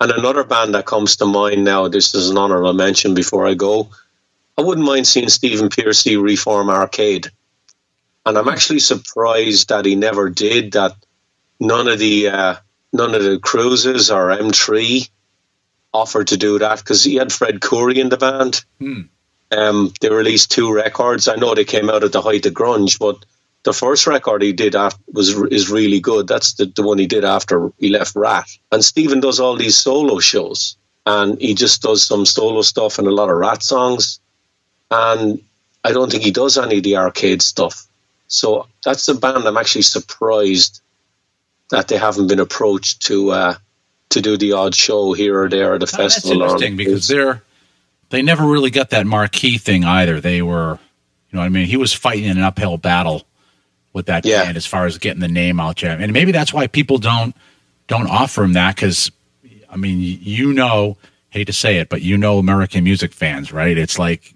And 0.01 0.11
another 0.11 0.43
band 0.43 0.73
that 0.75 0.85
comes 0.85 1.17
to 1.17 1.25
mind 1.25 1.63
now, 1.65 1.87
this 1.87 2.15
is 2.15 2.29
an 2.29 2.37
honourable 2.37 2.73
mention 2.73 3.13
before 3.13 3.45
I 3.45 3.53
go. 3.53 3.89
I 4.59 4.61
wouldn't 4.61 4.85
mind 4.85 5.07
seeing 5.07 5.29
Stephen 5.29 5.69
Pearcy 5.69 6.21
reform 6.21 6.69
Arcade. 6.69 7.31
And 8.25 8.37
I'm 8.37 8.49
actually 8.49 8.79
surprised 8.79 9.69
that 9.69 9.85
he 9.85 9.95
never 9.95 10.29
did 10.29 10.73
that. 10.73 10.97
None 11.61 11.87
of 11.87 11.97
the 11.97 12.27
uh, 12.27 12.55
none 12.91 13.15
of 13.15 13.23
the 13.23 13.39
cruises 13.39 14.11
or 14.11 14.27
M3 14.27 15.09
offered 15.93 16.27
to 16.27 16.37
do 16.37 16.59
that 16.59 16.79
because 16.79 17.05
he 17.05 17.15
had 17.15 17.31
Fred 17.31 17.61
Coury 17.61 18.01
in 18.01 18.09
the 18.09 18.17
band. 18.17 18.65
Hmm. 18.79 19.03
Um, 19.49 19.93
they 20.01 20.09
released 20.09 20.51
two 20.51 20.73
records. 20.73 21.29
I 21.29 21.37
know 21.37 21.55
they 21.55 21.63
came 21.63 21.89
out 21.89 22.03
at 22.03 22.11
the 22.11 22.21
height 22.21 22.45
of 22.45 22.53
grunge, 22.53 22.99
but 22.99 23.23
the 23.63 23.71
first 23.71 24.07
record 24.07 24.41
he 24.41 24.51
did 24.51 24.75
after 24.75 24.99
was 25.13 25.29
is 25.53 25.69
really 25.69 26.01
good. 26.01 26.27
That's 26.27 26.55
the, 26.55 26.65
the 26.65 26.83
one 26.83 26.97
he 26.97 27.07
did 27.07 27.23
after 27.23 27.71
he 27.77 27.87
left 27.87 28.13
Ratt. 28.13 28.49
And 28.73 28.83
Stephen 28.83 29.21
does 29.21 29.39
all 29.39 29.55
these 29.55 29.77
solo 29.77 30.19
shows, 30.19 30.75
and 31.05 31.39
he 31.39 31.53
just 31.53 31.81
does 31.81 32.05
some 32.05 32.25
solo 32.25 32.61
stuff 32.61 32.99
and 32.99 33.07
a 33.07 33.11
lot 33.11 33.29
of 33.29 33.37
Ratt 33.37 33.63
songs. 33.63 34.19
And 34.91 35.41
I 35.83 35.91
don't 35.91 36.11
think 36.11 36.23
he 36.23 36.31
does 36.31 36.57
any 36.57 36.77
of 36.77 36.83
the 36.83 36.97
arcade 36.97 37.41
stuff. 37.41 37.87
So 38.27 38.67
that's 38.83 39.05
the 39.05 39.15
band 39.15 39.45
I'm 39.45 39.57
actually 39.57 39.83
surprised 39.83 40.81
that 41.71 41.87
they 41.87 41.97
haven't 41.97 42.27
been 42.27 42.39
approached 42.39 43.01
to 43.03 43.31
uh, 43.31 43.55
to 44.09 44.21
do 44.21 44.37
the 44.37 44.53
odd 44.53 44.75
show 44.75 45.13
here 45.13 45.43
or 45.43 45.49
there 45.49 45.75
at 45.75 45.79
the 45.79 45.85
oh, 45.85 45.97
festival. 45.97 46.39
That's 46.39 46.53
interesting 46.53 46.77
because 46.77 47.07
they're 47.07 47.43
they 48.09 48.21
never 48.21 48.45
really 48.45 48.71
got 48.71 48.89
that 48.89 49.05
marquee 49.05 49.57
thing 49.57 49.85
either. 49.85 50.19
They 50.19 50.41
were, 50.41 50.79
you 51.31 51.37
know, 51.37 51.41
I 51.41 51.49
mean, 51.49 51.67
he 51.67 51.77
was 51.77 51.93
fighting 51.93 52.29
an 52.29 52.39
uphill 52.39 52.77
battle 52.77 53.23
with 53.93 54.07
that 54.07 54.25
yeah. 54.25 54.43
band 54.43 54.57
as 54.57 54.65
far 54.65 54.85
as 54.85 54.97
getting 54.97 55.19
the 55.21 55.27
name 55.27 55.59
out 55.59 55.79
there. 55.79 55.97
And 55.99 56.13
maybe 56.13 56.31
that's 56.31 56.53
why 56.53 56.67
people 56.67 56.97
don't 56.97 57.35
don't 57.87 58.09
offer 58.09 58.43
him 58.43 58.53
that 58.53 58.75
because 58.75 59.11
I 59.69 59.77
mean, 59.77 59.99
you 59.99 60.53
know, 60.53 60.97
hate 61.29 61.45
to 61.45 61.53
say 61.53 61.77
it, 61.77 61.89
but 61.89 62.01
you 62.01 62.17
know 62.17 62.39
American 62.39 62.83
music 62.83 63.13
fans, 63.13 63.51
right? 63.51 63.77
It's 63.77 63.99
like 63.99 64.33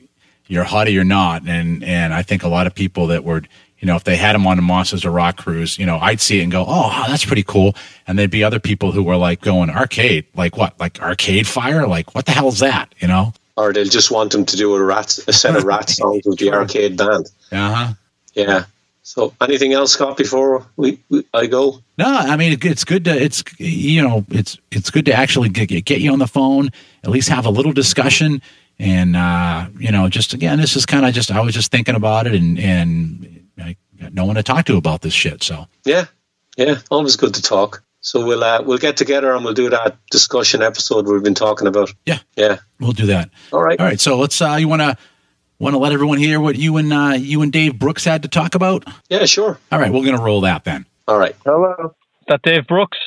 you're 0.47 0.63
hot 0.63 0.87
or 0.87 0.91
you're 0.91 1.03
not, 1.03 1.47
and 1.47 1.83
and 1.83 2.13
I 2.13 2.21
think 2.21 2.43
a 2.43 2.47
lot 2.47 2.67
of 2.67 2.75
people 2.75 3.07
that 3.07 3.23
were 3.23 3.43
you 3.83 3.87
know, 3.87 3.97
if 3.97 4.05
they 4.05 4.15
had 4.15 4.33
him 4.33 4.47
on 4.47 4.55
the 4.55 4.61
Monsters 4.61 5.03
of 5.03 5.11
Rock 5.11 5.35
cruise, 5.35 5.77
you 5.77 5.85
know, 5.85 5.97
I'd 5.97 6.21
see 6.21 6.39
it 6.39 6.43
and 6.43 6.51
go, 6.53 6.63
oh, 6.65 7.03
that's 7.09 7.25
pretty 7.25 7.43
cool. 7.43 7.75
And 8.07 8.17
there'd 8.17 8.31
be 8.31 8.41
other 8.41 8.61
people 8.61 8.93
who 8.93 9.03
were 9.03 9.17
like 9.17 9.41
going, 9.41 9.69
arcade, 9.69 10.25
like 10.35 10.55
what? 10.55 10.79
Like 10.79 11.01
Arcade 11.01 11.47
Fire? 11.47 11.85
Like 11.85 12.15
what 12.15 12.25
the 12.25 12.31
hell 12.31 12.47
is 12.47 12.59
that? 12.59 12.95
You 12.99 13.09
know? 13.09 13.33
Or 13.57 13.73
they'll 13.73 13.83
just 13.83 14.09
want 14.09 14.33
him 14.33 14.45
to 14.45 14.55
do 14.55 14.73
a 14.73 14.81
Ratt, 14.81 15.19
a 15.27 15.33
set 15.33 15.57
of 15.57 15.65
Ratt 15.65 15.89
songs 15.89 16.21
with 16.25 16.39
the 16.39 16.53
arcade 16.53 16.95
band. 16.95 17.29
Uh 17.51 17.73
huh. 17.73 17.93
Yeah. 18.33 18.65
So, 19.05 19.33
anything 19.41 19.73
else, 19.73 19.91
Scott? 19.91 20.15
Before 20.15 20.65
we, 20.77 20.97
we, 21.09 21.25
I 21.33 21.45
go? 21.45 21.81
No, 21.97 22.05
I 22.07 22.37
mean 22.37 22.57
it's 22.61 22.85
good 22.85 23.03
to 23.03 23.11
it's 23.11 23.43
you 23.59 24.01
know 24.01 24.25
it's 24.29 24.57
it's 24.71 24.89
good 24.89 25.05
to 25.07 25.13
actually 25.13 25.49
get, 25.49 25.67
get 25.83 25.99
you 25.99 26.13
on 26.13 26.19
the 26.19 26.27
phone, 26.27 26.71
at 27.03 27.09
least 27.09 27.27
have 27.27 27.45
a 27.45 27.49
little 27.49 27.73
discussion, 27.73 28.41
and 28.79 29.15
uh, 29.15 29.67
you 29.77 29.91
know 29.91 30.09
just 30.09 30.33
again 30.33 30.59
this 30.59 30.75
is 30.75 30.85
kind 30.85 31.05
of 31.05 31.13
just 31.13 31.31
I 31.31 31.41
was 31.41 31.53
just 31.53 31.71
thinking 31.71 31.95
about 31.95 32.27
it, 32.27 32.33
and 32.33 32.59
and 32.59 33.47
I 33.57 33.75
got 33.99 34.13
no 34.13 34.25
one 34.25 34.35
to 34.35 34.43
talk 34.43 34.65
to 34.65 34.77
about 34.77 35.01
this 35.01 35.13
shit. 35.13 35.43
So 35.43 35.67
yeah, 35.85 36.05
yeah, 36.57 36.79
always 36.91 37.15
good 37.15 37.33
to 37.35 37.41
talk. 37.41 37.83
So 38.01 38.25
we'll 38.25 38.43
uh, 38.43 38.61
we'll 38.61 38.77
get 38.77 38.97
together 38.97 39.33
and 39.33 39.45
we'll 39.45 39.53
do 39.53 39.69
that 39.69 39.97
discussion 40.11 40.61
episode 40.61 41.07
we've 41.07 41.23
been 41.23 41.35
talking 41.35 41.67
about. 41.67 41.93
Yeah, 42.05 42.19
yeah, 42.35 42.59
we'll 42.79 42.91
do 42.91 43.05
that. 43.07 43.29
All 43.51 43.61
right, 43.61 43.79
all 43.79 43.85
right. 43.85 43.99
So 43.99 44.17
let's. 44.17 44.41
Uh, 44.41 44.57
you 44.59 44.67
want 44.67 44.81
to 44.81 44.97
Want 45.63 45.75
to 45.75 45.77
let 45.77 45.93
everyone 45.93 46.17
hear 46.17 46.41
what 46.41 46.57
you 46.57 46.75
and 46.75 46.91
uh, 46.91 47.13
you 47.17 47.41
and 47.41 47.49
Dave 47.49 47.79
Brooks 47.79 48.03
had 48.03 48.23
to 48.23 48.27
talk 48.27 48.53
about? 48.53 48.83
Yeah, 49.07 49.23
sure. 49.23 49.57
All 49.71 49.79
right, 49.79 49.93
we're 49.93 50.03
going 50.03 50.17
to 50.17 50.21
roll 50.21 50.41
that 50.41 50.65
then. 50.65 50.85
All 51.07 51.17
right. 51.17 51.33
Hello. 51.45 51.73
Is 52.19 52.25
that 52.27 52.41
Dave 52.41 52.67
Brooks? 52.67 52.97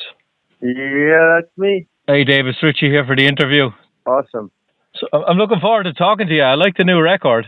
Yeah, 0.59 1.39
that's 1.39 1.55
me. 1.55 1.87
Hey, 2.07 2.23
Dave, 2.23 2.47
it's 2.47 2.57
Richie 2.63 2.89
here 2.89 3.05
for 3.05 3.15
the 3.15 3.27
interview. 3.27 3.69
Awesome. 4.07 4.49
So 4.99 5.07
I'm 5.13 5.37
looking 5.37 5.59
forward 5.59 5.83
to 5.83 5.93
talking 5.93 6.27
to 6.27 6.33
you. 6.33 6.41
I 6.41 6.55
like 6.55 6.77
the 6.77 6.83
new 6.83 7.01
record. 7.01 7.45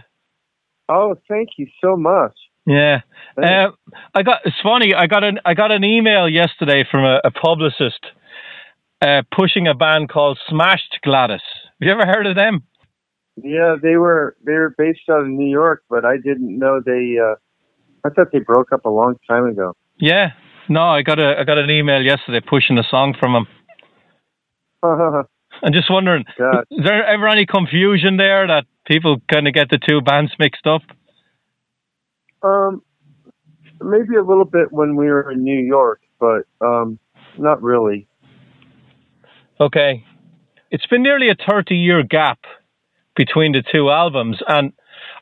Oh, 0.87 1.15
thank 1.27 1.49
you 1.57 1.67
so 1.83 1.95
much. 1.95 2.33
Yeah, 2.65 3.01
uh, 3.37 3.69
I 4.13 4.21
got. 4.23 4.41
It's 4.45 4.55
funny. 4.61 4.93
I 4.93 5.07
got 5.07 5.23
an 5.23 5.39
I 5.45 5.53
got 5.53 5.71
an 5.71 5.83
email 5.83 6.29
yesterday 6.29 6.83
from 6.89 7.03
a, 7.03 7.19
a 7.23 7.31
publicist 7.31 8.05
uh, 9.01 9.23
pushing 9.35 9.67
a 9.67 9.73
band 9.73 10.09
called 10.09 10.39
Smashed 10.49 10.99
Gladys. 11.03 11.41
Have 11.79 11.87
you 11.87 11.91
ever 11.91 12.05
heard 12.05 12.27
of 12.27 12.35
them? 12.35 12.63
Yeah, 13.37 13.75
they 13.81 13.95
were 13.95 14.35
they 14.45 14.53
were 14.53 14.75
based 14.77 15.09
out 15.09 15.21
of 15.21 15.27
New 15.27 15.49
York, 15.49 15.83
but 15.89 16.05
I 16.05 16.17
didn't 16.17 16.57
know 16.59 16.81
they. 16.85 17.15
Uh, 17.19 17.35
I 18.05 18.09
thought 18.09 18.31
they 18.31 18.39
broke 18.39 18.71
up 18.71 18.85
a 18.85 18.89
long 18.89 19.15
time 19.27 19.45
ago. 19.45 19.75
Yeah, 19.97 20.29
no, 20.67 20.81
I 20.81 21.01
got 21.01 21.19
a 21.19 21.39
I 21.39 21.43
got 21.45 21.57
an 21.57 21.69
email 21.69 22.01
yesterday 22.01 22.45
pushing 22.47 22.77
a 22.77 22.83
song 22.89 23.15
from 23.19 23.33
them. 23.33 23.47
I'm 25.63 25.73
just 25.73 25.89
wondering, 25.89 26.25
God. 26.37 26.65
is 26.71 26.83
there 26.83 27.05
ever 27.05 27.27
any 27.27 27.45
confusion 27.45 28.17
there 28.17 28.47
that 28.47 28.65
people 28.85 29.17
kind 29.31 29.47
of 29.47 29.53
get 29.53 29.69
the 29.69 29.77
two 29.77 30.01
bands 30.01 30.31
mixed 30.39 30.65
up? 30.65 30.81
Um, 32.41 32.81
maybe 33.81 34.15
a 34.15 34.23
little 34.23 34.45
bit 34.45 34.71
when 34.71 34.95
we 34.95 35.07
were 35.07 35.31
in 35.31 35.43
New 35.43 35.59
York, 35.59 36.01
but 36.19 36.43
um, 36.61 36.99
not 37.37 37.61
really. 37.61 38.07
Okay, 39.59 40.05
it's 40.71 40.85
been 40.85 41.03
nearly 41.03 41.29
a 41.29 41.35
30 41.49 41.75
year 41.75 42.03
gap 42.03 42.39
between 43.15 43.51
the 43.51 43.63
two 43.73 43.89
albums. 43.89 44.37
And 44.47 44.71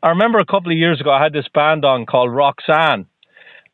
I 0.03 0.09
remember 0.09 0.38
a 0.38 0.45
couple 0.45 0.71
of 0.71 0.77
years 0.77 1.01
ago, 1.01 1.11
I 1.11 1.23
had 1.23 1.33
this 1.33 1.47
band 1.53 1.85
on 1.85 2.05
called 2.05 2.31
Roxanne, 2.33 3.07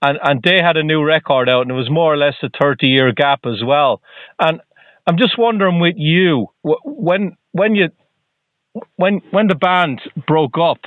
and 0.01 0.19
and 0.23 0.41
they 0.41 0.61
had 0.61 0.77
a 0.77 0.83
new 0.83 1.03
record 1.03 1.49
out, 1.49 1.63
and 1.63 1.71
it 1.71 1.75
was 1.75 1.89
more 1.89 2.13
or 2.13 2.17
less 2.17 2.35
a 2.41 2.49
thirty 2.61 2.87
year 2.87 3.11
gap 3.11 3.41
as 3.45 3.61
well. 3.65 4.01
And 4.39 4.61
I'm 5.05 5.17
just 5.17 5.37
wondering 5.37 5.79
with 5.79 5.95
you 5.97 6.47
when 6.63 7.35
when 7.51 7.75
you 7.75 7.89
when 8.95 9.21
when 9.31 9.47
the 9.47 9.55
band 9.55 10.01
broke 10.27 10.57
up 10.57 10.79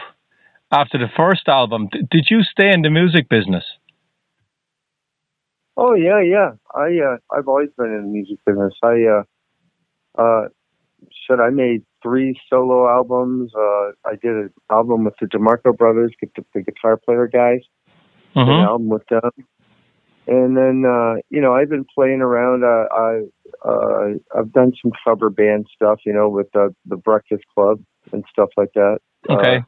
after 0.73 0.99
the 0.99 1.09
first 1.17 1.49
album, 1.49 1.89
did 2.11 2.27
you 2.31 2.43
stay 2.43 2.73
in 2.73 2.83
the 2.83 2.91
music 2.91 3.29
business? 3.29 3.65
Oh 5.77 5.95
yeah, 5.95 6.21
yeah. 6.23 6.53
I 6.75 6.99
uh, 6.99 7.17
I've 7.37 7.49
always 7.49 7.69
been 7.77 7.93
in 7.93 8.03
the 8.03 8.09
music 8.09 8.39
business. 8.47 8.73
I 8.83 9.05
uh, 9.05 10.21
uh, 10.21 10.49
said 11.29 11.41
I 11.41 11.51
made 11.51 11.85
three 12.03 12.41
solo 12.49 12.89
albums. 12.89 13.53
Uh, 13.55 13.91
I 14.07 14.17
did 14.23 14.33
an 14.33 14.51
album 14.71 15.05
with 15.05 15.15
the 15.21 15.27
DeMarco 15.27 15.77
brothers, 15.77 16.13
the, 16.21 16.45
the 16.55 16.63
guitar 16.63 16.97
player 16.97 17.27
guys. 17.27 17.61
Mm-hmm. 18.35 18.51
An 18.51 18.61
album 18.61 18.89
with 18.89 19.07
them, 19.09 19.31
and 20.27 20.57
then 20.57 20.85
uh, 20.87 21.15
you 21.31 21.41
know 21.41 21.55
I've 21.55 21.69
been 21.69 21.87
playing 21.95 22.21
around. 22.21 22.65
Uh, 22.65 22.87
I 22.93 23.21
uh, 23.69 24.39
I've 24.39 24.53
done 24.53 24.73
some 24.83 24.93
cover 25.05 25.31
band 25.31 25.67
stuff, 25.75 26.01
you 26.05 26.13
know, 26.13 26.29
with 26.29 26.51
the 26.53 26.75
the 26.87 26.97
Breakfast 26.97 27.45
Club 27.55 27.81
and 28.13 28.25
stuff 28.31 28.49
like 28.57 28.73
that. 28.75 28.99
Okay. 29.31 29.57
Uh, 29.59 29.61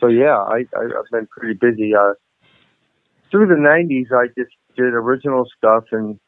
so 0.00 0.08
yeah, 0.08 0.36
I, 0.36 0.64
I 0.76 0.84
I've 0.84 1.10
been 1.10 1.26
pretty 1.26 1.54
busy. 1.54 1.94
Uh, 1.94 2.14
through 3.30 3.48
the 3.48 3.54
'90s, 3.54 4.12
I 4.12 4.26
just 4.38 4.54
did 4.76 4.92
original 4.92 5.48
stuff 5.56 5.84
and 5.92 6.18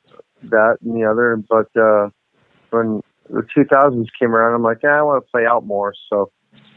that 0.45 0.78
and 0.82 0.95
the 0.95 1.05
other. 1.05 1.37
But 1.49 1.68
uh, 1.80 2.09
when 2.70 3.03
the 3.28 3.47
2000s 3.57 4.07
came 4.18 4.34
around, 4.34 4.55
I'm 4.55 4.62
like, 4.62 4.78
yeah, 4.82 4.99
I 4.99 5.03
want 5.03 5.24
to 5.24 5.30
play 5.30 5.47
out 5.47 5.66
more. 5.66 5.93
So 6.11 6.30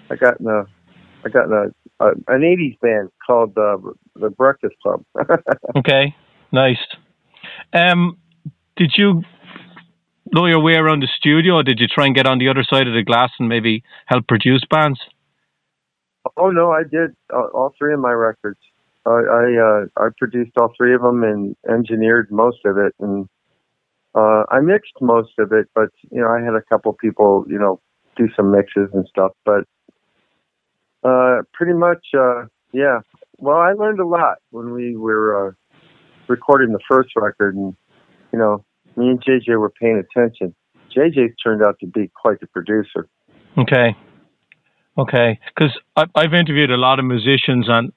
I 0.10 0.16
got 0.16 0.40
in 0.40 0.48
a 0.48 0.66
I 1.26 1.30
got 1.30 1.46
in 1.46 1.54
a, 1.54 2.06
a 2.06 2.10
an 2.28 2.42
'80s 2.42 2.80
band 2.80 3.10
called 3.26 3.58
uh, 3.58 3.78
the 4.16 4.30
Breakfast 4.30 4.76
Club. 4.84 5.04
okay, 5.78 6.16
nice. 6.52 6.78
Um, 7.74 8.18
did 8.76 8.94
you 8.98 9.24
know 10.32 10.46
your 10.46 10.62
way 10.62 10.74
around 10.74 11.02
the 11.02 11.10
studio, 11.18 11.56
or 11.56 11.64
did 11.64 11.80
you 11.80 11.88
try 11.88 12.06
and 12.06 12.16
get 12.16 12.26
on 12.26 12.40
the 12.40 12.50
other 12.50 12.64
side 12.64 12.88
of 12.88 12.94
the 12.94 13.04
glass 13.04 13.32
and 13.40 13.50
maybe 13.50 13.84
help 14.06 14.28
produce 14.28 14.64
bands? 14.70 15.00
Oh 16.38 16.50
no, 16.50 16.72
I 16.72 16.84
did 16.84 17.16
uh, 17.34 17.48
all 17.54 17.74
three 17.78 17.94
of 17.94 18.00
my 18.00 18.12
records. 18.12 18.60
I 19.06 19.10
I, 19.10 19.46
uh, 19.58 19.86
I 19.98 20.08
produced 20.18 20.52
all 20.58 20.74
three 20.78 20.94
of 20.94 21.02
them 21.02 21.24
and 21.24 21.56
engineered 21.70 22.32
most 22.32 22.60
of 22.66 22.78
it, 22.78 22.94
and 23.00 23.28
uh, 24.16 24.44
I 24.50 24.60
mixed 24.62 24.94
most 25.02 25.34
of 25.40 25.52
it. 25.52 25.68
But 25.74 25.90
you 26.12 26.22
know, 26.22 26.30
I 26.30 26.42
had 26.42 26.56
a 26.56 26.62
couple 26.62 26.94
people, 26.94 27.46
you 27.48 27.60
know, 27.60 27.80
do 28.16 28.28
some 28.36 28.52
mixes 28.52 28.90
and 28.94 29.08
stuff. 29.08 29.32
But 29.46 29.66
uh, 31.04 31.44
pretty 31.54 31.74
much, 31.74 32.06
uh, 32.18 32.46
yeah. 32.74 33.00
Well, 33.38 33.58
I 33.58 33.72
learned 33.72 34.00
a 34.00 34.06
lot 34.06 34.38
when 34.52 34.74
we 34.74 34.98
were 34.98 35.50
uh, 35.50 35.52
recording 36.30 36.72
the 36.72 36.80
first 36.90 37.10
record, 37.16 37.56
and 37.56 37.76
you 38.32 38.40
know, 38.40 38.64
me 38.96 39.10
and 39.10 39.24
JJ 39.24 39.60
were 39.60 39.72
paying 39.72 39.98
attention. 39.98 40.54
JJ 40.96 41.34
turned 41.44 41.64
out 41.64 41.78
to 41.80 41.88
be 41.88 42.10
quite 42.22 42.40
the 42.40 42.48
producer. 42.48 43.08
Okay. 43.58 43.96
Okay, 44.98 45.40
because 45.56 45.78
I've 45.96 46.34
interviewed 46.34 46.72
a 46.72 46.78
lot 46.78 47.00
of 47.00 47.06
musicians, 47.06 47.68
and 47.70 47.94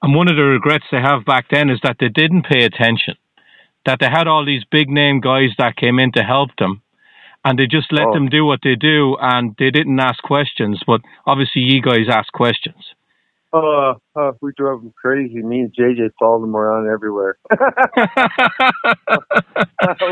and 0.00 0.14
one 0.14 0.28
of 0.28 0.36
the 0.36 0.42
regrets 0.42 0.84
they 0.90 1.00
have 1.00 1.24
back 1.26 1.46
then 1.50 1.68
is 1.68 1.78
that 1.82 1.96
they 2.00 2.08
didn't 2.08 2.46
pay 2.46 2.64
attention, 2.64 3.14
that 3.84 3.98
they 4.00 4.06
had 4.06 4.26
all 4.26 4.44
these 4.44 4.64
big 4.70 4.88
name 4.88 5.20
guys 5.20 5.50
that 5.58 5.76
came 5.76 5.98
in 5.98 6.10
to 6.12 6.22
help 6.22 6.50
them, 6.58 6.80
and 7.44 7.58
they 7.58 7.66
just 7.66 7.92
let 7.92 8.06
Oh. 8.06 8.14
them 8.14 8.28
do 8.30 8.46
what 8.46 8.60
they 8.62 8.76
do, 8.76 9.16
and 9.20 9.54
they 9.58 9.70
didn't 9.70 10.00
ask 10.00 10.22
questions. 10.22 10.80
But 10.86 11.02
obviously, 11.26 11.62
you 11.62 11.82
guys 11.82 12.08
ask 12.08 12.32
questions. 12.32 12.94
Uh, 13.52 13.94
uh, 14.16 14.32
we 14.40 14.52
drove 14.56 14.82
him 14.82 14.92
crazy. 14.96 15.42
Me 15.42 15.60
and 15.60 15.74
JJ 15.74 16.10
followed 16.18 16.44
him 16.44 16.56
around 16.56 16.88
everywhere. 16.88 17.36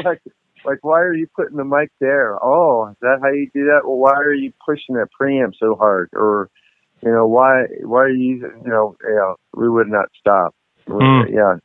like, 0.04 0.20
like, 0.64 0.78
why 0.82 1.00
are 1.00 1.14
you 1.14 1.26
putting 1.34 1.56
the 1.56 1.64
mic 1.64 1.90
there? 2.00 2.36
Oh, 2.42 2.88
is 2.90 2.96
that 3.00 3.20
how 3.22 3.30
you 3.30 3.48
do 3.54 3.64
that? 3.66 3.80
Well, 3.84 3.96
why 3.96 4.12
are 4.12 4.34
you 4.34 4.52
pushing 4.64 4.94
that 4.96 5.08
preamp 5.18 5.54
so 5.58 5.74
hard? 5.74 6.10
Or, 6.12 6.50
you 7.02 7.10
know, 7.10 7.26
why, 7.26 7.64
why 7.82 8.02
are 8.02 8.10
you, 8.10 8.36
you 8.62 8.70
know, 8.70 8.96
yeah, 9.02 9.34
we 9.54 9.70
would 9.70 9.88
not 9.88 10.08
stop. 10.18 10.54
Hmm. 10.86 11.22
Yeah, 11.32 11.56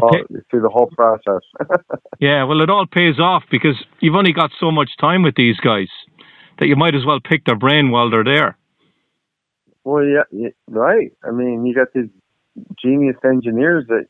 all, 0.00 0.18
through 0.50 0.62
the 0.62 0.68
whole 0.68 0.90
process. 0.96 1.42
yeah, 2.20 2.44
well, 2.44 2.60
it 2.60 2.70
all 2.70 2.86
pays 2.86 3.18
off 3.18 3.42
because 3.50 3.76
you've 4.00 4.14
only 4.14 4.32
got 4.32 4.50
so 4.58 4.70
much 4.70 4.90
time 5.00 5.22
with 5.22 5.34
these 5.34 5.56
guys 5.58 5.88
that 6.58 6.66
you 6.66 6.76
might 6.76 6.94
as 6.94 7.04
well 7.04 7.20
pick 7.20 7.44
their 7.44 7.56
brain 7.56 7.90
while 7.90 8.10
they're 8.10 8.24
there. 8.24 8.56
Well, 9.86 10.04
yeah, 10.04 10.24
yeah, 10.32 10.48
right. 10.68 11.12
I 11.22 11.30
mean, 11.30 11.64
you 11.64 11.72
got 11.72 11.92
these 11.94 12.10
genius 12.76 13.16
engineers 13.24 13.84
that 13.86 14.06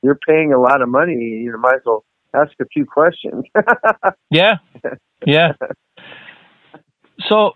you're 0.00 0.18
paying 0.26 0.52
a 0.52 0.60
lot 0.60 0.82
of 0.82 0.88
money. 0.88 1.14
You 1.14 1.58
might 1.58 1.74
as 1.74 1.80
well 1.84 2.04
ask 2.32 2.52
a 2.60 2.64
few 2.66 2.86
questions. 2.86 3.44
Yeah, 4.30 4.58
yeah. 5.26 5.52
So, 7.28 7.52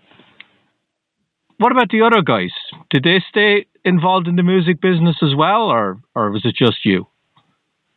what 1.59 1.71
about 1.71 1.89
the 1.91 2.01
other 2.01 2.21
guys? 2.23 2.49
Did 2.89 3.03
they 3.03 3.23
stay 3.29 3.67
involved 3.85 4.27
in 4.27 4.35
the 4.35 4.43
music 4.43 4.81
business 4.81 5.17
as 5.21 5.35
well, 5.35 5.69
or 5.69 5.99
or 6.15 6.31
was 6.31 6.43
it 6.45 6.55
just 6.55 6.83
you? 6.83 7.07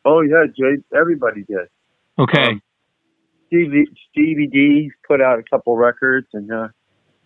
oh 0.04 0.20
yeah, 0.20 0.44
Jay, 0.56 0.82
everybody 0.94 1.42
did. 1.44 1.66
Okay, 2.18 2.50
Um, 2.50 2.62
Stevie, 3.46 3.86
Stevie 4.10 4.46
D's 4.46 4.92
put 5.08 5.20
out 5.22 5.38
a 5.38 5.42
couple 5.42 5.76
records, 5.76 6.28
and 6.34 6.52
uh, 6.52 6.68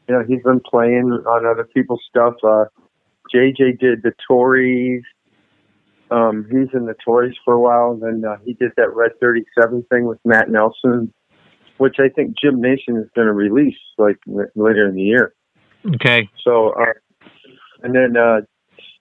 you 0.09 0.15
know 0.15 0.25
he's 0.27 0.43
been 0.43 0.61
playing 0.61 1.11
on 1.27 1.47
other 1.47 1.65
people's 1.65 2.03
stuff. 2.09 2.35
Uh, 2.43 2.65
JJ 3.35 3.79
did 3.79 4.03
the 4.03 4.13
Tories. 4.27 5.03
Um, 6.11 6.47
he's 6.51 6.69
in 6.73 6.87
the 6.87 6.95
Tories 7.05 7.37
for 7.45 7.55
a 7.55 7.61
while, 7.61 7.93
and 7.93 8.03
then 8.03 8.31
uh, 8.31 8.37
he 8.45 8.55
did 8.55 8.73
that 8.77 8.95
Red 8.95 9.13
Thirty 9.21 9.45
Seven 9.61 9.85
thing 9.91 10.07
with 10.07 10.19
Matt 10.25 10.51
Nelson, 10.51 11.13
which 11.77 11.97
I 11.99 12.09
think 12.09 12.37
Jim 12.41 12.61
Nation 12.61 12.97
is 12.97 13.09
going 13.15 13.27
to 13.27 13.35
release 13.35 13.77
like 13.99 14.17
later 14.27 14.89
in 14.89 14.95
the 14.95 15.03
year. 15.03 15.35
okay, 15.95 16.29
So, 16.45 16.71
uh, 16.71 16.95
and 17.83 17.95
then 17.95 18.17
uh, 18.17 18.41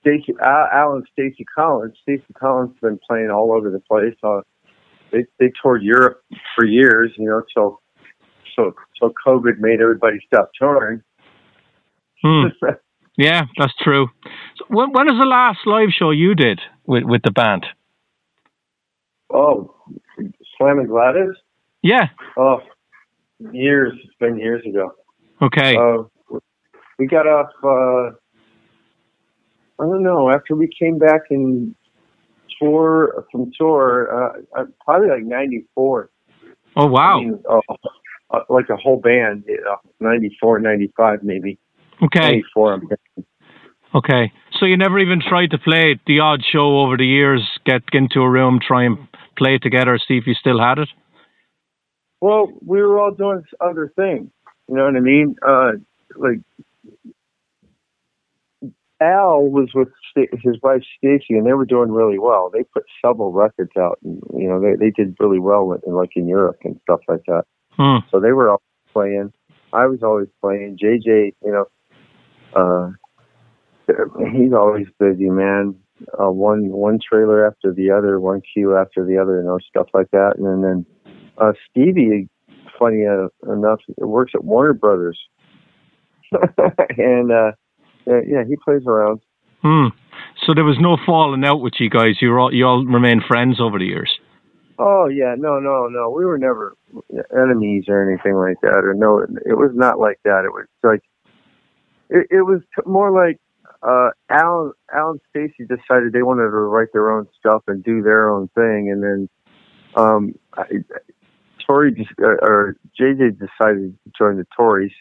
Stacy, 0.02 0.34
Al, 0.44 0.68
Al 0.74 0.94
and 0.94 1.08
Stacy 1.14 1.46
Collins. 1.46 1.94
Stacy 2.02 2.26
Collins 2.38 2.72
has 2.72 2.90
been 2.90 3.00
playing 3.08 3.30
all 3.30 3.54
over 3.54 3.70
the 3.72 3.80
place. 3.80 4.16
Uh, 4.22 4.42
they 5.12 5.26
they 5.40 5.52
toured 5.62 5.84
Europe 5.84 6.22
for 6.56 6.66
years, 6.66 7.14
you 7.18 7.30
know, 7.30 7.42
till 7.54 7.80
so 8.58 8.76
so 9.00 9.14
COVID 9.26 9.60
made 9.60 9.80
everybody 9.82 10.18
stop 10.28 10.52
touring. 10.60 11.02
hmm. 12.22 12.48
yeah, 13.18 13.44
that's 13.58 13.74
true. 13.82 14.08
So 14.58 14.66
when 14.68 14.92
when 14.92 15.06
was 15.08 15.20
the 15.20 15.26
last 15.26 15.60
live 15.66 15.90
show 15.98 16.12
you 16.12 16.36
did 16.36 16.60
with 16.86 17.04
with 17.06 17.22
the 17.24 17.32
band? 17.32 17.66
oh, 19.34 19.74
Slammin' 20.58 20.88
Gladys. 20.88 21.36
Yeah, 21.84 22.08
Oh, 22.38 22.60
years. 23.52 23.94
It's 24.04 24.16
been 24.20 24.38
years 24.38 24.66
ago. 24.66 24.94
okay, 25.42 25.76
Uh, 25.78 26.04
we 26.98 27.06
got 27.08 27.28
off. 27.28 27.50
Uh, 27.64 28.16
I 29.80 29.86
don't 29.86 30.02
know. 30.02 30.32
After 30.32 30.56
we 30.56 30.68
came 30.68 30.98
back 30.98 31.22
in 31.30 31.76
tour 32.60 33.26
from 33.32 33.52
tour, 33.58 34.10
uh, 34.12 34.60
uh, 34.60 34.66
probably 34.84 35.10
like 35.10 35.24
'94. 35.24 36.10
oh 36.78 36.88
wow, 36.88 37.18
I 37.20 37.20
mean, 37.20 37.44
uh, 37.48 37.60
uh, 38.32 38.40
like 38.50 38.70
a 38.70 38.76
whole 38.76 39.00
band, 39.00 39.44
uh, 39.70 39.76
94, 40.00 40.60
95 40.60 41.24
maybe. 41.24 41.58
okay, 42.04 42.20
94, 42.20 42.74
I'm 42.74 42.90
okay. 43.96 44.32
So 44.60 44.66
you 44.66 44.78
never 44.78 45.00
even 45.00 45.22
tried 45.22 45.52
to 45.52 45.58
play 45.58 46.00
the 46.08 46.20
odd 46.20 46.42
show 46.52 46.80
over 46.80 46.98
the 46.98 47.06
years, 47.06 47.42
get 47.66 47.84
into 47.94 48.22
a 48.22 48.30
room, 48.30 48.60
try 48.66 48.84
and 48.86 48.98
play 49.38 49.58
together, 49.58 49.98
see 50.08 50.18
if 50.18 50.28
you 50.28 50.34
still 50.34 50.60
had 50.60 50.80
it. 50.80 50.90
Well, 52.20 52.52
we 52.66 52.82
were 52.82 53.00
all 53.00 53.12
doing 53.12 53.44
other 53.62 53.94
things. 53.96 54.32
You 54.68 54.76
know 54.76 54.86
what 54.86 54.96
I 54.96 55.00
mean? 55.00 55.36
Uh, 55.48 55.72
like 56.16 56.40
Al 59.00 59.44
was 59.44 59.70
with 59.76 59.90
his 60.16 60.56
wife 60.64 60.82
Stacy, 60.98 61.38
and 61.38 61.46
they 61.46 61.54
were 61.54 61.66
doing 61.66 61.92
really 61.92 62.18
well. 62.18 62.50
They 62.52 62.64
put 62.64 62.84
several 63.06 63.32
records 63.32 63.72
out, 63.78 64.00
and 64.04 64.22
you 64.36 64.48
know 64.48 64.60
they 64.60 64.76
they 64.76 64.92
did 64.92 65.16
really 65.20 65.40
well, 65.40 65.78
in, 65.86 65.94
like 65.94 66.12
in 66.16 66.28
Europe 66.28 66.58
and 66.64 66.80
stuff 66.84 67.02
like 67.08 67.22
that. 67.28 67.46
Hmm. 67.78 67.98
So 68.12 68.20
they 68.20 68.32
were 68.32 68.50
all 68.50 68.62
playing. 68.92 69.32
I 69.74 69.86
was 69.86 70.02
always 70.04 70.28
playing. 70.42 70.78
JJ, 70.82 71.34
you 71.44 71.52
know, 71.52 71.66
uh, 72.56 72.92
he's 74.32 74.54
always 74.54 74.88
busy, 75.00 75.30
man. 75.30 75.76
Uh, 76.20 76.32
one 76.32 76.70
one 76.70 77.00
trailer 77.00 77.46
after 77.48 77.74
the 77.74 77.90
other, 77.92 78.20
one 78.20 78.42
cue 78.54 78.78
after 78.78 79.04
the 79.04 79.18
other, 79.18 79.40
you 79.40 79.48
know, 79.48 79.58
stuff 79.68 79.88
like 79.94 80.10
that. 80.12 80.34
And 80.38 80.64
then 80.64 80.86
uh, 81.38 81.54
Stevie, 81.70 82.30
funny 82.80 83.04
enough, 83.04 83.80
works 83.98 84.34
at 84.36 84.44
Warner 84.44 84.74
Brothers, 84.74 85.20
and 86.32 87.32
uh, 87.32 87.52
yeah, 88.06 88.20
yeah, 88.28 88.44
he 88.48 88.56
plays 88.64 88.84
around. 88.86 89.22
Hmm. 89.64 89.88
So 90.46 90.54
there 90.54 90.64
was 90.64 90.78
no 90.80 90.98
falling 91.06 91.44
out 91.44 91.62
with 91.62 91.74
you 91.80 91.90
guys. 91.90 92.22
You 92.22 92.38
all 92.38 92.54
you 92.54 92.66
all 92.66 92.86
remained 92.86 93.24
friends 93.28 93.60
over 93.60 93.80
the 93.80 93.86
years. 93.86 94.12
Oh 94.80 95.08
yeah, 95.08 95.36
no, 95.38 95.60
no, 95.60 95.88
no. 95.88 96.10
We 96.10 96.26
were 96.26 96.38
never 96.38 96.76
enemies 97.36 97.86
or 97.88 98.08
anything 98.10 98.36
like 98.36 98.62
that. 98.62 98.84
Or 98.84 98.94
no, 98.94 99.20
it 99.20 99.58
was 99.58 99.72
not 99.74 100.00
like 100.00 100.20
that. 100.24 100.44
It 100.46 100.52
was 100.52 100.68
like 100.84 101.02
it, 102.10 102.28
it 102.30 102.42
was 102.42 102.62
more 102.86 103.12
like 103.12 103.40
uh, 103.82 104.10
Alan, 104.30 104.74
Alan 104.94 105.20
Stacy 105.30 105.66
decided 105.68 106.14
they 106.14 106.24
wanted 106.24 106.44
to 106.44 106.58
write 106.58 106.90
their 106.94 107.12
own 107.12 107.28
stuff 107.40 107.64
and 107.68 107.84
do 107.84 108.02
their 108.02 108.30
own 108.30 108.50
thing, 108.50 108.92
and 108.92 109.04
then 109.04 109.30
um, 109.96 110.34
I, 110.56 110.66
Tori 111.66 112.08
uh, 112.22 112.26
or 112.42 112.78
JJ 113.00 113.40
decided 113.40 113.98
to 114.04 114.12
join 114.18 114.38
the 114.38 114.48
Tories, 114.56 114.92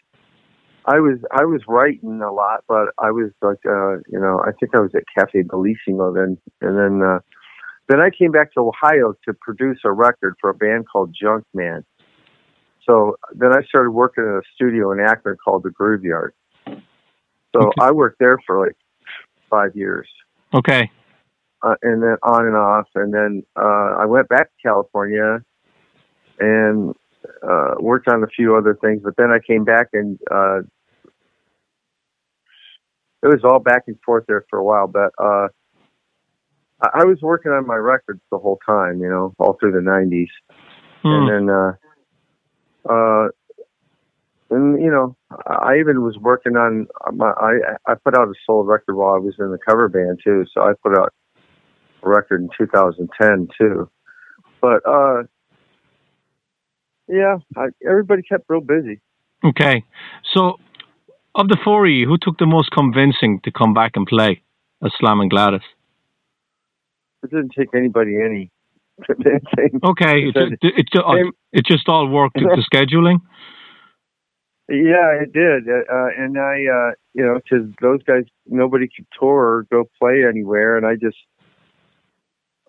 I 0.87 0.99
was 0.99 1.19
I 1.31 1.43
was 1.43 1.61
writing 1.67 2.21
a 2.21 2.31
lot, 2.31 2.63
but 2.67 2.89
I 2.97 3.11
was 3.11 3.31
like, 3.41 3.59
uh, 3.65 3.97
you 4.07 4.19
know, 4.19 4.41
I 4.45 4.51
think 4.57 4.73
I 4.73 4.79
was 4.79 4.91
at 4.95 5.03
Cafe 5.13 5.43
Bellissimo 5.43 6.15
then, 6.15 6.37
and 6.61 6.77
then 6.77 7.05
uh, 7.05 7.19
then 7.87 7.99
I 8.01 8.09
came 8.09 8.31
back 8.31 8.53
to 8.53 8.59
Ohio 8.61 9.13
to 9.25 9.33
produce 9.41 9.79
a 9.85 9.91
record 9.91 10.35
for 10.41 10.49
a 10.49 10.53
band 10.53 10.85
called 10.91 11.15
Junkman. 11.21 11.83
So 12.85 13.17
then 13.33 13.51
I 13.53 13.61
started 13.63 13.91
working 13.91 14.23
in 14.23 14.29
a 14.29 14.41
studio 14.55 14.91
in 14.91 14.99
Akron 14.99 15.37
called 15.43 15.63
the 15.63 15.69
Grooveyard. 15.69 16.31
So 17.55 17.61
Okay. 17.61 17.71
I 17.81 17.91
worked 17.91 18.19
there 18.19 18.37
for 18.45 18.65
like 18.65 18.75
five 19.49 19.75
years, 19.75 20.07
Okay. 20.53 20.91
uh, 21.63 21.75
and 21.81 22.03
then 22.03 22.17
on 22.23 22.45
and 22.45 22.55
off, 22.55 22.87
and 22.95 23.13
then 23.13 23.43
uh, 23.55 23.95
I 23.99 24.05
went 24.05 24.27
back 24.29 24.49
to 24.49 24.55
California 24.61 25.39
and 26.39 26.93
uh, 27.41 27.75
worked 27.79 28.07
on 28.09 28.23
a 28.23 28.27
few 28.27 28.55
other 28.55 28.77
things. 28.81 29.01
But 29.03 29.15
then 29.17 29.31
I 29.31 29.39
came 29.45 29.63
back 29.63 29.87
and 29.93 30.19
uh, 30.29 30.59
it 33.23 33.27
was 33.27 33.43
all 33.43 33.59
back 33.59 33.83
and 33.87 33.97
forth 34.05 34.25
there 34.27 34.45
for 34.49 34.59
a 34.59 34.63
while. 34.63 34.87
But 34.87 35.11
uh, 35.17 35.47
I 36.81 37.01
I 37.01 37.03
was 37.05 37.19
working 37.21 37.51
on 37.51 37.65
my 37.67 37.75
records 37.75 38.21
the 38.31 38.37
whole 38.37 38.59
time, 38.65 38.99
you 38.99 39.09
know, 39.09 39.33
all 39.39 39.57
through 39.59 39.71
the 39.73 39.79
'90s, 39.79 40.27
Hmm. 41.03 41.07
and 41.07 41.29
then 41.29 41.55
uh, 41.55 41.71
uh, 42.89 43.27
and 44.49 44.81
you 44.81 44.89
know, 44.89 45.15
I 45.45 45.77
even 45.79 46.01
was 46.01 46.17
working 46.17 46.55
on 46.55 46.87
my. 47.13 47.31
I 47.31 47.75
I 47.85 47.95
put 47.95 48.17
out 48.17 48.27
a 48.27 48.33
solo 48.45 48.63
record 48.63 48.95
while 48.95 49.15
I 49.15 49.19
was 49.19 49.35
in 49.39 49.51
the 49.51 49.57
cover 49.57 49.89
band 49.89 50.19
too. 50.23 50.45
So 50.53 50.61
I 50.61 50.73
put 50.83 50.97
out 50.97 51.13
a 52.03 52.09
record 52.09 52.41
in 52.41 52.49
2010 52.57 53.47
too. 53.59 53.89
But 54.61 54.81
uh, 54.87 55.23
yeah, 57.07 57.37
I, 57.55 57.67
everybody 57.87 58.21
kept 58.21 58.45
real 58.49 58.61
busy. 58.61 59.01
Okay. 59.45 59.83
So, 60.33 60.57
of 61.35 61.47
the 61.47 61.57
four 61.63 61.85
of 61.85 61.91
you, 61.91 62.07
who 62.07 62.17
took 62.17 62.37
the 62.37 62.47
most 62.47 62.71
convincing 62.71 63.39
to 63.43 63.51
come 63.51 63.73
back 63.73 63.91
and 63.95 64.05
play 64.07 64.41
as 64.83 64.91
Slammin' 64.99 65.29
Gladys? 65.29 65.61
It 67.23 67.31
didn't 67.31 67.53
take 67.57 67.69
anybody 67.75 68.15
any. 68.23 68.51
Okay. 69.83 70.23
It, 70.23 70.33
Said- 70.33 70.53
it, 70.53 70.59
it, 70.61 70.87
it, 70.93 71.35
it 71.53 71.65
just 71.65 71.87
all 71.87 72.07
worked 72.07 72.35
the 72.39 72.65
scheduling? 72.73 73.19
Yeah, 74.69 75.21
it 75.21 75.31
did, 75.31 75.63
uh, 75.69 75.79
uh, 75.89 76.07
and 76.17 76.37
I, 76.37 76.65
uh, 76.67 76.91
you 77.13 77.25
know, 77.25 77.35
because 77.35 77.69
those 77.81 78.03
guys, 78.03 78.25
nobody 78.47 78.89
could 78.93 79.07
tour 79.17 79.29
or 79.31 79.65
go 79.71 79.85
play 79.97 80.25
anywhere, 80.27 80.75
and 80.75 80.85
I 80.85 80.95
just, 80.95 81.15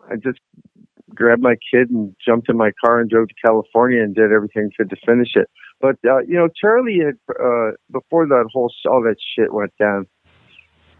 I 0.08 0.14
just 0.14 0.38
grabbed 1.12 1.42
my 1.42 1.56
kid 1.72 1.90
and 1.90 2.14
jumped 2.24 2.48
in 2.48 2.56
my 2.56 2.70
car 2.84 3.00
and 3.00 3.10
drove 3.10 3.26
to 3.26 3.34
California 3.44 4.00
and 4.00 4.14
did 4.14 4.30
everything 4.30 4.70
to 4.78 4.84
to 4.84 4.96
finish 5.04 5.30
it. 5.34 5.48
But 5.80 5.96
uh, 6.08 6.20
you 6.20 6.34
know, 6.34 6.48
Charlie 6.48 7.00
had 7.04 7.18
uh, 7.30 7.72
before 7.90 8.26
that 8.28 8.48
whole 8.52 8.72
all 8.86 9.02
that 9.02 9.16
shit 9.34 9.52
went 9.52 9.72
down. 9.80 10.06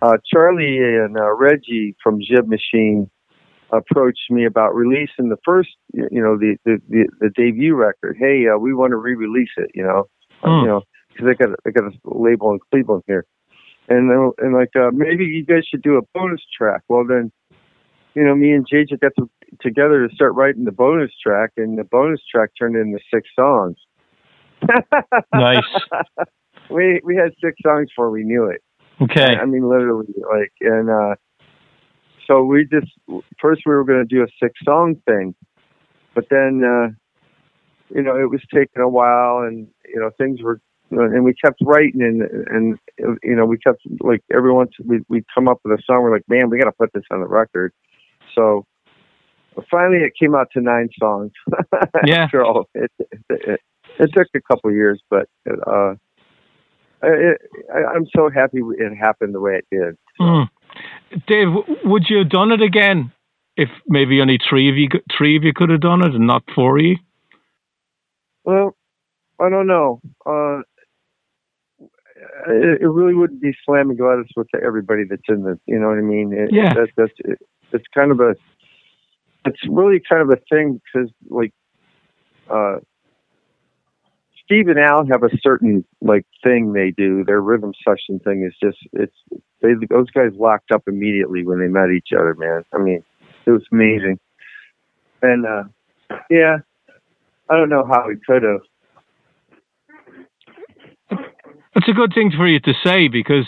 Uh, 0.03 0.17
Charlie 0.27 0.79
and 0.79 1.17
uh, 1.17 1.33
Reggie 1.37 1.95
from 2.03 2.19
Jib 2.21 2.49
Machine 2.49 3.09
approached 3.73 4.31
me 4.31 4.45
about 4.45 4.75
releasing 4.75 5.29
the 5.29 5.37
first, 5.45 5.71
you 5.93 6.23
know, 6.23 6.37
the 6.37 6.57
the 6.65 6.81
the, 6.89 7.09
the 7.21 7.31
debut 7.35 7.75
record. 7.75 8.17
Hey, 8.19 8.47
uh, 8.53 8.59
we 8.59 8.75
want 8.75 8.91
to 8.93 8.97
re-release 8.97 9.51
it. 9.57 9.71
You 9.75 9.85
know, 9.85 10.05
Hmm. 10.43 10.61
you 10.63 10.67
know, 10.67 10.83
because 11.09 11.27
they 11.27 11.35
got 11.35 11.53
a- 11.53 11.57
they 11.65 11.71
got 11.73 11.85
a 11.93 11.97
label 12.05 12.53
in 12.53 12.59
Cleveland 12.71 13.03
here, 13.07 13.25
and 13.89 14.11
they- 14.11 14.45
and 14.45 14.55
like 14.55 14.75
uh, 14.77 14.91
maybe 14.93 15.25
you 15.25 15.45
guys 15.45 15.65
should 15.67 15.83
do 15.83 15.97
a 15.99 16.03
bonus 16.15 16.41
track. 16.57 16.83
Well, 16.89 17.05
then, 17.05 17.31
you 18.15 18.25
know, 18.25 18.35
me 18.35 18.53
and 18.53 18.67
JJ 18.67 19.01
got 19.01 19.13
to, 19.19 19.29
together 19.61 20.07
to 20.07 20.15
start 20.15 20.35
writing 20.35 20.65
the 20.65 20.73
bonus 20.73 21.11
track, 21.23 21.51
and 21.57 21.77
the 21.79 21.85
bonus 21.85 22.21
track 22.31 22.51
turned 22.59 22.77
into 22.77 22.99
six 23.13 23.29
songs. 23.39 23.77
Nice. 25.35 25.63
we 26.71 27.01
we 27.05 27.17
had 27.17 27.33
six 27.43 27.57
songs 27.63 27.89
before 27.91 28.11
we 28.11 28.25
knew 28.25 28.45
it. 28.47 28.63
Okay. 29.01 29.37
I 29.37 29.45
mean, 29.45 29.69
literally, 29.69 30.07
like, 30.31 30.53
and 30.61 30.91
uh, 30.91 31.15
so 32.29 32.43
we 32.43 32.67
just 32.71 32.93
first 33.41 33.63
we 33.67 33.73
were 33.73 33.85
going 33.85 34.07
to 34.07 34.15
do 34.15 34.23
a 34.23 34.27
six 34.43 34.55
song 34.65 34.97
thing, 35.07 35.35
but 36.15 36.27
then 36.31 36.63
uh, 36.65 36.89
you 37.95 38.03
know 38.03 38.17
it 38.17 38.31
was 38.31 38.41
taking 38.53 38.83
a 38.83 38.89
while, 38.89 39.39
and 39.39 39.67
you 39.87 40.01
know 40.01 40.11
things 40.19 40.43
were, 40.43 40.61
and 40.91 41.25
we 41.25 41.35
kept 41.35 41.61
writing, 41.63 42.03
and 42.03 42.23
and 42.49 42.79
you 43.23 43.35
know 43.35 43.47
we 43.47 43.59
kept 43.59 43.81
like 44.01 44.23
every 44.35 44.53
once 44.53 44.73
we 44.85 45.01
we 45.09 45.25
come 45.35 45.49
up 45.49 45.61
with 45.65 45.79
a 45.79 45.83
song, 45.85 46.03
we're 46.03 46.13
like, 46.13 46.29
man, 46.29 46.51
we 46.51 46.59
got 46.59 46.67
to 46.67 46.73
put 46.73 46.93
this 46.93 47.05
on 47.11 47.21
the 47.21 47.27
record. 47.27 47.73
So 48.35 48.67
finally, 49.71 49.99
it 49.99 50.13
came 50.19 50.35
out 50.35 50.49
to 50.53 50.61
nine 50.61 50.89
songs. 50.99 51.33
Yeah. 52.07 52.25
After 52.25 52.45
all, 52.45 52.69
it, 52.75 52.91
it, 52.99 53.09
it, 53.29 53.61
it 53.99 54.11
took 54.15 54.29
a 54.35 54.41
couple 54.41 54.71
years, 54.71 55.03
but 55.11 55.29
uh, 55.47 55.95
it, 57.03 57.41
I, 57.75 57.95
I'm 57.95 58.07
so 58.15 58.31
happy 58.31 58.61
it 58.79 58.97
happened 58.97 59.35
the 59.35 59.41
way 59.41 59.57
it 59.59 59.67
did. 59.71 59.97
Hmm. 60.19 60.45
Dave, 61.27 61.49
would 61.85 62.05
you 62.09 62.19
have 62.19 62.29
done 62.31 62.53
it 62.53 62.61
again 62.63 63.13
if 63.57 63.69
maybe 63.87 64.21
only 64.21 64.39
three 64.49 64.69
of 64.69 64.77
you 64.77 64.89
could- 64.89 65.05
three 65.17 65.37
of 65.37 65.45
you 65.45 65.53
could 65.55 65.71
have 65.71 65.81
done 65.81 66.05
it 66.05 66.15
and 66.15 66.27
not 66.27 66.43
four 66.55 66.79
of 66.79 66.85
you? 66.85 66.97
Well, 68.45 68.77
I 69.41 69.49
don't 69.49 69.67
know. 69.67 70.01
Uh, 70.25 70.61
it, 72.49 72.83
it 72.83 72.89
really 72.89 73.15
wouldn't 73.15 73.41
be 73.41 73.53
Slammin' 73.65 73.97
Gladys 73.97 74.31
with 74.37 74.49
everybody 74.55 75.05
that's 75.05 75.23
in 75.29 75.43
the. 75.43 75.59
You 75.67 75.79
know 75.79 75.89
what 75.89 75.99
I 75.99 76.03
mean? 76.03 76.33
It, 76.33 76.53
Yeah. 76.53 76.75
That, 76.75 76.89
that's 76.97 77.13
it, 77.19 77.39
it's 77.73 77.85
kind 77.95 78.11
of 78.11 78.21
a. 78.21 78.35
It's 79.45 79.61
really 79.69 80.01
kind 80.07 80.23
of 80.23 80.31
a 80.31 80.41
thing 80.51 80.81
because 80.85 81.11
like, 81.29 81.53
uh, 82.51 82.79
Steve 84.49 84.69
and 84.69 84.79
Al 84.79 85.05
have 85.11 85.23
a 85.23 85.29
certain 85.43 85.85
like 86.01 86.25
thing 86.43 86.73
they 86.73 86.91
do. 86.91 87.23
Their 87.23 87.43
rhythm 87.43 87.73
session 87.87 88.19
thing 88.19 88.49
is 88.49 88.55
just 88.63 88.79
it's 88.95 89.15
they 89.61 89.75
those 89.91 90.11
guys 90.11 90.31
locked 90.39 90.73
up 90.73 90.85
immediately 90.87 91.45
when 91.45 91.61
they 91.61 91.69
met 91.69 91.91
each 91.95 92.09
other. 92.19 92.35
Man, 92.35 92.65
I 92.75 92.79
mean, 92.79 93.05
it 93.45 93.51
was 93.51 93.63
amazing. 93.71 94.19
And 95.21 95.45
uh, 95.45 95.65
yeah, 96.31 96.57
I 97.51 97.57
don't 97.57 97.69
know 97.69 97.85
how 97.87 98.09
we 98.09 98.17
could 98.27 98.43
have. 98.43 98.61
It's 101.77 101.89
a 101.89 101.93
good 101.93 102.15
thing 102.15 102.33
for 102.35 102.49
you 102.49 102.59
to 102.61 102.73
say 102.83 103.09
because 103.09 103.47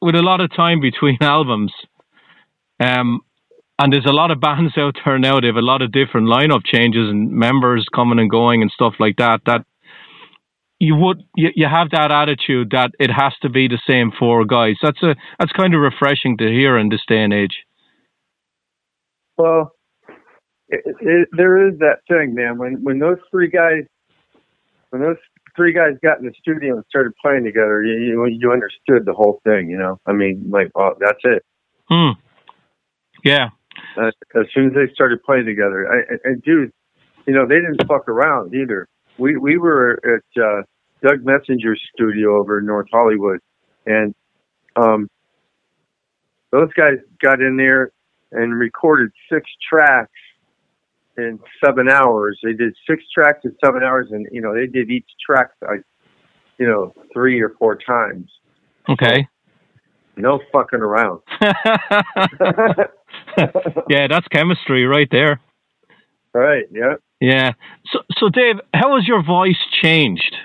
with 0.00 0.14
a 0.14 0.22
lot 0.22 0.40
of 0.40 0.50
time 0.56 0.80
between 0.80 1.18
albums, 1.20 1.74
um, 2.80 3.20
and 3.78 3.92
there's 3.92 4.06
a 4.06 4.12
lot 4.12 4.30
of 4.30 4.40
bands 4.40 4.78
out 4.78 4.96
there 5.04 5.18
now. 5.18 5.40
They 5.40 5.48
have 5.48 5.56
a 5.56 5.60
lot 5.60 5.82
of 5.82 5.92
different 5.92 6.28
lineup 6.28 6.64
changes 6.64 7.10
and 7.10 7.30
members 7.30 7.86
coming 7.94 8.18
and 8.18 8.30
going 8.30 8.62
and 8.62 8.70
stuff 8.70 8.94
like 8.98 9.16
that. 9.16 9.42
That 9.44 9.66
you 10.80 10.96
would 10.96 11.22
you, 11.36 11.50
you 11.54 11.66
have 11.66 11.90
that 11.90 12.10
attitude 12.10 12.70
that 12.72 12.90
it 12.98 13.10
has 13.10 13.32
to 13.42 13.48
be 13.48 13.68
the 13.68 13.80
same 13.86 14.10
four 14.18 14.44
guys. 14.44 14.74
That's 14.82 15.02
a 15.02 15.14
that's 15.38 15.52
kind 15.52 15.74
of 15.74 15.80
refreshing 15.80 16.36
to 16.38 16.46
hear 16.48 16.76
in 16.78 16.88
this 16.88 17.02
day 17.08 17.22
and 17.22 17.32
age. 17.32 17.56
Well, 19.36 19.72
it, 20.68 20.82
it, 21.00 21.28
there 21.32 21.68
is 21.68 21.78
that 21.78 21.98
thing, 22.08 22.34
man. 22.34 22.58
When 22.58 22.82
when 22.82 22.98
those 22.98 23.18
three 23.30 23.48
guys, 23.48 23.84
when 24.90 25.02
those 25.02 25.16
three 25.56 25.72
guys 25.72 25.92
got 26.02 26.18
in 26.18 26.26
the 26.26 26.32
studio 26.40 26.74
and 26.76 26.84
started 26.88 27.12
playing 27.22 27.44
together, 27.44 27.82
you 27.82 27.94
you, 27.98 28.26
you 28.26 28.52
understood 28.52 29.04
the 29.06 29.12
whole 29.14 29.40
thing. 29.44 29.68
You 29.68 29.78
know, 29.78 29.98
I 30.06 30.12
mean, 30.12 30.46
like, 30.50 30.70
oh, 30.74 30.94
that's 31.00 31.20
it. 31.24 31.44
Hmm. 31.88 32.10
Yeah. 33.24 33.50
Uh, 33.96 34.08
as 34.38 34.46
soon 34.54 34.66
as 34.66 34.72
they 34.74 34.92
started 34.92 35.22
playing 35.24 35.46
together, 35.46 35.88
I, 35.90 36.12
and- 36.12 36.20
and 36.24 36.42
dude, 36.42 36.70
you 37.26 37.34
know, 37.34 37.46
they 37.46 37.56
didn't 37.56 37.86
fuck 37.88 38.08
around 38.08 38.54
either. 38.54 38.86
We 39.18 39.36
we 39.36 39.58
were 39.58 40.00
at 40.04 40.42
uh, 40.42 40.62
Doug 41.02 41.24
Messenger's 41.24 41.80
studio 41.94 42.38
over 42.38 42.58
in 42.58 42.66
North 42.66 42.88
Hollywood, 42.92 43.40
and 43.86 44.14
um, 44.76 45.08
those 46.50 46.72
guys 46.74 46.94
got 47.22 47.40
in 47.40 47.56
there 47.56 47.92
and 48.32 48.58
recorded 48.58 49.10
six 49.32 49.48
tracks 49.68 50.10
in 51.16 51.38
seven 51.64 51.88
hours. 51.88 52.38
They 52.42 52.52
did 52.52 52.74
six 52.88 53.04
tracks 53.12 53.40
in 53.44 53.54
seven 53.64 53.82
hours, 53.82 54.08
and 54.10 54.26
you 54.32 54.40
know, 54.40 54.54
they 54.54 54.66
did 54.66 54.90
each 54.90 55.08
track 55.24 55.50
like, 55.62 55.82
you 56.58 56.66
know, 56.66 56.92
three 57.12 57.40
or 57.40 57.54
four 57.58 57.76
times. 57.76 58.30
Okay. 58.88 59.28
No 60.16 60.40
fucking 60.52 60.80
around. 60.80 61.20
yeah, 63.88 64.06
that's 64.08 64.28
chemistry 64.28 64.86
right 64.86 65.08
there. 65.10 65.40
right? 66.32 66.64
Yeah. 66.70 66.94
Yeah. 67.24 67.52
So, 67.86 68.00
so 68.18 68.28
Dave, 68.28 68.56
how 68.74 68.96
has 68.96 69.08
your 69.08 69.22
voice 69.22 69.56
changed 69.82 70.36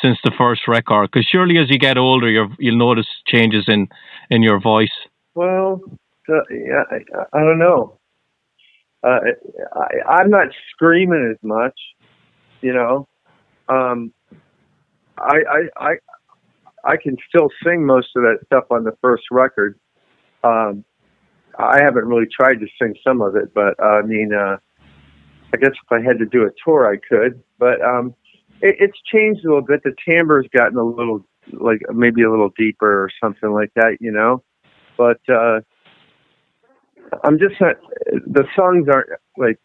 since 0.00 0.16
the 0.24 0.32
first 0.38 0.62
record? 0.66 1.10
Because 1.12 1.28
surely, 1.30 1.58
as 1.58 1.68
you 1.68 1.78
get 1.78 1.98
older, 1.98 2.30
you're, 2.30 2.48
you'll 2.58 2.78
notice 2.78 3.06
changes 3.26 3.64
in 3.68 3.88
in 4.30 4.42
your 4.42 4.58
voice. 4.58 4.96
Well, 5.34 5.82
uh, 6.30 6.40
yeah, 6.50 6.82
I, 6.90 7.38
I 7.38 7.40
don't 7.40 7.58
know. 7.58 7.98
Uh, 9.04 9.20
I, 9.74 10.12
I'm 10.14 10.30
not 10.30 10.48
screaming 10.70 11.30
as 11.30 11.38
much, 11.42 11.78
you 12.62 12.72
know. 12.72 13.06
Um, 13.68 14.14
I, 15.18 15.36
I, 15.36 15.60
I, 15.76 15.92
I 16.84 16.96
can 16.96 17.18
still 17.28 17.50
sing 17.62 17.84
most 17.84 18.08
of 18.16 18.22
that 18.22 18.38
stuff 18.46 18.64
on 18.70 18.84
the 18.84 18.96
first 19.02 19.24
record. 19.30 19.78
Um, 20.42 20.84
I 21.58 21.82
haven't 21.82 22.06
really 22.06 22.28
tried 22.34 22.60
to 22.60 22.66
sing 22.80 22.94
some 23.06 23.20
of 23.20 23.36
it, 23.36 23.52
but 23.54 23.78
uh, 23.78 24.00
I 24.00 24.02
mean, 24.02 24.32
uh, 24.32 24.56
I 25.56 25.58
guess 25.58 25.72
if 25.72 25.90
I 25.90 26.00
had 26.02 26.18
to 26.18 26.26
do 26.26 26.42
a 26.42 26.50
tour, 26.64 26.92
I 26.92 26.96
could. 26.96 27.42
But 27.58 27.80
um, 27.82 28.14
it, 28.60 28.76
it's 28.78 28.98
changed 29.10 29.44
a 29.44 29.48
little 29.48 29.62
bit. 29.62 29.82
The 29.82 29.94
timbre's 30.04 30.46
gotten 30.54 30.76
a 30.76 30.84
little 30.84 31.24
like 31.52 31.80
maybe 31.92 32.22
a 32.22 32.30
little 32.30 32.50
deeper 32.58 33.04
or 33.04 33.10
something 33.22 33.52
like 33.52 33.72
that, 33.76 33.98
you 34.00 34.12
know. 34.12 34.42
But 34.96 35.20
uh, 35.28 35.60
I'm 37.24 37.38
just 37.38 37.60
not. 37.60 37.76
The 38.26 38.44
songs 38.54 38.86
aren't 38.92 39.10
like 39.36 39.58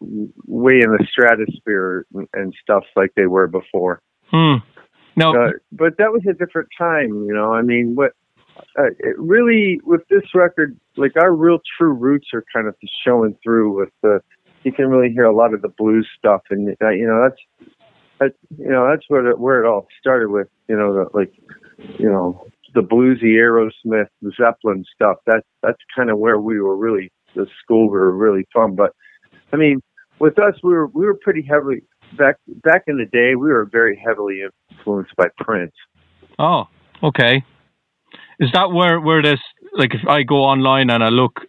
way 0.46 0.80
in 0.80 0.90
the 0.90 1.06
stratosphere 1.10 2.06
and, 2.14 2.28
and 2.32 2.54
stuff 2.62 2.84
like 2.96 3.12
they 3.16 3.26
were 3.26 3.46
before. 3.46 4.00
Hmm. 4.30 4.56
No, 5.14 5.34
Uh, 5.34 5.50
but 5.72 5.98
that 5.98 6.10
was 6.10 6.22
a 6.28 6.32
different 6.32 6.68
time, 6.78 7.26
you 7.26 7.34
know. 7.34 7.52
I 7.52 7.60
mean, 7.60 7.94
what 7.94 8.12
uh, 8.78 8.92
it 8.98 9.18
really 9.18 9.80
with 9.84 10.06
this 10.08 10.22
record, 10.34 10.78
like 10.96 11.12
our 11.16 11.34
real 11.34 11.58
true 11.78 11.92
roots 11.92 12.28
are 12.32 12.44
kind 12.54 12.66
of 12.66 12.74
showing 13.04 13.36
through. 13.42 13.76
With 13.78 13.90
the, 14.02 14.20
you 14.64 14.72
can 14.72 14.88
really 14.88 15.12
hear 15.12 15.24
a 15.24 15.34
lot 15.34 15.54
of 15.54 15.62
the 15.62 15.68
blues 15.68 16.08
stuff, 16.18 16.42
and 16.50 16.76
uh, 16.82 16.90
you 16.90 17.06
know 17.06 17.22
that's 17.22 17.70
that 18.20 18.32
you 18.58 18.70
know 18.70 18.88
that's 18.88 19.04
where 19.08 19.30
it, 19.30 19.38
where 19.38 19.62
it 19.62 19.68
all 19.68 19.86
started 20.00 20.30
with. 20.30 20.48
You 20.68 20.76
know, 20.76 20.94
the, 20.94 21.16
like 21.16 21.32
you 21.98 22.10
know 22.10 22.46
the 22.74 22.80
bluesy 22.80 23.34
Aerosmith, 23.34 24.08
the 24.20 24.32
Zeppelin 24.36 24.84
stuff. 24.94 25.16
That 25.26 25.42
that's 25.62 25.78
kind 25.94 26.10
of 26.10 26.18
where 26.18 26.38
we 26.38 26.60
were 26.60 26.76
really 26.76 27.10
the 27.34 27.46
school 27.62 27.84
we 27.84 27.98
were 27.98 28.16
really 28.16 28.46
from. 28.52 28.74
But 28.74 28.94
I 29.52 29.56
mean, 29.56 29.80
with 30.18 30.38
us, 30.38 30.54
we 30.62 30.72
were 30.72 30.86
we 30.88 31.04
were 31.04 31.16
pretty 31.16 31.42
heavily 31.42 31.82
back 32.16 32.36
back 32.46 32.84
in 32.86 32.98
the 32.98 33.06
day. 33.06 33.34
We 33.34 33.50
were 33.50 33.68
very 33.70 34.00
heavily 34.04 34.42
influenced 34.70 35.14
by 35.16 35.26
Prince. 35.38 35.74
Oh, 36.38 36.68
okay. 37.02 37.44
Is 38.38 38.50
that 38.52 38.72
where 38.72 39.00
where 39.00 39.22
this 39.22 39.40
like 39.72 39.94
if 39.94 40.06
I 40.08 40.22
go 40.22 40.36
online 40.36 40.90
and 40.90 41.02
I 41.02 41.08
look 41.08 41.40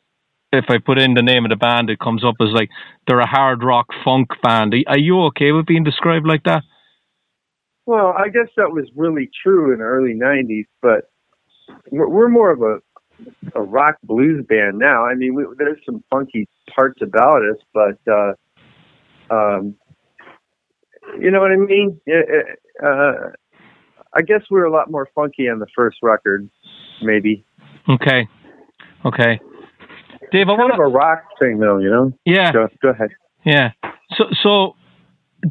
if 0.53 0.65
I 0.69 0.77
put 0.77 0.99
in 0.99 1.13
the 1.13 1.21
name 1.21 1.45
of 1.45 1.49
the 1.49 1.55
band 1.55 1.89
it 1.89 1.99
comes 1.99 2.23
up 2.23 2.35
as 2.39 2.49
like 2.53 2.69
they're 3.07 3.19
a 3.19 3.27
hard 3.27 3.63
rock 3.63 3.87
funk 4.03 4.29
band. 4.41 4.73
Are 4.87 4.97
you 4.97 5.21
okay 5.25 5.51
with 5.51 5.65
being 5.65 5.83
described 5.83 6.27
like 6.27 6.43
that? 6.43 6.63
Well, 7.85 8.13
I 8.17 8.29
guess 8.29 8.47
that 8.55 8.71
was 8.71 8.89
really 8.95 9.29
true 9.43 9.73
in 9.73 9.79
the 9.79 9.85
early 9.85 10.13
'90s, 10.13 10.67
but 10.81 11.09
we're, 11.91 12.29
more 12.29 12.51
of 12.51 12.61
a 12.61 12.79
a 13.55 13.61
rock 13.61 13.97
blues 14.03 14.45
band 14.47 14.79
now. 14.79 15.05
I 15.05 15.15
mean, 15.15 15.35
we, 15.35 15.45
there's 15.57 15.79
some 15.85 16.03
funky 16.09 16.47
parts 16.73 17.01
about 17.01 17.41
us, 17.43 17.57
but 17.73 18.11
uh, 18.11 18.33
um, 19.29 19.75
you 21.19 21.29
know 21.31 21.41
what 21.41 21.51
I 21.51 21.57
mean. 21.57 21.99
Yeah, 22.05 22.21
Uh, 22.81 23.31
I 24.15 24.21
guess 24.21 24.41
we 24.49 24.59
were 24.59 24.65
a 24.65 24.71
lot 24.71 24.91
more 24.91 25.09
funky 25.15 25.49
on 25.49 25.59
the 25.59 25.67
first 25.75 25.97
record, 26.01 26.49
maybe. 27.01 27.45
Okay. 27.89 28.27
Okay. 29.05 29.39
Dave, 30.33 30.49
I 30.49 30.53
want 30.53 30.73
of 30.73 30.79
a 30.79 30.87
rock 30.87 31.23
thing, 31.39 31.59
though, 31.59 31.77
you 31.77 31.91
know. 31.91 32.11
Yeah. 32.25 32.51
Go, 32.51 32.67
go 32.81 32.89
ahead. 32.89 33.11
Yeah. 33.45 33.71
So 34.17 34.25
so 34.41 34.75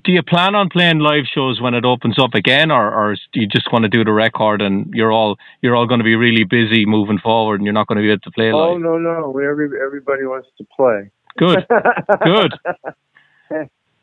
do 0.04 0.10
you 0.10 0.22
plan 0.22 0.54
on 0.54 0.68
playing 0.70 0.98
live 0.98 1.24
shows 1.32 1.60
when 1.60 1.74
it 1.74 1.84
opens 1.84 2.18
up 2.18 2.34
again 2.34 2.70
or 2.72 2.92
or 2.92 3.14
do 3.32 3.40
you 3.40 3.46
just 3.46 3.72
want 3.72 3.84
to 3.84 3.88
do 3.88 4.02
the 4.02 4.12
record 4.12 4.60
and 4.60 4.92
you're 4.92 5.12
all 5.12 5.36
you're 5.60 5.76
all 5.76 5.86
going 5.86 6.00
to 6.00 6.04
be 6.04 6.16
really 6.16 6.44
busy 6.44 6.84
moving 6.84 7.18
forward 7.18 7.56
and 7.56 7.64
you're 7.64 7.72
not 7.74 7.86
going 7.86 7.96
to 7.96 8.02
be 8.02 8.10
able 8.10 8.20
to 8.20 8.30
play 8.32 8.50
Oh 8.50 8.72
live? 8.72 8.80
no, 8.80 8.98
no, 8.98 9.38
every 9.38 9.68
everybody 9.80 10.24
wants 10.24 10.48
to 10.58 10.64
play. 10.76 11.10
Good. 11.38 11.66
Good. 12.24 12.52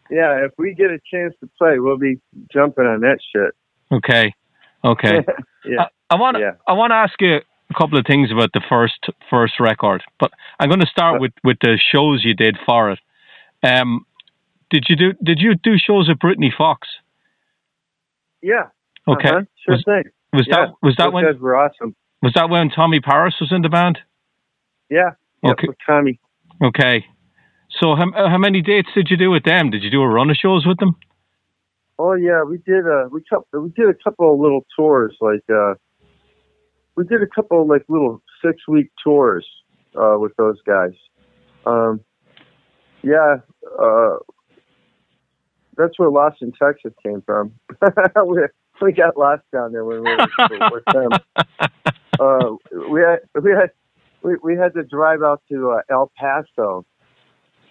yeah, 0.10 0.46
if 0.46 0.52
we 0.58 0.74
get 0.74 0.92
a 0.92 1.00
chance 1.12 1.34
to 1.42 1.50
play, 1.58 1.80
we'll 1.80 1.98
be 1.98 2.20
jumping 2.54 2.86
on 2.86 3.02
that 3.02 3.20
shit. 3.34 3.54
Okay. 3.92 4.34
Okay. 4.84 5.26
yeah. 5.66 5.88
I 6.10 6.16
want 6.16 6.38
to. 6.38 6.58
I 6.68 6.74
want 6.74 6.92
to 6.92 6.96
ask 6.96 7.20
you 7.20 7.40
a 7.70 7.74
couple 7.78 7.98
of 7.98 8.06
things 8.06 8.32
about 8.32 8.52
the 8.54 8.62
first 8.68 9.10
first 9.30 9.60
record, 9.60 10.04
but 10.20 10.32
I'm 10.60 10.70
going 10.70 10.80
to 10.82 10.88
start 10.88 11.22
with 11.22 11.32
with 11.44 11.58
the 11.62 11.80
shows 11.92 12.24
you 12.24 12.34
did 12.34 12.58
for 12.66 12.92
it. 12.92 13.00
Um, 13.64 14.06
did 14.70 14.86
you 14.90 14.96
do 14.96 15.14
did 15.24 15.40
you 15.40 15.56
do 15.56 15.78
shows 15.78 16.08
with 16.08 16.20
Britny 16.20 16.54
Fox? 16.56 16.88
Yeah. 18.42 18.68
Okay. 19.08 19.30
Uh-huh. 19.30 19.42
Sure 19.66 19.76
Was- 19.76 19.84
thing. 19.86 20.04
Was 20.32 20.46
yeah. 20.48 20.56
that 20.58 20.74
was 20.84 20.96
that 20.98 21.06
Those 21.06 21.14
when 21.14 21.26
guys 21.26 21.42
were 21.42 21.56
awesome. 21.56 21.96
was 22.22 22.34
that 22.36 22.50
when 22.50 22.70
Tommy 22.70 23.00
Paris 23.00 23.36
was 23.42 23.52
in 23.52 23.64
the 23.64 23.70
band? 23.70 23.98
Yeah. 24.90 25.12
Okay. 25.44 25.68
With 25.68 25.78
Tommy. 25.86 26.20
Okay. 26.64 27.06
So 27.80 27.96
how 27.96 28.12
how 28.16 28.38
many 28.38 28.62
dates 28.62 28.90
did 28.94 29.08
you 29.10 29.18
do 29.18 29.32
with 29.32 29.44
them? 29.44 29.72
Did 29.72 29.82
you 29.84 29.90
do 29.90 30.02
a 30.02 30.08
run 30.08 30.30
of 30.30 30.36
shows 30.36 30.66
with 30.68 30.78
them? 30.78 30.96
Oh 31.98 32.14
yeah, 32.14 32.44
we 32.44 32.58
did 32.60 32.86
a 32.86 33.08
we 33.12 33.22
couple, 33.30 33.62
we 33.62 33.70
did 33.70 33.90
a 33.90 33.94
couple 34.04 34.34
of 34.34 34.40
little 34.40 34.66
tours 34.76 35.16
like 35.20 35.44
uh 35.50 35.74
we 37.00 37.06
did 37.06 37.24
a 37.24 37.28
couple 37.28 37.62
of 37.62 37.68
like 37.68 37.84
little 37.88 38.22
six 38.44 38.68
week 38.68 38.92
tours 39.02 39.48
uh 39.96 40.16
with 40.18 40.34
those 40.38 40.58
guys. 40.68 40.92
Um 41.66 42.02
yeah, 43.02 43.38
uh 43.82 44.18
that's 45.78 45.98
where 45.98 46.10
Lost 46.10 46.42
in 46.42 46.52
Texas 46.52 46.92
came 47.02 47.22
from. 47.26 47.54
we, 48.28 48.42
we 48.82 48.92
got 48.92 49.16
lost 49.18 49.44
down 49.54 49.72
there 49.72 49.86
when 49.86 50.04
we 50.04 50.12
were 50.12 50.70
with 50.72 50.84
them. 50.94 51.12
Uh 52.20 52.58
we 52.92 53.00
had 53.00 53.20
we 53.42 53.52
had 53.52 53.72
we, 54.24 54.36
we 54.44 54.58
had 54.58 54.74
to 54.74 54.84
drive 54.84 55.24
out 55.24 55.42
to 55.50 55.72
uh, 55.72 55.82
El 55.90 56.12
Paso 56.18 56.86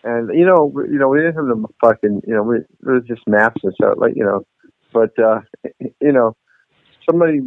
and 0.05 0.31
you 0.33 0.47
know, 0.47 0.71
we, 0.73 0.85
you 0.85 0.99
know, 0.99 1.09
we 1.09 1.19
didn't 1.19 1.35
have 1.35 1.47
the 1.47 1.67
fucking, 1.83 2.23
you 2.27 2.35
know, 2.35 2.43
we, 2.43 2.59
there 2.81 2.95
was 2.95 3.05
just 3.07 3.23
maps 3.27 3.61
and 3.63 3.75
stuff, 3.75 3.95
like 3.99 4.15
you 4.17 4.25
know, 4.25 4.47
but 4.93 5.11
uh, 5.19 5.41
you 6.01 6.13
know, 6.13 6.37
somebody, 7.09 7.41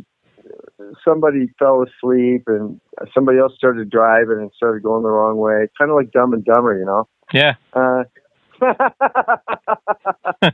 somebody 1.03 1.47
fell 1.59 1.83
asleep 1.83 2.43
and 2.47 2.79
somebody 3.13 3.39
else 3.39 3.53
started 3.55 3.89
driving 3.89 4.39
and 4.39 4.51
started 4.55 4.83
going 4.83 5.03
the 5.03 5.09
wrong 5.09 5.37
way, 5.37 5.67
kind 5.77 5.91
of 5.91 5.97
like 5.97 6.11
Dumb 6.11 6.33
and 6.33 6.43
Dumber, 6.43 6.77
you 6.77 6.85
know. 6.85 7.07
Yeah. 7.33 7.55
Uh, 7.73 8.03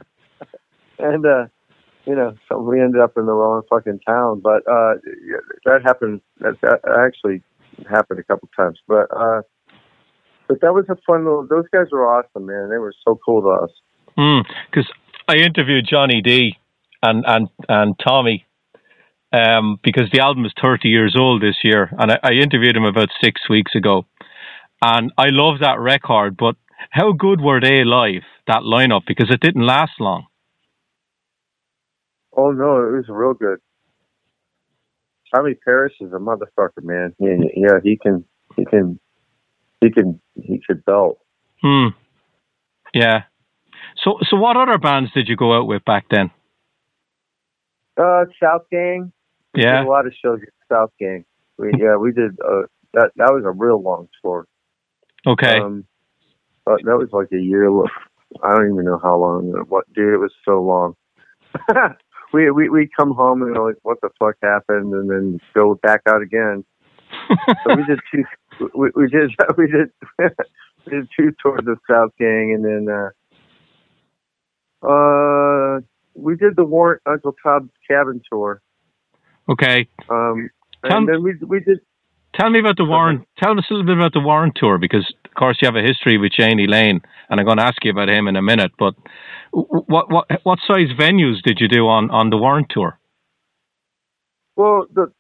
and 1.00 1.26
uh, 1.26 1.48
you 2.06 2.16
know, 2.16 2.36
so 2.48 2.60
we 2.60 2.80
ended 2.80 3.02
up 3.02 3.14
in 3.18 3.26
the 3.26 3.34
wrong 3.34 3.64
fucking 3.70 4.00
town, 4.08 4.42
but 4.42 4.66
uh, 4.70 4.96
that 5.66 5.82
happened. 5.84 6.22
That, 6.40 6.60
that 6.62 6.80
actually 6.88 7.42
happened 7.90 8.20
a 8.20 8.24
couple 8.24 8.50
times, 8.56 8.80
but. 8.88 9.08
uh 9.16 9.42
but 10.48 10.62
that 10.62 10.74
was 10.74 10.86
a 10.90 10.96
fun 11.06 11.26
little. 11.26 11.46
Those 11.46 11.66
guys 11.74 11.88
were 11.92 12.08
awesome, 12.08 12.46
man. 12.46 12.70
They 12.70 12.78
were 12.78 12.94
so 13.06 13.20
cool 13.26 13.42
to 13.42 13.50
us. 13.66 13.70
Because 14.16 14.90
I 15.28 15.36
interviewed 15.36 15.86
Johnny 15.88 16.22
Dee 16.22 16.58
and 17.04 17.24
and 17.28 17.50
and 17.68 17.96
Tommy 18.00 18.46
um, 19.32 19.80
because 19.84 20.10
the 20.12 20.20
album 20.20 20.46
is 20.46 20.54
30 20.62 20.88
years 20.90 21.16
old 21.18 21.42
this 21.42 21.58
year, 21.64 21.90
and 21.98 22.12
I, 22.12 22.20
I 22.24 22.32
interviewed 22.34 22.76
him 22.76 22.86
about 22.86 23.10
six 23.22 23.42
weeks 23.50 23.76
ago, 23.76 24.06
and 24.82 25.12
I 25.18 25.28
love 25.30 25.60
that 25.60 25.80
record. 25.80 26.38
But 26.38 26.56
how 26.92 27.12
good 27.12 27.42
were 27.42 27.60
they 27.60 27.84
live? 27.84 28.24
That 28.48 28.62
lineup 28.62 29.02
because 29.06 29.30
it 29.30 29.42
didn't 29.42 29.66
last 29.66 29.94
long. 30.00 30.28
Oh 32.36 32.52
no, 32.52 32.78
it 32.78 32.92
was 32.96 33.06
real 33.10 33.34
good. 33.34 33.60
Tommy 35.34 35.56
Paris 35.56 35.94
is 36.00 36.14
a 36.14 36.20
motherfucker, 36.20 36.84
man. 36.84 37.14
Yeah, 37.20 37.36
yeah, 37.56 37.80
he 37.84 37.98
can, 37.98 38.24
he 38.56 38.64
can, 38.64 39.00
he 39.82 39.90
can, 39.90 40.22
he 40.36 40.62
could 40.66 40.86
belt. 40.86 41.20
Hmm. 41.62 41.88
Yeah. 42.94 43.24
So 44.04 44.20
so 44.30 44.38
what 44.38 44.56
other 44.56 44.78
bands 44.78 45.12
did 45.14 45.28
you 45.28 45.36
go 45.36 45.58
out 45.58 45.68
with 45.68 45.84
back 45.84 46.06
then? 46.10 46.32
Uh, 47.98 48.26
Southgang. 48.42 49.12
Yeah. 49.58 49.84
a 49.84 49.86
lot 49.86 50.06
of 50.06 50.14
shows 50.14 50.40
at 50.42 50.54
Southgang. 50.72 51.26
We 51.58 51.72
yeah, 51.78 51.96
we 51.96 52.12
did. 52.12 52.38
Uh, 52.40 52.64
that 52.94 53.12
that 53.16 53.34
was 53.34 53.44
a 53.46 53.52
real 53.52 53.82
long 53.82 54.08
tour. 54.22 54.48
Okay. 55.26 55.60
Um, 55.60 55.86
but 56.66 56.82
that 56.84 56.98
was 56.98 57.10
like 57.12 57.30
a 57.34 57.42
year. 57.42 57.70
I 58.44 58.56
don't 58.56 58.74
even 58.74 58.86
know 58.86 59.00
how 59.02 59.18
long. 59.18 59.52
What 59.68 59.92
dude? 59.94 60.14
It 60.14 60.18
was 60.18 60.34
so 60.46 60.62
long. 60.62 60.96
we 62.34 62.52
we 62.52 62.70
we 62.70 62.90
come 62.98 63.14
home 63.14 63.42
and 63.42 63.56
we're 63.56 63.68
like, 63.68 63.78
what 63.84 64.00
the 64.02 64.10
fuck 64.20 64.36
happened, 64.44 64.94
and 64.94 65.10
then 65.10 65.40
go 65.54 65.76
back 65.82 66.02
out 66.08 66.22
again. 66.22 66.64
so 67.64 67.76
we 67.76 67.84
did 67.86 68.00
two. 68.12 68.24
We, 68.76 68.92
we 68.96 69.08
did 69.10 69.32
we 69.58 69.68
did 69.68 69.90
we 70.86 70.92
did 70.92 71.10
two 71.18 71.34
tours 71.42 71.66
of 71.68 71.80
Southgang, 71.90 72.54
and 72.54 72.64
then 72.64 72.88
uh, 72.94 73.10
uh, 74.88 75.80
we 76.16 76.36
did 76.36 76.56
the 76.56 76.66
Warrant 76.66 77.02
Uncle 77.06 77.34
Tom's 77.44 77.72
Cabin 77.90 78.22
tour. 78.30 78.62
Okay. 79.50 79.88
Um, 80.10 80.50
Tell 80.86 80.98
and 80.98 81.06
me- 81.06 81.12
then 81.14 81.24
we 81.24 81.34
we 81.46 81.60
did 81.60 81.80
Tell 82.40 82.50
me 82.52 82.60
about 82.60 82.78
the 82.78 82.86
Warrant. 82.86 83.28
Tell 83.42 83.58
us 83.58 83.66
a 83.70 83.74
little 83.74 83.86
bit 83.86 83.98
about 83.98 84.14
the 84.14 84.20
Warrant 84.20 84.54
tour 84.56 84.78
because, 84.78 85.12
of 85.26 85.34
course, 85.34 85.58
you 85.60 85.66
have 85.66 85.76
a 85.76 85.82
history 85.82 86.18
with 86.20 86.34
Jani 86.38 86.68
Lane, 86.68 87.02
and 87.30 87.40
I'm 87.40 87.46
going 87.46 87.58
to 87.58 87.64
ask 87.64 87.84
you 87.84 87.90
about 87.90 88.10
him 88.10 88.28
in 88.28 88.36
a 88.36 88.44
minute. 88.44 88.72
But 88.78 88.94
what 89.52 90.12
what 90.12 90.28
what 90.44 90.60
size 90.68 90.90
venues 91.00 91.42
did 91.44 91.60
you 91.60 91.68
do 91.68 91.88
on 91.88 92.12
on 92.12 92.30
the 92.30 92.38
Warrant 92.38 92.68
tour? 92.70 93.00
Well, 94.56 94.86
the 94.94 95.12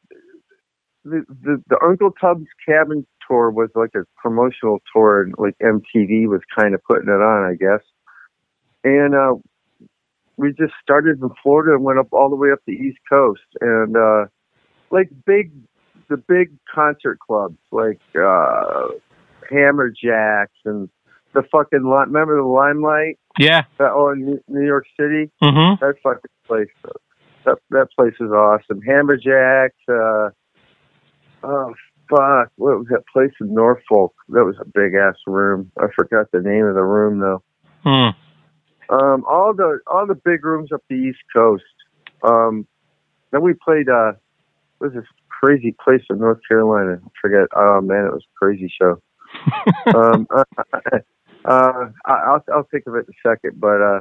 the 1.06 1.26
the, 1.28 1.64
the 1.68 1.80
Uncle 1.84 2.12
Tom's 2.22 2.48
Cabin 2.68 3.08
tour 3.28 3.50
was 3.50 3.70
like 3.74 3.92
a 3.96 4.04
promotional 4.22 4.80
tour, 4.94 5.24
and 5.24 5.34
like 5.40 5.56
MTV 5.60 6.28
was 6.28 6.42
kind 6.56 6.76
of 6.76 6.82
putting 6.84 7.10
it 7.10 7.22
on, 7.22 7.50
I 7.50 7.56
guess. 7.56 7.84
And 8.84 9.16
uh, 9.16 9.36
we 10.38 10.50
just 10.50 10.74
started 10.82 11.22
in 11.22 11.30
Florida 11.42 11.74
and 11.74 11.84
went 11.84 12.00
up 12.00 12.08
all 12.12 12.30
the 12.30 12.36
way 12.36 12.50
up 12.52 12.60
the 12.66 12.74
East 12.74 13.00
Coast, 13.10 13.42
and 13.60 13.98
uh, 13.98 14.26
like 14.92 15.10
big, 15.26 15.52
the 16.10 16.18
big 16.18 16.56
concert 16.74 17.20
clubs 17.20 17.58
like 17.72 18.00
uh, 18.16 18.88
Hammerjacks 19.52 20.48
and 20.66 20.90
the 21.34 21.44
fucking 21.52 21.84
remember 21.84 22.38
the 22.38 22.48
Limelight. 22.48 23.20
Yeah. 23.38 23.64
That, 23.78 23.92
oh, 23.94 24.12
in 24.12 24.40
New 24.48 24.66
York 24.66 24.86
City. 25.00 25.32
Mm-hmm. 25.44 25.84
That 25.84 25.96
fucking 26.02 26.32
place. 26.46 26.70
That 27.46 27.58
that 27.72 27.88
place 27.98 28.16
is 28.20 28.32
awesome. 28.32 28.82
Hammerjacks. 28.82 29.70
Uh, 29.90 30.30
oh 31.44 31.74
fuck! 32.10 32.52
What 32.58 32.80
was 32.80 32.88
that 32.90 33.04
place 33.12 33.32
in 33.40 33.54
Norfolk? 33.54 34.14
That 34.30 34.44
was 34.44 34.56
a 34.60 34.66
big 34.66 34.96
ass 34.96 35.16
room. 35.26 35.72
I 35.78 35.88
forgot 35.96 36.32
the 36.32 36.42
name 36.42 36.66
of 36.66 36.76
the 36.76 36.84
room 36.84 37.20
though. 37.20 37.44
Hmm. 37.84 38.18
Um, 38.90 39.26
all 39.28 39.54
the 39.54 39.80
all 39.88 40.08
the 40.08 40.16
big 40.16 40.46
rooms 40.46 40.72
up 40.72 40.84
the 40.90 40.96
East 40.96 41.20
Coast. 41.36 41.64
Um, 42.24 42.68
then 43.32 43.42
we 43.42 43.54
played. 43.54 43.90
Uh, 43.90 44.14
was 44.80 44.94
this 44.94 45.06
crazy 45.28 45.76
place 45.84 46.04
in 46.10 46.20
North 46.20 46.40
Carolina? 46.48 47.00
I 47.04 47.10
forget. 47.22 47.48
Oh 47.56 47.82
man, 47.82 48.06
it 48.06 48.14
was 48.14 48.24
a 48.24 48.38
crazy 48.38 48.72
show. 48.80 49.02
um, 49.96 50.28
uh, 50.36 50.44
uh, 51.46 51.90
I'll 52.06 52.44
I'll 52.54 52.68
think 52.72 52.86
of 52.88 52.96
it 52.96 53.08
in 53.08 53.14
a 53.14 53.30
second, 53.30 53.60
but 53.60 53.82
uh, 53.82 54.00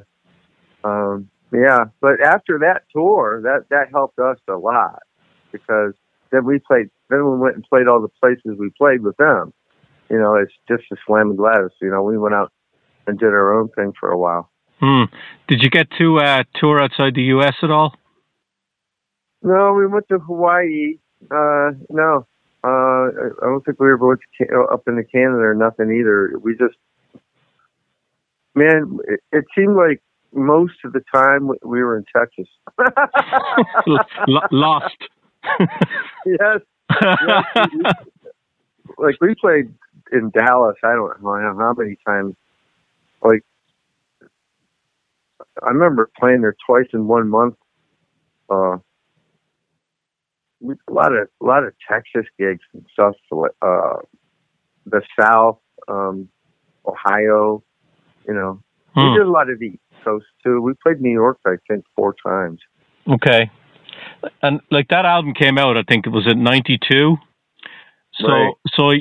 um, 0.84 1.30
yeah. 1.52 1.84
But 2.00 2.20
after 2.20 2.58
that 2.60 2.82
tour, 2.92 3.40
that 3.42 3.64
that 3.70 3.90
helped 3.90 4.18
us 4.18 4.38
a 4.48 4.56
lot 4.56 5.02
because 5.52 5.94
then 6.30 6.44
we 6.44 6.58
played. 6.58 6.90
Then 7.10 7.24
we 7.24 7.38
went 7.38 7.56
and 7.56 7.64
played 7.64 7.88
all 7.88 8.00
the 8.00 8.08
places 8.20 8.58
we 8.58 8.70
played 8.76 9.02
with 9.02 9.16
them. 9.16 9.52
You 10.10 10.18
know, 10.18 10.34
it's 10.36 10.52
just 10.68 10.84
a 10.92 10.96
Slammin' 11.06 11.36
Gladys. 11.36 11.70
You 11.80 11.90
know, 11.90 12.02
we 12.02 12.16
went 12.18 12.34
out 12.34 12.52
and 13.06 13.18
did 13.18 13.28
our 13.28 13.58
own 13.58 13.68
thing 13.70 13.92
for 13.98 14.10
a 14.10 14.18
while. 14.18 14.50
Hmm. 14.80 15.04
Did 15.48 15.62
you 15.62 15.70
get 15.70 15.86
to 15.98 16.18
uh, 16.18 16.42
tour 16.56 16.82
outside 16.82 17.14
the 17.14 17.22
U.S. 17.22 17.54
at 17.62 17.70
all? 17.70 17.94
No, 19.42 19.72
we 19.72 19.86
went 19.86 20.08
to 20.08 20.18
Hawaii. 20.18 20.98
Uh, 21.30 21.70
no, 21.88 22.26
uh, 22.64 22.68
I 22.68 23.42
don't 23.42 23.64
think 23.64 23.80
we 23.80 23.92
ever 23.92 24.08
went 24.08 24.20
to, 24.40 24.66
up 24.72 24.82
into 24.86 25.04
Canada 25.04 25.38
or 25.38 25.54
nothing 25.54 25.90
either. 25.90 26.38
We 26.38 26.56
just, 26.56 26.76
man, 28.54 28.98
it, 29.06 29.20
it 29.32 29.44
seemed 29.56 29.76
like 29.76 30.02
most 30.32 30.74
of 30.84 30.92
the 30.92 31.02
time 31.12 31.48
we 31.64 31.82
were 31.82 31.96
in 31.96 32.04
Texas. 32.14 32.48
Lost. 34.50 34.96
yes. 36.26 36.60
yes. 36.90 37.44
like 38.98 39.16
we 39.20 39.34
played 39.40 39.72
in 40.12 40.30
Dallas. 40.30 40.76
I 40.82 40.92
don't 40.92 41.22
know 41.22 41.54
how 41.58 41.74
many 41.76 41.96
times. 42.06 42.34
Like 43.22 43.44
I 45.62 45.70
remember 45.70 46.10
playing 46.18 46.42
there 46.42 46.56
twice 46.66 46.86
in 46.92 47.06
one 47.06 47.28
month. 47.28 47.54
Uh, 48.50 48.76
a 50.62 50.92
lot 50.92 51.12
of 51.12 51.28
a 51.40 51.44
lot 51.44 51.64
of 51.64 51.74
Texas 51.90 52.26
gigs 52.38 52.64
and 52.72 52.84
stuff. 52.92 53.14
Uh, 53.62 53.96
the 54.86 55.02
South, 55.18 55.58
um, 55.88 56.28
Ohio, 56.86 57.62
you 58.26 58.34
know, 58.34 58.62
hmm. 58.94 59.00
we 59.00 59.18
did 59.18 59.26
a 59.26 59.30
lot 59.30 59.50
of 59.50 59.58
the 59.58 59.66
East 59.66 59.78
Coast 60.04 60.26
too. 60.44 60.60
We 60.60 60.72
played 60.82 61.00
New 61.00 61.12
York, 61.12 61.38
I 61.46 61.56
think, 61.68 61.84
four 61.94 62.14
times. 62.24 62.60
Okay, 63.08 63.50
and 64.42 64.60
like 64.70 64.88
that 64.88 65.04
album 65.04 65.34
came 65.34 65.58
out, 65.58 65.76
I 65.76 65.82
think 65.82 66.06
it 66.06 66.10
was 66.10 66.26
at 66.26 66.36
'92. 66.36 67.16
So, 68.14 68.28
right. 68.28 68.54
so 68.74 68.92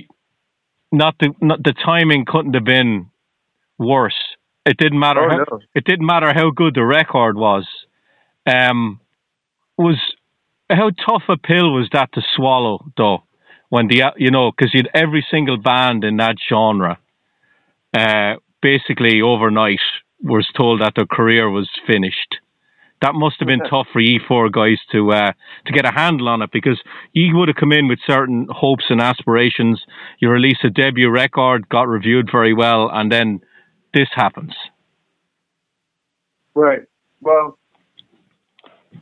not 0.91 1.15
the 1.19 1.33
not 1.41 1.63
the 1.63 1.73
timing 1.73 2.25
couldn't 2.25 2.53
have 2.53 2.65
been 2.65 3.09
worse. 3.77 4.34
It 4.65 4.77
didn't 4.77 4.99
matter. 4.99 5.21
Oh, 5.21 5.29
how, 5.29 5.45
no. 5.51 5.59
It 5.75 5.85
didn't 5.85 6.05
matter 6.05 6.33
how 6.33 6.49
good 6.49 6.75
the 6.75 6.85
record 6.85 7.37
was. 7.37 7.67
Um, 8.47 8.99
was 9.77 9.97
how 10.69 10.89
tough 10.89 11.23
a 11.29 11.37
pill 11.37 11.73
was 11.73 11.89
that 11.93 12.11
to 12.13 12.21
swallow, 12.35 12.85
though? 12.97 13.23
When 13.69 13.87
the 13.87 14.03
you 14.17 14.31
know, 14.31 14.51
because 14.51 14.73
you'd 14.73 14.89
every 14.93 15.25
single 15.29 15.57
band 15.57 16.03
in 16.03 16.17
that 16.17 16.35
genre, 16.49 16.97
uh, 17.95 18.35
basically 18.61 19.21
overnight 19.21 19.79
was 20.21 20.47
told 20.55 20.81
that 20.81 20.93
their 20.95 21.05
career 21.05 21.49
was 21.49 21.69
finished. 21.85 22.37
That 23.01 23.13
must 23.13 23.35
have 23.39 23.47
been 23.47 23.59
tough 23.59 23.87
for 23.91 23.99
you 23.99 24.19
four 24.27 24.49
guys 24.49 24.79
to 24.91 25.11
uh, 25.11 25.33
to 25.65 25.73
get 25.73 25.85
a 25.85 25.91
handle 25.91 26.29
on 26.29 26.41
it 26.41 26.49
because 26.51 26.81
you 27.13 27.35
would 27.35 27.49
have 27.49 27.57
come 27.57 27.71
in 27.71 27.87
with 27.87 27.99
certain 28.07 28.47
hopes 28.49 28.85
and 28.89 29.01
aspirations. 29.01 29.83
You 30.19 30.29
release 30.29 30.57
a 30.63 30.69
debut 30.69 31.09
record, 31.09 31.69
got 31.69 31.87
reviewed 31.87 32.29
very 32.31 32.53
well, 32.53 32.89
and 32.91 33.11
then 33.11 33.41
this 33.95 34.09
happens. 34.13 34.53
Right. 36.53 36.81
Well, 37.21 37.57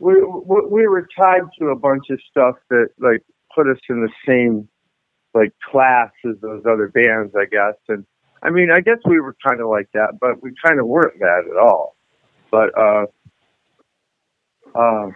we 0.00 0.14
we 0.14 0.86
were 0.86 1.06
tied 1.18 1.42
to 1.58 1.66
a 1.66 1.76
bunch 1.76 2.04
of 2.10 2.18
stuff 2.30 2.56
that 2.70 2.88
like 2.98 3.22
put 3.54 3.68
us 3.68 3.78
in 3.90 4.00
the 4.00 4.10
same 4.26 4.68
like 5.34 5.52
class 5.70 6.10
as 6.28 6.36
those 6.40 6.62
other 6.64 6.88
bands, 6.88 7.34
I 7.36 7.44
guess. 7.44 7.74
And 7.88 8.06
I 8.42 8.50
mean, 8.50 8.70
I 8.70 8.80
guess 8.80 8.98
we 9.04 9.20
were 9.20 9.36
kind 9.46 9.60
of 9.60 9.68
like 9.68 9.88
that, 9.94 10.18
but 10.20 10.42
we 10.42 10.52
kind 10.64 10.80
of 10.80 10.86
weren't 10.86 11.18
that 11.18 11.42
at 11.50 11.58
all. 11.58 11.96
But 12.50 12.70
uh, 12.78 13.06
uh, 14.74 15.10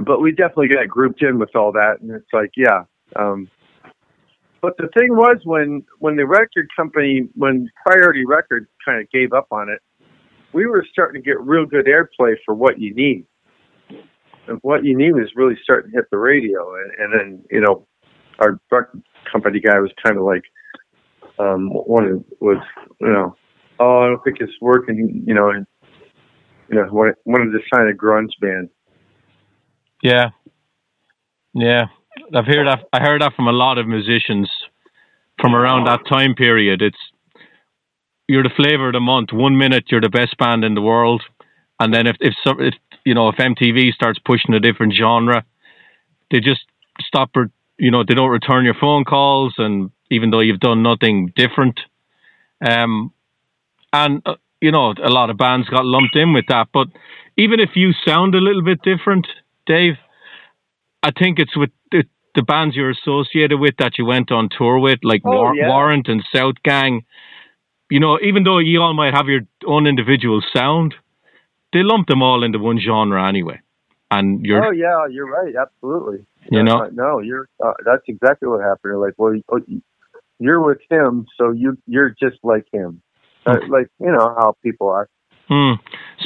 but 0.00 0.20
we 0.20 0.32
definitely 0.32 0.68
got 0.68 0.88
grouped 0.88 1.22
in 1.22 1.38
with 1.38 1.54
all 1.54 1.72
that, 1.72 2.00
and 2.00 2.10
it's 2.10 2.32
like, 2.32 2.50
yeah. 2.56 2.84
Um, 3.16 3.48
but 4.64 4.78
the 4.78 4.88
thing 4.98 5.14
was 5.14 5.36
when 5.44 5.84
when 5.98 6.16
the 6.16 6.26
record 6.26 6.68
company, 6.74 7.28
when 7.34 7.68
Priority 7.84 8.24
Records 8.24 8.66
kind 8.82 8.98
of 8.98 9.10
gave 9.10 9.34
up 9.34 9.46
on 9.50 9.68
it, 9.68 9.80
we 10.54 10.64
were 10.64 10.82
starting 10.90 11.22
to 11.22 11.28
get 11.28 11.38
real 11.38 11.66
good 11.66 11.84
airplay 11.84 12.34
for 12.46 12.54
what 12.54 12.80
you 12.80 12.94
need. 12.94 13.26
And 14.48 14.58
what 14.62 14.82
you 14.82 14.96
need 14.96 15.12
was 15.12 15.28
really 15.36 15.58
starting 15.62 15.90
to 15.90 15.98
hit 15.98 16.06
the 16.10 16.16
radio. 16.16 16.76
And, 16.76 16.92
and 16.98 17.12
then, 17.12 17.44
you 17.50 17.60
know, 17.60 17.86
our 18.38 18.58
record 18.70 19.02
company 19.30 19.60
guy 19.60 19.78
was 19.80 19.90
kind 20.02 20.16
of 20.16 20.24
like, 20.24 20.44
um, 21.38 21.68
one 21.68 22.24
was, 22.40 22.62
you 23.00 23.08
know, 23.08 23.36
oh, 23.80 23.98
I 24.00 24.06
don't 24.06 24.24
think 24.24 24.38
it's 24.40 24.52
working, 24.62 25.24
you 25.26 25.34
know, 25.34 25.50
and, 25.50 25.66
you 26.70 26.76
know, 26.76 26.88
wanted 26.90 27.52
to 27.52 27.58
sign 27.72 27.88
a 27.88 27.92
grunge 27.92 28.32
band. 28.40 28.70
Yeah. 30.02 30.30
Yeah. 31.52 31.86
I've 32.34 32.46
heard 32.46 32.66
that. 32.66 32.84
I 32.92 33.00
heard 33.00 33.22
that 33.22 33.34
from 33.34 33.48
a 33.48 33.52
lot 33.52 33.78
of 33.78 33.86
musicians 33.86 34.50
from 35.40 35.54
around 35.54 35.86
that 35.86 36.00
time 36.08 36.34
period. 36.34 36.82
It's 36.82 36.98
you're 38.28 38.42
the 38.42 38.50
flavor 38.56 38.88
of 38.88 38.94
the 38.94 39.00
month. 39.00 39.32
One 39.32 39.58
minute 39.58 39.84
you're 39.90 40.00
the 40.00 40.08
best 40.08 40.36
band 40.38 40.64
in 40.64 40.74
the 40.74 40.82
world, 40.82 41.22
and 41.80 41.92
then 41.92 42.06
if 42.06 42.16
if, 42.20 42.34
if 42.44 42.74
you 43.04 43.14
know 43.14 43.28
if 43.28 43.36
MTV 43.36 43.92
starts 43.92 44.18
pushing 44.24 44.54
a 44.54 44.60
different 44.60 44.94
genre, 44.94 45.44
they 46.30 46.40
just 46.40 46.62
stop. 47.00 47.30
You 47.78 47.90
know 47.90 48.04
they 48.06 48.14
don't 48.14 48.30
return 48.30 48.64
your 48.64 48.74
phone 48.80 49.04
calls, 49.04 49.54
and 49.58 49.90
even 50.10 50.30
though 50.30 50.40
you've 50.40 50.60
done 50.60 50.82
nothing 50.82 51.32
different, 51.34 51.80
um, 52.66 53.12
and 53.92 54.22
uh, 54.24 54.36
you 54.60 54.70
know 54.70 54.94
a 55.02 55.10
lot 55.10 55.30
of 55.30 55.36
bands 55.36 55.68
got 55.68 55.84
lumped 55.84 56.16
in 56.16 56.32
with 56.32 56.46
that. 56.48 56.68
But 56.72 56.88
even 57.36 57.58
if 57.60 57.70
you 57.74 57.92
sound 58.06 58.34
a 58.34 58.38
little 58.38 58.62
bit 58.62 58.80
different, 58.82 59.26
Dave, 59.66 59.94
I 61.02 61.10
think 61.10 61.38
it's 61.40 61.56
with 61.56 61.70
the, 62.34 62.42
bands 62.42 62.76
you're 62.76 62.90
associated 62.90 63.58
with 63.58 63.74
that 63.78 63.98
you 63.98 64.04
went 64.04 64.30
on 64.30 64.48
tour 64.56 64.78
with, 64.78 65.00
like 65.02 65.22
oh, 65.24 65.30
War- 65.30 65.54
yeah. 65.54 65.68
Warrant 65.68 66.08
and 66.08 66.22
Southgang 66.34 67.02
you 67.90 68.00
know, 68.00 68.18
even 68.22 68.44
though 68.44 68.58
you 68.58 68.80
all 68.80 68.94
might 68.94 69.14
have 69.14 69.26
your 69.26 69.42
own 69.66 69.86
individual 69.86 70.42
sound, 70.54 70.94
they 71.72 71.80
lump 71.82 72.08
them 72.08 72.22
all 72.22 72.42
into 72.42 72.58
one 72.58 72.80
genre 72.80 73.28
anyway. 73.28 73.60
And 74.10 74.44
you're 74.44 74.66
oh 74.66 74.70
yeah, 74.70 75.06
you're 75.10 75.30
right, 75.30 75.54
absolutely. 75.54 76.26
You 76.50 76.62
know, 76.62 76.88
no, 76.92 77.20
you're 77.20 77.48
uh, 77.64 77.72
that's 77.84 78.02
exactly 78.06 78.48
what 78.48 78.60
happened. 78.60 78.80
You're 78.84 78.98
like, 78.98 79.14
well, 79.16 79.34
oh, 79.50 79.60
you're 80.38 80.60
with 80.60 80.78
him, 80.90 81.26
so 81.38 81.52
you 81.52 81.78
you're 81.86 82.10
just 82.10 82.36
like 82.42 82.66
him, 82.72 83.02
uh, 83.46 83.56
like 83.68 83.88
you 83.98 84.12
know 84.12 84.34
how 84.38 84.56
people 84.62 84.88
are. 84.88 85.08
Hmm. 85.48 85.74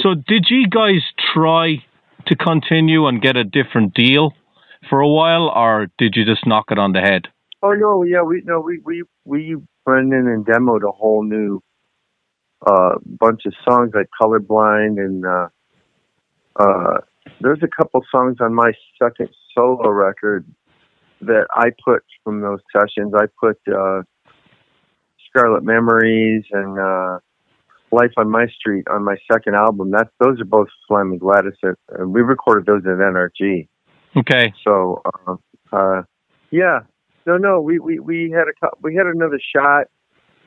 So, 0.02 0.14
did 0.14 0.46
you 0.50 0.68
guys 0.68 1.02
try 1.34 1.84
to 2.26 2.36
continue 2.36 3.06
and 3.06 3.22
get 3.22 3.36
a 3.36 3.44
different 3.44 3.94
deal 3.94 4.32
for 4.89 5.01
a 5.01 5.09
while, 5.09 5.49
or 5.49 5.89
did 5.99 6.14
you 6.16 6.24
just 6.24 6.47
knock 6.47 6.66
it 6.70 6.79
on 6.79 6.93
the 6.93 7.01
head? 7.01 7.29
Oh 7.62 7.72
no, 7.72 8.05
yeah, 8.05 8.22
we 8.22 8.43
no, 8.45 8.61
we 8.61 8.81
we 8.85 9.03
we 9.24 9.57
went 9.87 10.12
in 10.12 10.26
and 10.29 10.47
demoed 10.47 10.89
a 10.89 10.93
whole 10.93 11.24
new 11.24 11.61
uh, 12.66 12.95
bunch 13.05 13.43
of 13.47 13.55
songs 13.68 13.93
like 13.95 14.09
Colorblind 14.20 14.99
and 14.99 15.24
uh, 15.24 15.49
uh, 16.59 16.99
there's 17.41 17.61
a 17.62 17.68
couple 17.68 18.05
songs 18.11 18.39
on 18.41 18.55
my 18.55 18.72
second 19.01 19.29
solo 19.55 19.89
record 19.91 20.47
that 21.20 21.47
I 21.53 21.70
put 21.85 22.03
from 22.24 22.41
those 22.41 22.61
sessions. 22.72 23.12
I 23.14 23.26
put 23.41 23.59
uh, 23.72 24.03
Scarlet 25.29 25.62
Memories 25.62 26.45
and 26.53 26.79
uh, 26.79 27.18
Life 27.93 28.12
on 28.16 28.31
My 28.31 28.47
Street 28.49 28.87
on 28.91 29.05
my 29.05 29.16
second 29.31 29.55
album. 29.55 29.91
That 29.93 30.09
those 30.20 30.41
are 30.41 30.45
both 30.45 30.68
Slammin' 30.87 31.18
Gladys, 31.18 31.55
and 31.62 32.12
we 32.12 32.22
recorded 32.22 32.66
those 32.66 32.83
at 32.85 32.99
NRG. 32.99 33.68
Okay. 34.18 34.52
So, 34.64 35.02
uh, 35.04 35.36
uh, 35.72 36.02
yeah, 36.50 36.80
no, 37.26 37.36
no, 37.36 37.60
we, 37.60 37.78
we, 37.78 37.98
we 38.00 38.34
had 38.34 38.48
a 38.48 38.68
we 38.82 38.94
had 38.94 39.06
another 39.06 39.38
shot, 39.54 39.86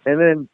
and 0.05 0.19
then 0.19 0.49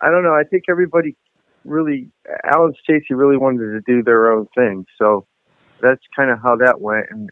I 0.00 0.10
don't 0.10 0.22
know. 0.22 0.34
I 0.34 0.44
think 0.44 0.64
everybody 0.68 1.16
really, 1.64 2.10
Alan 2.44 2.74
Stacy 2.82 3.14
really 3.14 3.36
wanted 3.36 3.72
to 3.72 3.80
do 3.86 4.02
their 4.02 4.30
own 4.32 4.46
thing, 4.54 4.86
so 4.98 5.26
that's 5.82 6.02
kind 6.14 6.30
of 6.30 6.38
how 6.42 6.56
that 6.56 6.80
went. 6.80 7.06
And 7.10 7.30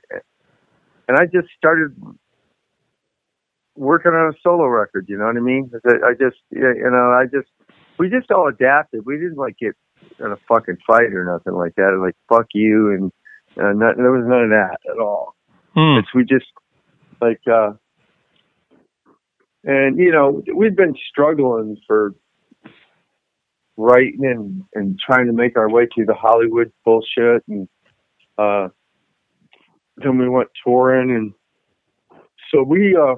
and 1.09 1.19
I 1.19 1.27
just 1.27 1.49
started 1.57 1.95
working 3.77 4.13
on 4.13 4.33
a 4.33 4.37
solo 4.43 4.67
record. 4.67 5.07
You 5.09 5.19
know 5.19 5.27
what 5.27 5.37
I 5.37 5.41
mean? 5.41 5.71
I 5.85 6.13
just 6.13 6.39
you 6.51 6.91
know 6.91 7.13
I 7.13 7.25
just 7.25 7.51
we 7.99 8.09
just 8.09 8.31
all 8.31 8.49
adapted. 8.49 9.05
We 9.05 9.17
didn't 9.17 9.37
like 9.37 9.57
get 9.59 9.77
in 10.19 10.33
a 10.33 10.37
fucking 10.49 10.79
fight 10.87 11.13
or 11.13 11.25
nothing 11.25 11.55
like 11.55 11.75
that. 11.77 11.99
Like 12.01 12.17
fuck 12.29 12.47
you 12.55 12.93
and 12.93 13.13
uh, 13.59 13.73
not, 13.73 13.97
there 13.97 14.13
was 14.13 14.25
none 14.27 14.45
of 14.45 14.51
that 14.51 14.79
at 14.91 14.99
all. 14.99 15.35
Hmm. 15.75 15.99
It's 15.99 16.15
we 16.15 16.25
just 16.25 16.47
like 17.21 17.41
uh 17.51 17.73
and 19.65 19.99
you 19.99 20.13
know 20.13 20.43
we've 20.55 20.77
been 20.77 20.95
struggling 21.09 21.77
for 21.87 22.15
writing 23.77 24.25
and 24.25 24.65
and 24.75 24.99
trying 24.99 25.27
to 25.27 25.33
make 25.33 25.57
our 25.57 25.69
way 25.69 25.87
through 25.95 26.07
the 26.07 26.15
Hollywood 26.15 26.73
bullshit 26.85 27.45
and 27.49 27.69
uh 28.39 28.69
then 29.97 30.19
we 30.19 30.29
went 30.29 30.49
touring 30.65 31.11
and 31.11 31.33
so 32.53 32.63
we 32.63 32.97
uh 32.97 33.17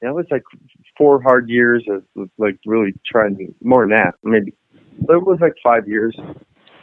that 0.00 0.14
was 0.14 0.26
like 0.30 0.42
four 0.96 1.20
hard 1.20 1.48
years 1.48 1.84
of, 1.88 2.04
of 2.16 2.30
like 2.38 2.58
really 2.64 2.94
trying 3.04 3.36
to 3.36 3.46
more 3.62 3.82
than 3.82 3.96
that 3.96 4.14
maybe 4.22 4.54
it 4.72 5.26
was 5.26 5.38
like 5.40 5.54
five 5.62 5.86
years 5.88 6.16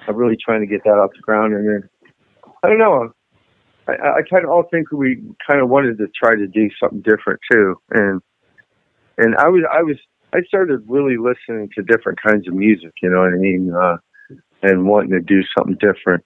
of 0.08 0.16
really 0.16 0.38
trying 0.38 0.62
to 0.62 0.68
get 0.68 0.84
that 0.84 0.92
off 0.92 1.12
the 1.16 1.22
ground 1.22 1.54
and 1.54 1.68
then 1.68 1.90
I 2.66 2.70
don't 2.70 2.80
know 2.80 3.14
I, 3.88 3.92
I 3.92 4.22
kind 4.30 4.44
of 4.44 4.50
all 4.50 4.64
think 4.72 4.92
we 4.92 5.22
kind 5.46 5.62
of 5.62 5.70
wanted 5.70 5.98
to 6.00 6.08
try 6.08 6.36
to 6.36 6.48
do 6.48 6.70
something 6.80 7.02
different 7.02 7.40
too, 7.52 7.76
and 7.92 8.22
and 9.18 9.36
I 9.38 9.48
was 9.48 9.64
I 9.72 9.82
was 9.84 9.98
I 10.34 10.42
started 10.48 10.84
really 10.88 11.18
listening 11.18 11.70
to 11.76 11.84
different 11.84 12.20
kinds 12.22 12.48
of 12.48 12.54
music, 12.54 12.92
you 13.02 13.10
know 13.10 13.20
what 13.20 13.34
I 13.34 13.38
mean, 13.38 13.74
uh, 13.74 13.98
and 14.64 14.88
wanting 14.88 15.12
to 15.12 15.22
do 15.22 15.42
something 15.58 15.78
different. 15.80 16.24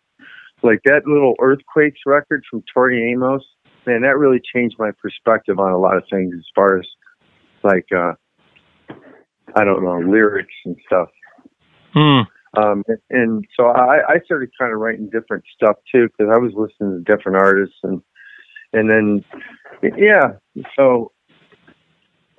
Like 0.63 0.79
that 0.85 1.05
little 1.05 1.35
Earthquakes 1.39 1.99
record 2.05 2.43
from 2.49 2.63
Tori 2.73 3.11
Amos, 3.11 3.43
man, 3.85 4.01
that 4.01 4.17
really 4.17 4.41
changed 4.53 4.75
my 4.77 4.91
perspective 5.01 5.59
on 5.59 5.71
a 5.71 5.77
lot 5.77 5.97
of 5.97 6.03
things 6.11 6.33
as 6.37 6.45
far 6.55 6.79
as 6.79 6.85
like 7.63 7.87
uh, 7.95 8.13
I 9.55 9.63
don't 9.63 9.83
know 9.83 9.99
lyrics 9.99 10.53
and 10.65 10.77
stuff. 10.85 11.09
Hmm. 11.93 12.21
Um, 12.57 12.83
and 13.09 13.45
so 13.55 13.67
I, 13.67 13.99
I 14.07 14.19
started 14.25 14.49
kind 14.59 14.73
of 14.73 14.79
writing 14.79 15.09
different 15.09 15.43
stuff 15.53 15.77
too 15.91 16.07
because 16.07 16.31
I 16.33 16.39
was 16.39 16.53
listening 16.55 17.03
to 17.03 17.15
different 17.15 17.37
artists 17.37 17.77
and 17.83 18.01
and 18.73 18.89
then 18.89 19.23
yeah, 19.97 20.33
so 20.75 21.11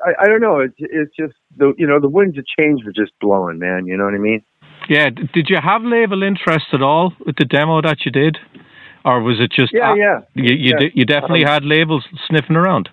I, 0.04 0.24
I 0.24 0.26
don't 0.28 0.40
know. 0.40 0.60
It's 0.60 0.74
it's 0.78 1.14
just 1.16 1.34
the 1.56 1.72
you 1.78 1.86
know 1.86 2.00
the 2.00 2.08
winds 2.08 2.38
of 2.38 2.44
change 2.58 2.84
were 2.84 2.92
just 2.92 3.12
blowing, 3.20 3.58
man. 3.58 3.86
You 3.86 3.96
know 3.96 4.04
what 4.04 4.14
I 4.14 4.18
mean? 4.18 4.42
Yeah. 4.88 5.10
Did 5.10 5.48
you 5.48 5.58
have 5.62 5.82
label 5.82 6.22
interest 6.22 6.66
at 6.72 6.82
all 6.82 7.12
with 7.24 7.36
the 7.36 7.44
demo 7.44 7.80
that 7.82 7.98
you 8.04 8.10
did, 8.10 8.38
or 9.04 9.22
was 9.22 9.38
it 9.40 9.52
just 9.52 9.72
Yeah, 9.72 9.90
uh, 9.90 9.94
yeah, 9.94 10.20
You 10.34 10.54
you, 10.54 10.70
yeah. 10.70 10.78
de- 10.78 10.92
you 10.94 11.04
definitely 11.04 11.44
Um, 11.44 11.50
had 11.52 11.64
labels 11.64 12.04
sniffing 12.28 12.56
around. 12.56 12.88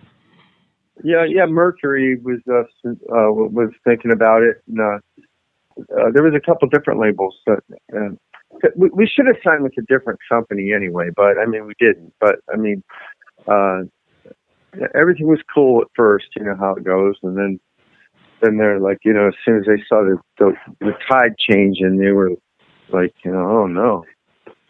yeah, 1.04 1.24
yeah. 1.28 1.46
Mercury 1.46 2.18
was 2.22 2.40
uh, 2.50 2.64
uh 2.90 3.32
was 3.32 3.72
thinking 3.84 4.12
about 4.12 4.44
it. 4.44 4.62
And, 4.68 4.80
uh, 4.80 5.00
uh, 5.80 6.12
there 6.14 6.24
was 6.24 6.34
a 6.36 6.40
couple 6.40 6.68
different 6.70 7.00
labels 7.00 7.36
that. 7.46 7.60
Uh, 7.96 8.16
we, 8.76 8.90
we 8.94 9.08
should 9.08 9.28
have 9.28 9.36
signed 9.46 9.62
with 9.62 9.74
a 9.78 9.82
different 9.84 10.20
company 10.30 10.72
anyway, 10.74 11.10
but 11.16 11.38
I 11.38 11.46
mean 11.46 11.66
we 11.66 11.74
didn't. 11.80 12.14
But 12.20 12.36
I 12.52 12.56
mean, 12.56 12.82
uh, 13.48 13.82
everything 14.96 15.28
was 15.28 15.40
cool 15.54 15.82
at 15.82 15.88
first, 15.96 16.28
you 16.36 16.44
know 16.44 16.56
how 16.58 16.76
it 16.76 16.84
goes, 16.84 17.16
and 17.24 17.38
then 17.38 17.60
then 18.42 18.58
they're 18.58 18.80
like, 18.80 19.00
you 19.04 19.14
know, 19.14 19.28
as 19.28 19.34
soon 19.44 19.58
as 19.58 19.66
they 19.66 19.84
saw 19.88 20.04
the 20.04 20.18
the, 20.38 20.54
the 20.80 20.94
tide 21.10 21.36
change, 21.38 21.78
and 21.82 22.00
they 22.00 22.12
were 22.12 22.32
like, 22.90 23.14
you 23.24 23.32
know, 23.32 23.50
oh 23.50 23.68
no. 23.68 24.06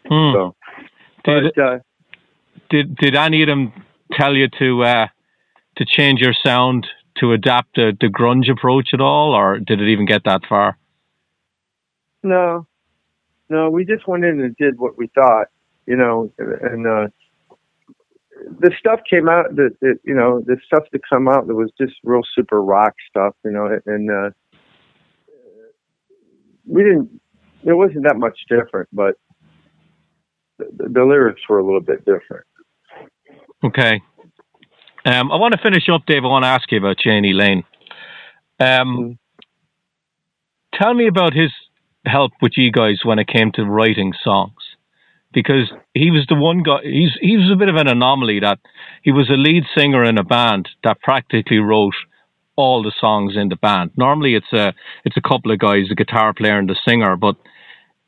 Hmm. 0.06 0.32
So, 0.32 0.56
Did 1.24 1.54
but 1.54 1.62
uh, 1.62 1.78
did 2.70 2.96
did 2.96 3.14
any 3.14 3.42
of 3.42 3.48
them 3.48 3.72
tell 4.12 4.34
you 4.34 4.48
to 4.58 4.82
uh, 4.82 5.06
to 5.76 5.84
change 5.84 6.20
your 6.20 6.34
sound 6.44 6.86
to 7.18 7.32
adapt 7.32 7.74
the, 7.74 7.96
the 8.00 8.06
grunge 8.06 8.50
approach 8.50 8.90
at 8.92 9.00
all, 9.00 9.34
or 9.34 9.58
did 9.58 9.80
it 9.80 9.88
even 9.88 10.06
get 10.06 10.24
that 10.24 10.42
far? 10.48 10.78
No, 12.22 12.66
no, 13.48 13.70
we 13.70 13.84
just 13.84 14.06
went 14.06 14.24
in 14.24 14.40
and 14.40 14.56
did 14.56 14.78
what 14.78 14.98
we 14.98 15.08
thought, 15.14 15.46
you 15.86 15.96
know, 15.96 16.32
and 16.38 16.86
uh, 16.86 17.08
the 18.60 18.72
stuff 18.78 19.00
came 19.08 19.28
out 19.28 19.56
that, 19.56 19.76
that 19.80 19.98
you 20.04 20.14
know 20.14 20.42
the 20.46 20.56
stuff 20.66 20.84
that 20.92 21.00
come 21.08 21.28
out 21.28 21.46
that 21.46 21.54
was 21.54 21.70
just 21.80 21.94
real 22.04 22.22
super 22.34 22.62
rock 22.62 22.94
stuff, 23.08 23.34
you 23.44 23.50
know, 23.50 23.78
and 23.86 24.10
uh, 24.10 24.30
we 26.66 26.82
didn't. 26.82 27.20
There 27.64 27.76
wasn't 27.76 28.04
that 28.04 28.16
much 28.16 28.38
different, 28.48 28.88
but 28.92 29.16
the, 30.58 30.88
the 30.88 31.04
lyrics 31.04 31.40
were 31.48 31.58
a 31.58 31.64
little 31.64 31.80
bit 31.80 32.04
different. 32.04 32.44
Okay. 33.64 34.00
Um, 35.04 35.32
I 35.32 35.36
want 35.36 35.54
to 35.54 35.60
finish 35.62 35.88
up, 35.92 36.02
Dave. 36.06 36.24
I 36.24 36.28
want 36.28 36.44
to 36.44 36.48
ask 36.48 36.70
you 36.70 36.78
about 36.78 36.96
Jani 37.04 37.32
Lane. 37.32 37.64
Um, 38.60 39.18
tell 40.74 40.94
me 40.94 41.08
about 41.08 41.32
his 41.32 41.50
help 42.06 42.32
with 42.40 42.52
you 42.56 42.70
guys 42.72 43.00
when 43.04 43.18
it 43.18 43.28
came 43.28 43.52
to 43.52 43.64
writing 43.64 44.12
songs, 44.24 44.54
because 45.32 45.70
he 45.94 46.10
was 46.10 46.26
the 46.28 46.34
one 46.34 46.62
guy. 46.62 46.80
He's 46.82 47.12
he 47.20 47.36
was 47.36 47.50
a 47.52 47.56
bit 47.56 47.68
of 47.68 47.76
an 47.76 47.88
anomaly 47.88 48.40
that 48.40 48.58
he 49.02 49.12
was 49.12 49.28
a 49.30 49.34
lead 49.34 49.64
singer 49.76 50.04
in 50.04 50.18
a 50.18 50.24
band 50.24 50.68
that 50.84 51.00
practically 51.02 51.58
wrote 51.58 51.94
all 52.56 52.82
the 52.82 52.92
songs 53.00 53.36
in 53.36 53.48
the 53.48 53.56
band. 53.56 53.90
Normally, 53.96 54.34
it's 54.34 54.52
a 54.52 54.74
it's 55.04 55.16
a 55.16 55.20
couple 55.28 55.52
of 55.52 55.58
guys, 55.58 55.86
the 55.88 55.94
guitar 55.94 56.32
player 56.34 56.58
and 56.58 56.68
the 56.68 56.76
singer, 56.86 57.16
but 57.16 57.36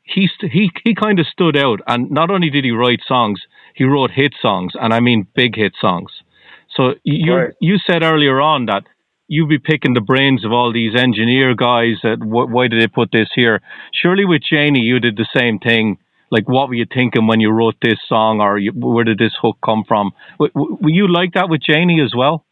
he 0.03 0.27
st- 0.27 0.51
he 0.51 0.71
he 0.83 0.95
kind 0.95 1.19
of 1.19 1.27
stood 1.27 1.57
out. 1.57 1.79
And 1.87 2.09
not 2.11 2.29
only 2.31 2.49
did 2.49 2.65
he 2.65 2.71
write 2.71 3.01
songs, 3.07 3.41
he 3.75 3.83
wrote 3.83 4.11
hit 4.11 4.33
songs, 4.41 4.73
and 4.75 4.93
I 4.93 4.99
mean 4.99 5.27
big 5.35 5.55
hit 5.55 5.73
songs. 5.79 6.11
So 6.75 6.95
you 7.03 7.33
Right. 7.35 7.53
you 7.59 7.77
said 7.77 8.03
earlier 8.03 8.41
on 8.41 8.65
that 8.65 8.83
you'd 9.31 9.47
be 9.47 9.59
picking 9.59 9.93
the 9.93 10.01
brains 10.01 10.43
of 10.43 10.51
all 10.51 10.73
these 10.73 10.93
engineer 10.93 11.55
guys. 11.55 11.95
That 12.03 12.17
wh- 12.19 12.51
why 12.51 12.67
did 12.67 12.81
they 12.81 12.87
put 12.87 13.11
this 13.13 13.29
here? 13.33 13.61
Surely 13.93 14.25
with 14.25 14.41
Jani, 14.51 14.81
you 14.81 14.99
did 14.99 15.15
the 15.15 15.27
same 15.33 15.57
thing. 15.57 15.97
Like, 16.29 16.49
what 16.49 16.67
were 16.67 16.75
you 16.75 16.85
thinking 16.93 17.27
when 17.27 17.39
you 17.39 17.49
wrote 17.49 17.75
this 17.81 17.97
song, 18.07 18.41
or 18.41 18.57
you, 18.57 18.73
where 18.75 19.05
did 19.05 19.19
this 19.19 19.33
hook 19.41 19.57
come 19.63 19.85
from? 19.87 20.11
W- 20.37 20.51
w- 20.53 20.77
were 20.81 20.89
you 20.89 21.07
like 21.07 21.33
that 21.35 21.49
with 21.49 21.61
Jani 21.65 22.01
as 22.01 22.13
well? 22.15 22.45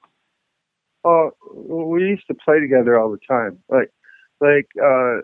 Oh, 1.03 1.32
we 1.53 2.01
used 2.01 2.27
to 2.27 2.34
play 2.34 2.59
together 2.61 2.97
all 2.97 3.11
the 3.11 3.19
time. 3.27 3.59
Like, 3.69 3.91
like 4.39 4.67
uh, 4.82 5.21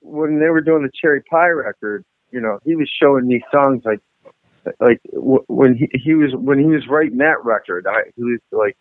when 0.00 0.38
they 0.38 0.50
were 0.50 0.60
doing 0.60 0.82
the 0.82 0.90
Cherry 1.00 1.22
Pie 1.28 1.48
record, 1.48 2.04
you 2.30 2.40
know, 2.40 2.60
he 2.64 2.76
was 2.76 2.88
showing 3.02 3.26
me 3.26 3.42
songs 3.52 3.82
like, 3.84 4.00
like 4.80 5.00
w- 5.12 5.44
when 5.48 5.74
he 5.74 5.88
he 5.92 6.14
was 6.14 6.30
when 6.34 6.58
he 6.58 6.66
was 6.66 6.86
writing 6.88 7.18
that 7.18 7.44
record, 7.44 7.86
I 7.88 8.10
he 8.16 8.22
was 8.22 8.40
like, 8.52 8.76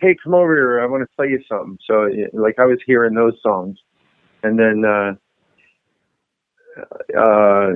"Hey, 0.00 0.16
come 0.22 0.34
over 0.34 0.54
here, 0.54 0.80
I 0.80 0.86
want 0.86 1.02
to 1.02 1.16
tell 1.16 1.28
you 1.28 1.42
something." 1.48 1.78
So, 1.86 2.08
like, 2.32 2.58
I 2.58 2.64
was 2.64 2.78
hearing 2.86 3.14
those 3.14 3.34
songs, 3.42 3.78
and 4.42 4.58
then 4.58 4.84
uh, 4.84 5.12
uh, 7.18 7.72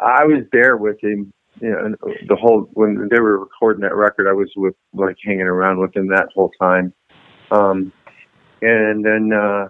I 0.00 0.24
was 0.24 0.44
there 0.52 0.76
with 0.76 1.02
him. 1.02 1.32
You 1.60 1.70
know, 1.70 1.78
and 1.84 1.96
the 2.28 2.34
whole 2.34 2.68
when 2.72 3.08
they 3.10 3.20
were 3.20 3.38
recording 3.38 3.82
that 3.82 3.94
record, 3.94 4.28
I 4.28 4.32
was 4.32 4.50
with 4.56 4.74
like 4.92 5.16
hanging 5.24 5.42
around 5.42 5.78
with 5.80 5.94
him 5.96 6.08
that 6.08 6.28
whole 6.34 6.50
time. 6.60 6.92
Um, 7.52 7.92
and 8.60 9.04
then, 9.04 9.30
uh, 9.32 9.68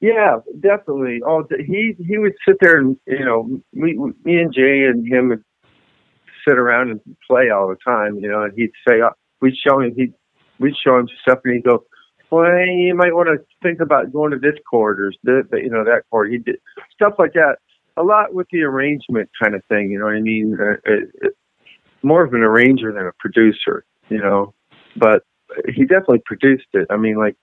yeah, 0.00 0.38
definitely. 0.60 1.20
Oh, 1.24 1.44
he 1.64 1.94
he 1.98 2.18
would 2.18 2.34
sit 2.46 2.56
there 2.60 2.78
and 2.78 2.96
you 3.06 3.24
know 3.24 3.44
me 3.72 3.94
me 4.24 4.40
and 4.40 4.52
Jay 4.52 4.84
and 4.84 5.06
him 5.06 5.28
would 5.28 5.44
sit 6.46 6.58
around 6.58 6.90
and 6.90 7.00
play 7.26 7.50
all 7.50 7.68
the 7.68 7.76
time. 7.84 8.18
You 8.18 8.28
know, 8.28 8.42
and 8.42 8.52
he'd 8.56 8.72
say 8.88 9.00
uh, 9.00 9.10
we'd 9.40 9.56
show 9.56 9.80
him 9.80 9.94
he 9.96 10.12
we'd 10.58 10.76
show 10.76 10.98
him 10.98 11.08
stuff 11.22 11.40
and 11.44 11.54
he'd 11.54 11.64
go, 11.64 11.84
well, 12.30 12.50
you 12.66 12.94
might 12.94 13.14
want 13.14 13.28
to 13.28 13.44
think 13.62 13.80
about 13.80 14.12
going 14.12 14.32
to 14.32 14.38
this 14.38 14.58
chord 14.68 15.00
or 15.00 15.12
this, 15.22 15.44
you 15.52 15.70
know 15.70 15.84
that 15.84 16.02
chord. 16.10 16.32
He 16.32 16.38
did 16.38 16.56
stuff 16.92 17.14
like 17.18 17.34
that. 17.34 17.56
A 17.96 18.02
lot 18.02 18.34
with 18.34 18.48
the 18.50 18.62
arrangement 18.62 19.30
kind 19.40 19.54
of 19.54 19.64
thing. 19.66 19.90
You 19.90 20.00
know 20.00 20.06
what 20.06 20.14
I 20.14 20.20
mean? 20.20 20.56
Uh, 20.60 20.72
it, 20.84 21.10
it, 21.22 21.36
more 22.02 22.24
of 22.24 22.34
an 22.34 22.40
arranger 22.40 22.92
than 22.92 23.06
a 23.06 23.12
producer. 23.20 23.84
You 24.08 24.18
know, 24.18 24.52
but 24.96 25.22
he 25.66 25.82
definitely 25.82 26.22
produced 26.24 26.66
it. 26.72 26.86
I 26.90 26.96
mean, 26.96 27.16
like, 27.16 27.36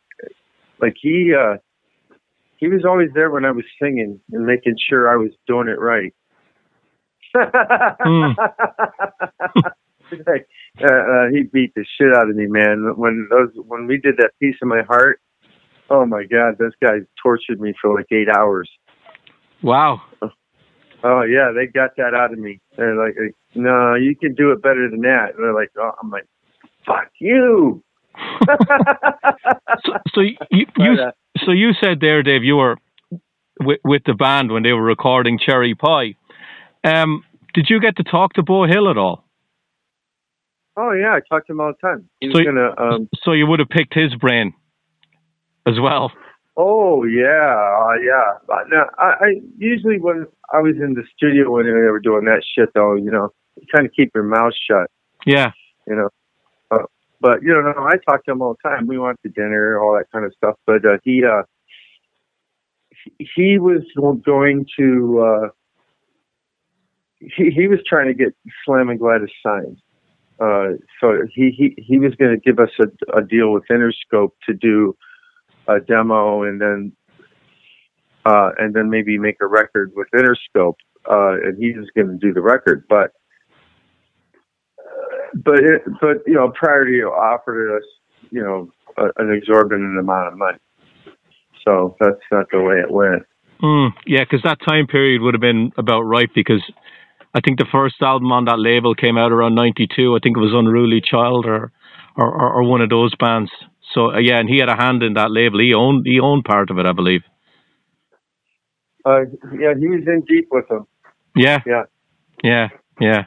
like 0.81 0.95
he 1.01 1.33
uh, 1.33 1.57
he 2.57 2.67
was 2.67 2.83
always 2.85 3.09
there 3.13 3.31
when 3.31 3.45
I 3.45 3.51
was 3.51 3.65
singing 3.81 4.19
and 4.31 4.45
making 4.45 4.75
sure 4.89 5.09
I 5.09 5.15
was 5.15 5.31
doing 5.47 5.67
it 5.67 5.79
right. 5.79 6.13
Hmm. 7.33 8.31
Uh, 10.79 10.85
uh, 10.85 11.27
he 11.33 11.43
beat 11.43 11.73
the 11.75 11.85
shit 11.97 12.15
out 12.15 12.29
of 12.29 12.35
me, 12.35 12.47
man. 12.47 12.93
When 12.95 13.27
those 13.29 13.49
when 13.67 13.87
we 13.87 13.97
did 13.97 14.15
that 14.19 14.31
piece 14.39 14.55
of 14.61 14.69
my 14.69 14.83
heart, 14.83 15.19
oh 15.89 16.05
my 16.05 16.23
god, 16.23 16.57
those 16.57 16.71
guys 16.81 17.01
tortured 17.21 17.59
me 17.59 17.73
for 17.81 17.93
like 17.93 18.05
eight 18.09 18.29
hours. 18.29 18.69
Wow. 19.61 20.01
Oh 21.03 21.23
yeah, 21.23 21.51
they 21.53 21.67
got 21.67 21.97
that 21.97 22.13
out 22.13 22.31
of 22.31 22.39
me. 22.39 22.61
They're 22.77 22.95
like, 22.95 23.15
no, 23.53 23.95
you 23.95 24.15
can 24.15 24.33
do 24.33 24.51
it 24.51 24.61
better 24.61 24.89
than 24.89 25.01
that. 25.01 25.35
And 25.35 25.43
they're 25.43 25.53
like, 25.53 25.71
oh, 25.77 25.91
I'm 26.01 26.09
like, 26.09 26.25
fuck 26.85 27.11
you. 27.19 27.83
So, 29.85 29.93
so 30.13 30.21
you, 30.21 30.35
you 30.51 30.65
But, 30.75 30.99
uh, 30.99 31.11
so 31.45 31.51
you 31.51 31.71
said 31.81 32.01
there, 32.01 32.21
Dave, 32.23 32.43
you 32.43 32.57
were 32.57 32.77
with, 33.59 33.79
with 33.83 34.03
the 34.05 34.13
band 34.13 34.51
when 34.51 34.63
they 34.63 34.73
were 34.73 34.83
recording 34.83 35.39
Cherry 35.39 35.75
Pie. 35.75 36.15
Um, 36.83 37.23
did 37.53 37.67
you 37.69 37.79
get 37.79 37.95
to 37.97 38.03
talk 38.03 38.33
to 38.33 38.43
Beau 38.43 38.65
Hill 38.65 38.89
at 38.89 38.97
all? 38.97 39.23
Oh 40.77 40.91
yeah, 40.93 41.13
I 41.15 41.19
talk 41.29 41.45
to 41.47 41.53
him 41.53 41.61
all 41.61 41.73
the 41.73 41.87
time. 41.87 42.09
He 42.19 42.27
was 42.29 42.37
So- 42.37 42.43
gonna. 42.45 42.73
Um, 42.77 43.09
So 43.23 43.33
you 43.33 43.45
would 43.47 43.59
have 43.59 43.69
picked 43.69 43.93
his 43.93 44.13
brain 44.15 44.53
as 45.65 45.79
well. 45.79 46.11
Oh 46.57 47.03
yeah, 47.03 47.77
uh, 47.81 47.93
yeah. 48.03 48.37
But 48.47 48.69
no, 48.69 48.85
I, 48.97 49.05
I 49.21 49.41
usually 49.57 49.99
when 49.99 50.25
I 50.53 50.59
was 50.59 50.75
in 50.77 50.93
the 50.93 51.03
studio 51.15 51.51
when 51.51 51.65
they 51.65 51.71
were 51.71 51.99
doing 51.99 52.25
that 52.25 52.43
shit, 52.55 52.69
though, 52.73 52.95
you 52.95 53.09
know, 53.11 53.29
you 53.55 53.65
kind 53.73 53.85
of 53.85 53.93
keep 53.93 54.11
your 54.13 54.23
mouth 54.25 54.53
shut, 54.69 54.89
Yeah. 55.25 55.51
you 55.87 55.95
know. 55.95 56.09
Uh, 56.71 56.83
but 57.21 57.41
you 57.41 57.49
know, 57.53 57.61
no, 57.61 57.83
I 57.85 57.95
talk 58.09 58.25
to 58.25 58.31
him 58.31 58.41
all 58.41 58.55
the 58.61 58.69
time. 58.69 58.85
We 58.87 58.97
went 58.99 59.19
to 59.23 59.29
dinner, 59.29 59.79
all 59.81 59.93
that 59.97 60.11
kind 60.11 60.25
of 60.25 60.33
stuff. 60.33 60.55
But 60.65 60.85
uh, 60.85 60.97
he, 61.03 61.23
uh, 61.23 61.43
he, 63.17 63.29
he 63.35 63.59
was 63.59 63.81
going 64.25 64.65
to. 64.77 65.19
Uh, 65.19 65.47
he 67.19 67.49
he 67.51 67.67
was 67.67 67.79
trying 67.87 68.07
to 68.07 68.13
get 68.13 68.35
Slammin' 68.65 68.97
Gladys 68.97 69.29
signed. 69.45 69.77
Uh, 70.41 70.69
so 70.99 71.19
he 71.33 71.51
he 71.51 71.75
he 71.77 71.99
was 71.99 72.15
going 72.15 72.31
to 72.31 72.37
give 72.37 72.57
us 72.57 72.71
a, 72.79 73.17
a 73.17 73.23
deal 73.23 73.51
with 73.51 73.63
Interscope 73.69 74.31
to 74.47 74.53
do 74.53 74.95
a 75.67 75.79
demo 75.79 76.43
and 76.43 76.59
then 76.59 76.91
uh, 78.25 78.49
and 78.57 78.73
then 78.73 78.89
maybe 78.89 79.19
make 79.19 79.37
a 79.41 79.45
record 79.45 79.91
with 79.95 80.07
Interscope. 80.15 80.75
Uh, 81.09 81.33
and 81.33 81.57
he 81.57 81.73
was 81.73 81.87
going 81.95 82.07
to 82.07 82.17
do 82.17 82.33
the 82.33 82.41
record, 82.41 82.85
but 82.89 83.11
but 85.33 85.59
it, 85.59 85.81
but 85.99 86.17
you 86.25 86.33
know, 86.33 86.51
Priority 86.55 87.03
offered 87.03 87.77
us 87.77 87.83
you 88.31 88.41
know 88.41 88.71
a, 88.97 89.21
an 89.21 89.31
exorbitant 89.31 89.99
amount 89.99 90.27
of 90.33 90.37
money. 90.37 90.57
So 91.67 91.95
that's 91.99 92.19
not 92.31 92.47
the 92.51 92.61
way 92.61 92.77
it 92.77 92.89
went. 92.89 93.23
Mm, 93.61 93.91
yeah, 94.07 94.23
because 94.23 94.41
that 94.43 94.57
time 94.67 94.87
period 94.87 95.21
would 95.21 95.35
have 95.35 95.41
been 95.41 95.71
about 95.77 96.01
right 96.01 96.29
because 96.33 96.63
I 97.33 97.39
think 97.39 97.57
the 97.59 97.65
first 97.71 97.95
album 98.01 98.31
on 98.31 98.45
that 98.45 98.59
label 98.59 98.93
came 98.95 99.17
out 99.17 99.31
around 99.31 99.55
'92. 99.55 100.15
I 100.15 100.19
think 100.21 100.37
it 100.37 100.39
was 100.39 100.53
Unruly 100.53 101.01
Child 101.01 101.45
or 101.45 101.71
or, 102.17 102.53
or, 102.55 102.63
one 102.63 102.81
of 102.81 102.89
those 102.89 103.15
bands. 103.15 103.49
So 103.93 104.11
uh, 104.11 104.17
yeah, 104.19 104.37
and 104.39 104.49
he 104.49 104.57
had 104.57 104.67
a 104.67 104.75
hand 104.75 105.01
in 105.01 105.13
that 105.13 105.31
label. 105.31 105.59
He 105.59 105.73
owned 105.73 106.05
he 106.05 106.19
owned 106.19 106.43
part 106.43 106.69
of 106.69 106.77
it, 106.77 106.85
I 106.85 106.91
believe. 106.91 107.21
Uh, 109.05 109.21
yeah, 109.57 109.73
he 109.79 109.87
was 109.87 110.03
in 110.05 110.23
deep 110.27 110.49
with 110.51 110.67
them. 110.67 110.85
Yeah, 111.35 111.59
Yeah. 111.65 111.83
yeah, 112.43 112.67
yeah. 112.99 113.23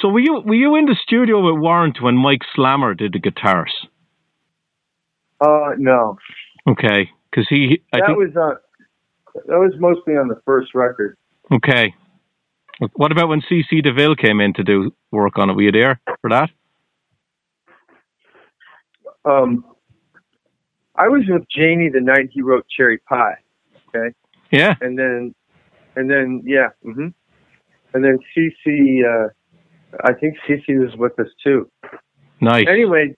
So 0.00 0.08
were 0.08 0.20
you 0.20 0.40
were 0.44 0.54
you 0.54 0.76
in 0.76 0.86
the 0.86 0.96
studio 1.02 1.40
with 1.44 1.60
Warrant 1.60 1.98
when 2.00 2.16
Mike 2.16 2.42
Slamer 2.56 2.96
did 2.96 3.12
the 3.12 3.18
guitars? 3.18 3.72
Uh, 5.40 5.72
no, 5.76 6.16
Okay, 6.68 7.10
because 7.30 7.46
he 7.48 7.82
I 7.92 7.98
that 7.98 8.06
think 8.06 8.18
was 8.18 8.36
uh, 8.36 8.54
that 9.46 9.58
was 9.58 9.72
mostly 9.78 10.14
on 10.14 10.28
the 10.28 10.40
first 10.46 10.74
record. 10.74 11.16
okay. 11.52 11.94
What 12.94 13.12
about 13.12 13.28
when 13.28 13.42
CC 13.42 13.82
DeVille 13.82 14.16
came 14.16 14.40
in 14.40 14.52
to 14.54 14.64
do 14.64 14.92
work 15.10 15.38
on 15.38 15.50
it? 15.50 15.54
Were 15.54 15.62
you 15.62 15.72
there 15.72 16.00
for 16.20 16.30
that? 16.30 16.50
Um, 19.24 19.64
I 20.96 21.08
was 21.08 21.22
with 21.28 21.44
Jani 21.54 21.90
the 21.90 22.00
night 22.00 22.28
he 22.32 22.42
wrote 22.42 22.66
Cherry 22.76 22.98
Pie. 23.08 23.36
Okay. 23.94 24.14
Yeah. 24.50 24.74
and 24.80 24.98
then 24.98 25.34
and 25.96 26.10
then 26.10 26.42
yeah 26.44 26.68
Mm-hmm. 26.84 27.08
and 27.94 28.04
then 28.04 28.18
CC, 28.36 29.02
uh 29.04 29.28
I 30.04 30.12
think 30.14 30.36
CC 30.48 30.78
was 30.80 30.96
with 30.96 31.18
us 31.20 31.28
too 31.44 31.70
Nice. 32.40 32.66
anyway 32.68 33.14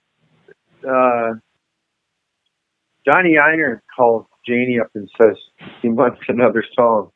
uh 0.87 1.31
Donnie 3.05 3.37
Ienner 3.37 3.79
calls 3.95 4.25
Jani 4.47 4.79
up 4.79 4.87
and 4.95 5.09
says 5.21 5.35
he 5.81 5.89
wants 5.89 6.19
another 6.27 6.63
song 6.77 7.11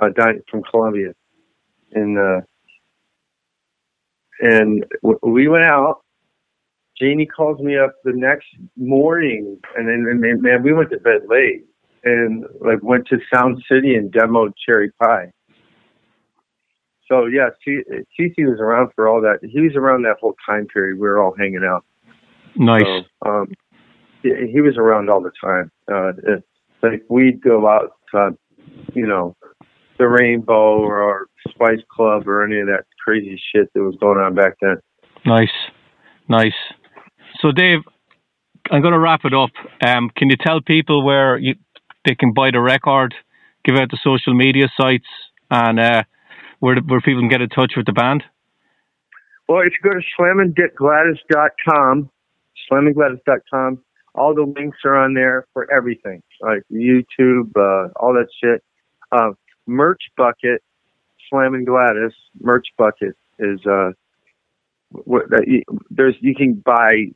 uh 0.00 0.08
from 0.50 0.62
Columbia 0.70 1.12
and 1.92 2.18
uh 2.18 2.40
and 4.40 4.84
w- 5.02 5.18
we 5.22 5.48
went 5.48 5.64
out 5.64 6.02
Jani 6.98 7.26
calls 7.26 7.60
me 7.60 7.78
up 7.78 7.94
the 8.04 8.12
next 8.12 8.48
morning 8.76 9.58
and 9.76 9.88
then 9.88 10.06
and, 10.10 10.20
man, 10.20 10.42
man 10.42 10.62
we 10.62 10.72
went 10.72 10.90
to 10.90 10.98
bed 10.98 11.22
late 11.28 11.64
and 12.04 12.44
like 12.60 12.82
went 12.82 13.06
to 13.08 13.18
Sound 13.32 13.62
City 13.70 13.94
and 13.94 14.12
demoed 14.12 14.52
Cherry 14.64 14.90
Pie. 15.02 15.32
So 17.08 17.26
yeah, 17.26 17.50
C- 17.64 17.82
CC 18.18 18.48
was 18.48 18.60
around 18.60 18.90
for 18.94 19.08
all 19.08 19.20
that. 19.22 19.38
He 19.42 19.60
was 19.60 19.72
around 19.74 20.02
that 20.02 20.16
whole 20.20 20.36
time 20.48 20.66
period. 20.66 20.96
We 20.96 21.08
were 21.08 21.20
all 21.20 21.34
hanging 21.36 21.64
out. 21.64 21.84
Nice. 22.54 22.84
So, 22.84 23.28
um, 23.28 23.52
he, 24.22 24.30
he 24.52 24.60
was 24.60 24.76
around 24.76 25.10
all 25.10 25.20
the 25.20 25.32
time. 25.42 25.70
Uh, 25.90 26.12
it, 26.24 26.44
like 26.82 27.02
we'd 27.08 27.42
go 27.42 27.68
out, 27.68 27.92
to, 28.14 28.36
you 28.94 29.06
know, 29.06 29.36
the 30.00 30.08
Rainbow 30.08 30.78
or 30.78 31.28
Spice 31.50 31.82
Club 31.94 32.26
or 32.26 32.42
any 32.44 32.58
of 32.60 32.66
that 32.66 32.84
crazy 33.04 33.40
shit 33.54 33.68
that 33.74 33.80
was 33.80 33.94
going 34.00 34.18
on 34.18 34.34
back 34.34 34.54
then. 34.60 34.76
Nice, 35.26 35.52
nice. 36.28 36.54
So, 37.40 37.52
Dave, 37.52 37.80
I'm 38.70 38.80
going 38.80 38.94
to 38.94 38.98
wrap 38.98 39.20
it 39.24 39.34
up. 39.34 39.50
Um, 39.86 40.10
can 40.16 40.30
you 40.30 40.36
tell 40.36 40.60
people 40.60 41.04
where 41.04 41.38
you, 41.38 41.54
they 42.06 42.14
can 42.14 42.32
buy 42.32 42.50
the 42.50 42.60
record, 42.60 43.14
give 43.64 43.76
out 43.76 43.90
the 43.90 43.98
social 44.02 44.34
media 44.34 44.68
sites, 44.80 45.06
and 45.50 45.78
uh, 45.78 46.02
where 46.60 46.76
where 46.76 47.00
people 47.00 47.20
can 47.20 47.28
get 47.28 47.42
in 47.42 47.50
touch 47.50 47.74
with 47.76 47.86
the 47.86 47.92
band? 47.92 48.24
Well, 49.48 49.60
if 49.60 49.72
you 49.72 49.90
go 49.90 49.96
to 49.96 50.04
slamminggladys.com, 50.18 52.10
slamminggladys.com, 52.70 53.82
all 54.14 54.34
the 54.34 54.52
links 54.56 54.78
are 54.84 54.96
on 54.96 55.14
there 55.14 55.46
for 55.52 55.70
everything, 55.72 56.22
like 56.40 56.62
YouTube, 56.72 57.50
uh, 57.56 57.90
all 57.96 58.14
that 58.14 58.28
shit. 58.42 58.62
Uh, 59.12 59.32
merch 59.66 60.02
bucket, 60.16 60.62
Slammin' 61.28 61.64
Gladys 61.64 62.12
merch 62.40 62.68
bucket 62.76 63.16
is 63.38 63.60
uh, 63.66 63.90
what 64.90 65.24
there's 65.90 66.14
you 66.20 66.34
can 66.34 66.54
buy 66.54 67.06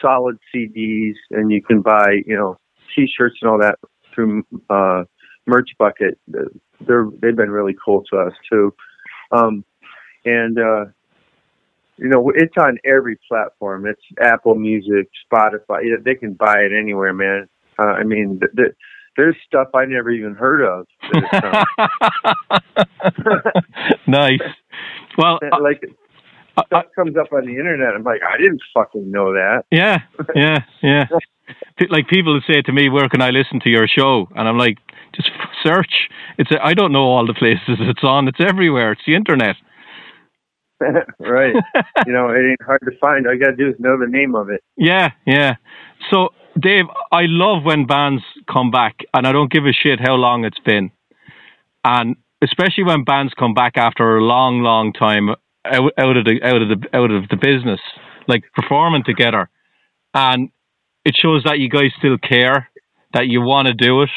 solid 0.00 0.38
CDs 0.54 1.14
and 1.30 1.50
you 1.50 1.62
can 1.62 1.80
buy 1.82 2.22
you 2.26 2.36
know 2.36 2.58
T-shirts 2.94 3.36
and 3.42 3.50
all 3.50 3.58
that 3.58 3.78
through 4.14 4.44
uh, 4.70 5.04
merch 5.46 5.70
bucket. 5.78 6.18
They're 6.26 7.08
they've 7.20 7.36
been 7.36 7.50
really 7.50 7.76
cool 7.84 8.04
to 8.12 8.18
us 8.18 8.32
too, 8.50 8.74
um, 9.32 9.64
and. 10.24 10.58
Uh, 10.58 10.84
you 11.96 12.08
know, 12.08 12.32
it's 12.34 12.56
on 12.58 12.78
every 12.84 13.16
platform. 13.28 13.86
It's 13.86 14.02
Apple 14.20 14.56
Music, 14.56 15.08
Spotify. 15.32 15.82
They 16.04 16.16
can 16.16 16.32
buy 16.34 16.56
it 16.58 16.72
anywhere, 16.76 17.12
man. 17.12 17.48
Uh, 17.78 17.92
I 17.92 18.02
mean, 18.02 18.40
th- 18.40 18.52
th- 18.56 18.76
there's 19.16 19.36
stuff 19.46 19.68
I 19.74 19.84
never 19.84 20.10
even 20.10 20.34
heard 20.34 20.62
of. 20.62 20.86
that 21.12 21.64
it's 22.66 22.86
on. 23.44 24.02
nice. 24.06 24.40
Well, 25.18 25.38
uh, 25.42 25.60
like 25.60 25.82
I- 26.56 26.64
stuff 26.66 26.84
comes 26.94 27.16
up 27.16 27.32
on 27.32 27.46
the 27.46 27.52
internet. 27.52 27.94
I'm 27.94 28.04
like, 28.04 28.20
I 28.22 28.36
didn't 28.38 28.62
fucking 28.74 29.10
know 29.10 29.32
that. 29.32 29.64
yeah, 29.70 29.98
yeah, 30.34 30.58
yeah. 30.82 31.04
Like 31.90 32.08
people 32.08 32.40
say 32.46 32.62
to 32.62 32.72
me, 32.72 32.88
"Where 32.88 33.06
can 33.10 33.20
I 33.20 33.28
listen 33.28 33.60
to 33.64 33.68
your 33.68 33.86
show?" 33.86 34.28
And 34.34 34.48
I'm 34.48 34.56
like, 34.56 34.78
"Just 35.14 35.28
search." 35.62 36.08
It's 36.38 36.50
a, 36.50 36.64
I 36.64 36.72
don't 36.72 36.90
know 36.90 37.02
all 37.04 37.26
the 37.26 37.34
places 37.34 37.76
it's 37.80 38.02
on. 38.02 38.28
It's 38.28 38.40
everywhere. 38.40 38.92
It's 38.92 39.02
the 39.06 39.14
internet. 39.14 39.56
right. 41.18 41.54
you 42.06 42.12
know, 42.14 42.30
it 42.30 42.48
ain't 42.48 42.62
hard 42.64 42.80
to 42.88 42.96
find. 42.98 43.26
All 43.26 43.34
you 43.34 43.40
got 43.40 43.50
to 43.50 43.56
do 43.56 43.68
is 43.68 43.74
know 43.78 43.98
the 43.98 44.06
name 44.08 44.34
of 44.34 44.48
it. 44.48 44.62
Yeah, 44.78 45.10
yeah. 45.26 45.56
So, 46.10 46.30
Dave, 46.58 46.84
I 47.10 47.22
love 47.26 47.64
when 47.64 47.86
bands 47.86 48.22
come 48.50 48.70
back, 48.70 48.98
and 49.12 49.26
I 49.26 49.32
don't 49.32 49.50
give 49.50 49.66
a 49.66 49.72
shit 49.72 49.98
how 50.00 50.14
long 50.14 50.44
it's 50.44 50.58
been. 50.60 50.90
And 51.84 52.16
especially 52.42 52.84
when 52.84 53.04
bands 53.04 53.32
come 53.38 53.54
back 53.54 53.76
after 53.76 54.16
a 54.16 54.22
long, 54.22 54.60
long 54.62 54.92
time 54.92 55.30
out, 55.30 55.92
out 55.98 56.16
of 56.16 56.24
the 56.24 56.40
out 56.42 56.62
of 56.62 56.68
the 56.68 56.96
out 56.96 57.10
of 57.10 57.28
the 57.28 57.36
business, 57.36 57.80
like 58.28 58.44
performing 58.54 59.02
together, 59.04 59.48
and 60.14 60.50
it 61.04 61.16
shows 61.20 61.42
that 61.44 61.58
you 61.58 61.68
guys 61.68 61.90
still 61.98 62.18
care, 62.18 62.70
that 63.12 63.26
you 63.26 63.40
want 63.40 63.66
to 63.68 63.74
do 63.74 64.02
it. 64.02 64.10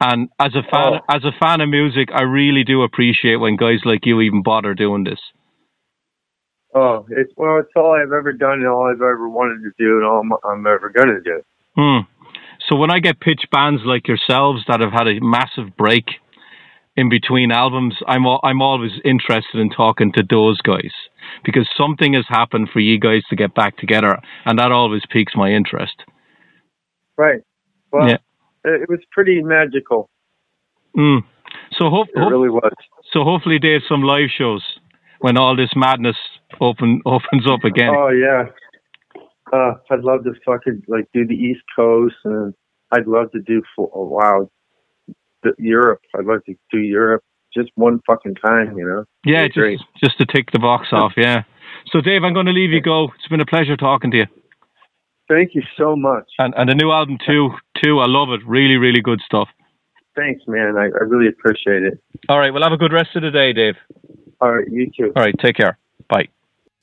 And 0.00 0.28
as 0.40 0.54
a 0.54 0.62
fan, 0.62 0.94
Oh. 0.94 1.00
as 1.08 1.24
a 1.24 1.32
fan 1.40 1.60
of 1.60 1.68
music, 1.68 2.08
I 2.12 2.22
really 2.22 2.64
do 2.64 2.82
appreciate 2.82 3.36
when 3.36 3.56
guys 3.56 3.80
like 3.84 4.04
you 4.04 4.20
even 4.20 4.42
bother 4.42 4.74
doing 4.74 5.04
this. 5.04 5.20
Oh, 6.74 7.06
it's 7.10 7.32
well, 7.36 7.58
it's 7.58 7.70
all 7.76 7.92
I've 7.92 8.12
ever 8.12 8.32
done 8.32 8.54
and 8.60 8.66
all 8.66 8.86
I've 8.88 8.96
ever 8.96 9.28
wanted 9.28 9.62
to 9.62 9.70
do 9.78 9.96
and 9.98 10.04
all 10.04 10.20
I'm, 10.20 10.32
I'm 10.44 10.66
ever 10.66 10.90
gonna 10.90 11.20
do. 11.24 11.42
Hmm. 11.76 11.98
So 12.68 12.76
when 12.76 12.90
I 12.90 12.98
get 12.98 13.20
pitch 13.20 13.42
bands 13.52 13.82
like 13.84 14.08
yourselves 14.08 14.62
that 14.68 14.80
have 14.80 14.92
had 14.92 15.06
a 15.06 15.20
massive 15.20 15.76
break 15.76 16.04
in 16.96 17.08
between 17.08 17.52
albums, 17.52 17.94
I'm 18.08 18.26
I'm 18.42 18.60
always 18.62 18.92
interested 19.04 19.60
in 19.60 19.70
talking 19.70 20.12
to 20.12 20.22
those 20.28 20.60
guys 20.62 20.92
because 21.44 21.68
something 21.76 22.14
has 22.14 22.24
happened 22.28 22.70
for 22.72 22.80
you 22.80 22.98
guys 22.98 23.22
to 23.30 23.36
get 23.36 23.54
back 23.54 23.76
together, 23.76 24.18
and 24.44 24.58
that 24.58 24.72
always 24.72 25.02
piques 25.10 25.34
my 25.36 25.50
interest. 25.50 25.94
Right. 27.16 27.40
Well, 27.92 28.08
Yeah. 28.08 28.16
it, 28.64 28.82
it 28.82 28.88
was 28.88 29.00
pretty 29.12 29.42
magical. 29.42 30.08
Mm. 30.96 31.20
So 31.78 31.88
hope, 31.90 32.08
It 32.14 32.18
hope 32.20 32.30
really 32.30 32.50
was. 32.50 32.72
so 33.12 33.22
hopefully 33.24 33.58
there's 33.60 33.82
some 33.88 34.02
live 34.02 34.30
shows 34.36 34.62
when 35.20 35.36
all 35.36 35.56
this 35.56 35.70
madness 35.76 36.16
open 36.60 37.00
opens 37.06 37.48
up 37.48 37.64
again. 37.64 37.90
Oh 37.96 38.08
yeah. 38.08 38.44
Uh, 39.52 39.74
I'd 39.90 40.00
love 40.00 40.24
to 40.24 40.32
fucking 40.44 40.82
like 40.88 41.06
do 41.12 41.26
the 41.26 41.34
East 41.34 41.62
Coast, 41.76 42.16
and 42.24 42.54
I'd 42.90 43.06
love 43.06 43.30
to 43.32 43.40
do 43.40 43.62
for 43.76 43.90
oh, 43.94 44.06
wow, 44.06 44.50
the, 45.42 45.52
Europe. 45.58 46.00
I'd 46.16 46.24
love 46.24 46.44
to 46.46 46.54
do 46.72 46.78
Europe 46.78 47.22
just 47.54 47.70
one 47.76 48.00
fucking 48.06 48.34
time, 48.34 48.76
you 48.76 48.84
know. 48.84 49.04
yeah, 49.24 49.40
It'd 49.40 49.54
be 49.54 49.60
great. 49.60 49.78
just 49.78 50.16
just 50.16 50.18
to 50.18 50.26
tick 50.26 50.50
the 50.52 50.58
box 50.58 50.88
off. 50.92 51.12
Yeah. 51.16 51.44
So 51.92 52.00
Dave, 52.00 52.24
I'm 52.24 52.34
going 52.34 52.46
to 52.46 52.52
leave 52.52 52.70
you 52.70 52.80
go. 52.80 53.10
It's 53.16 53.28
been 53.28 53.40
a 53.40 53.46
pleasure 53.46 53.76
talking 53.76 54.10
to 54.12 54.16
you. 54.18 54.26
Thank 55.28 55.54
you 55.54 55.62
so 55.78 55.94
much. 55.94 56.24
And 56.38 56.54
and 56.56 56.68
the 56.68 56.74
new 56.74 56.90
album 56.90 57.18
too, 57.24 57.50
too. 57.82 58.00
I 58.00 58.06
love 58.06 58.30
it. 58.30 58.40
Really, 58.46 58.76
really 58.76 59.00
good 59.00 59.20
stuff. 59.24 59.48
Thanks, 60.16 60.42
man. 60.46 60.76
I, 60.76 60.84
I 60.84 61.04
really 61.04 61.28
appreciate 61.28 61.82
it. 61.82 61.98
All 62.28 62.38
right. 62.38 62.52
Well, 62.52 62.62
have 62.62 62.72
a 62.72 62.76
good 62.76 62.92
rest 62.92 63.10
of 63.16 63.22
the 63.22 63.30
day, 63.30 63.52
Dave. 63.52 63.74
All 64.40 64.54
right. 64.54 64.66
You 64.70 64.90
too. 64.96 65.12
All 65.16 65.22
right. 65.22 65.34
Take 65.42 65.56
care. 65.56 65.78
Bye. 66.14 66.28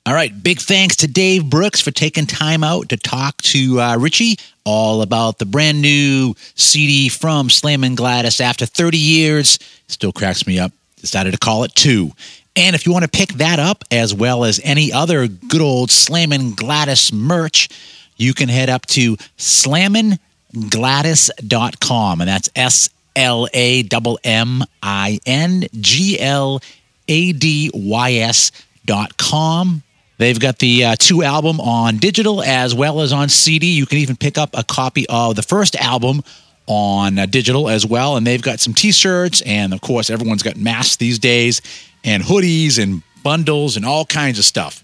All 0.05 0.13
right, 0.13 0.43
big 0.43 0.59
thanks 0.59 0.97
to 0.97 1.07
Dave 1.07 1.49
Brooks 1.49 1.79
for 1.79 1.91
taking 1.91 2.25
time 2.25 2.65
out 2.65 2.89
to 2.89 2.97
talk 2.97 3.37
to 3.43 3.79
uh, 3.79 3.95
Richie 3.97 4.35
all 4.65 5.01
about 5.01 5.37
the 5.37 5.45
brand 5.45 5.81
new 5.81 6.35
CD 6.55 7.07
from 7.07 7.49
Slammin' 7.49 7.95
Gladys 7.95 8.41
after 8.41 8.65
30 8.65 8.97
years. 8.97 9.57
Still 9.87 10.11
cracks 10.11 10.45
me 10.45 10.59
up. 10.59 10.73
Decided 10.97 11.31
to 11.31 11.37
call 11.37 11.63
it 11.63 11.73
two. 11.75 12.11
And 12.55 12.75
if 12.75 12.85
you 12.85 12.91
want 12.91 13.05
to 13.05 13.09
pick 13.09 13.29
that 13.33 13.59
up, 13.59 13.83
as 13.89 14.13
well 14.13 14.43
as 14.43 14.59
any 14.63 14.91
other 14.91 15.27
good 15.27 15.61
old 15.61 15.91
Slammin' 15.91 16.55
Gladys 16.55 17.13
merch, 17.13 17.69
you 18.17 18.33
can 18.33 18.49
head 18.49 18.69
up 18.69 18.85
to 18.87 19.15
slamminggladys.com. 19.37 22.21
And 22.21 22.27
that's 22.27 22.49
S 22.55 22.89
L 23.15 23.47
A 23.53 23.87
M 23.93 24.17
M 24.23 24.63
I 24.83 25.19
N 25.25 25.63
G 25.79 26.19
L 26.19 26.59
A 27.07 27.31
D 27.33 27.71
Y 27.73 28.13
S 28.13 28.51
dot 28.91 29.15
com. 29.15 29.83
They've 30.17 30.37
got 30.37 30.59
the 30.59 30.83
uh, 30.83 30.97
two 30.99 31.23
album 31.23 31.61
on 31.61 31.95
digital 31.95 32.43
as 32.43 32.75
well 32.75 32.99
as 32.99 33.13
on 33.13 33.29
CD. 33.29 33.67
You 33.67 33.85
can 33.85 33.99
even 33.99 34.17
pick 34.17 34.37
up 34.37 34.49
a 34.53 34.65
copy 34.65 35.07
of 35.07 35.37
the 35.37 35.43
first 35.43 35.77
album 35.77 36.23
on 36.67 37.17
uh, 37.17 37.25
digital 37.25 37.69
as 37.69 37.85
well. 37.85 38.17
And 38.17 38.27
they've 38.27 38.41
got 38.41 38.59
some 38.59 38.73
t 38.73 38.91
shirts. 38.91 39.39
And 39.43 39.73
of 39.73 39.79
course, 39.79 40.09
everyone's 40.09 40.43
got 40.43 40.57
masks 40.57 40.97
these 40.97 41.19
days 41.19 41.61
and 42.03 42.21
hoodies 42.21 42.83
and 42.83 43.01
bundles 43.23 43.77
and 43.77 43.85
all 43.85 44.03
kinds 44.03 44.39
of 44.39 44.45
stuff. 44.45 44.83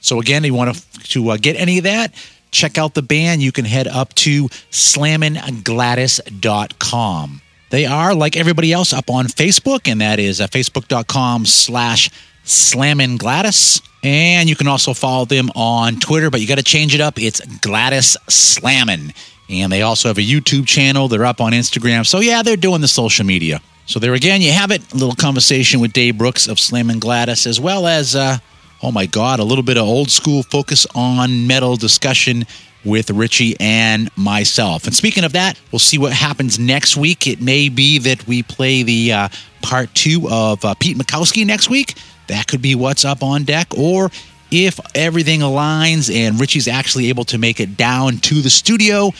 So, 0.00 0.20
again, 0.20 0.44
if 0.44 0.52
you 0.52 0.54
want 0.54 0.76
to, 0.76 0.82
to 1.10 1.30
uh, 1.30 1.36
get 1.36 1.56
any 1.56 1.78
of 1.78 1.84
that, 1.84 2.14
check 2.52 2.78
out 2.78 2.94
the 2.94 3.02
band. 3.02 3.42
You 3.42 3.50
can 3.50 3.64
head 3.64 3.88
up 3.88 4.14
to 4.14 4.48
slamminggladys.com. 4.70 7.42
They 7.70 7.86
are, 7.86 8.14
like 8.14 8.36
everybody 8.36 8.72
else, 8.72 8.92
up 8.92 9.10
on 9.10 9.26
Facebook, 9.26 9.90
and 9.90 10.00
that 10.00 10.20
is 10.20 10.40
uh, 10.40 10.46
facebook.com 10.46 11.44
slash 11.44 12.08
slamminggladys. 12.48 13.82
And 14.02 14.48
you 14.48 14.56
can 14.56 14.68
also 14.68 14.94
follow 14.94 15.24
them 15.24 15.50
on 15.54 15.96
Twitter, 15.96 16.30
but 16.30 16.40
you 16.40 16.46
got 16.46 16.58
to 16.58 16.64
change 16.64 16.94
it 16.94 17.00
up. 17.00 17.18
It's 17.18 17.40
Gladys 17.58 18.16
Slammin'. 18.28 19.12
And 19.50 19.72
they 19.72 19.82
also 19.82 20.08
have 20.08 20.18
a 20.18 20.22
YouTube 20.22 20.66
channel. 20.66 21.08
They're 21.08 21.24
up 21.24 21.40
on 21.40 21.52
Instagram. 21.52 22.06
So, 22.06 22.20
yeah, 22.20 22.42
they're 22.42 22.56
doing 22.56 22.80
the 22.80 22.88
social 22.88 23.24
media. 23.24 23.60
So, 23.86 23.98
there 23.98 24.14
again, 24.14 24.40
you 24.40 24.52
have 24.52 24.70
it. 24.70 24.92
A 24.92 24.96
little 24.96 25.14
conversation 25.14 25.80
with 25.80 25.92
Dave 25.92 26.18
Brooks 26.18 26.46
of 26.46 26.60
Slammin' 26.60 27.00
Gladys, 27.00 27.46
as 27.46 27.58
well 27.58 27.86
as, 27.86 28.14
uh, 28.14 28.38
oh 28.82 28.92
my 28.92 29.06
God, 29.06 29.40
a 29.40 29.44
little 29.44 29.64
bit 29.64 29.76
of 29.76 29.84
old 29.84 30.10
school 30.10 30.42
focus 30.42 30.86
on 30.94 31.46
metal 31.46 31.76
discussion 31.76 32.46
with 32.84 33.10
Richie 33.10 33.56
and 33.58 34.10
myself. 34.16 34.86
And 34.86 34.94
speaking 34.94 35.24
of 35.24 35.32
that, 35.32 35.58
we'll 35.72 35.78
see 35.80 35.98
what 35.98 36.12
happens 36.12 36.58
next 36.58 36.96
week. 36.96 37.26
It 37.26 37.40
may 37.40 37.68
be 37.68 37.98
that 37.98 38.26
we 38.26 38.42
play 38.42 38.82
the 38.82 39.12
uh, 39.12 39.28
part 39.62 39.92
two 39.94 40.28
of 40.30 40.64
uh, 40.64 40.74
Pete 40.74 40.96
Mikowski 40.96 41.44
next 41.44 41.68
week. 41.68 41.94
That 42.28 42.46
could 42.46 42.62
be 42.62 42.74
what's 42.74 43.04
up 43.04 43.22
on 43.22 43.44
deck. 43.44 43.68
Or 43.76 44.10
if 44.50 44.80
everything 44.94 45.40
aligns 45.40 46.14
and 46.14 46.40
Richie's 46.40 46.68
actually 46.68 47.08
able 47.08 47.24
to 47.26 47.38
make 47.38 47.60
it 47.60 47.76
down 47.76 48.18
to 48.18 48.40
the 48.40 48.50
studio, 48.50 49.12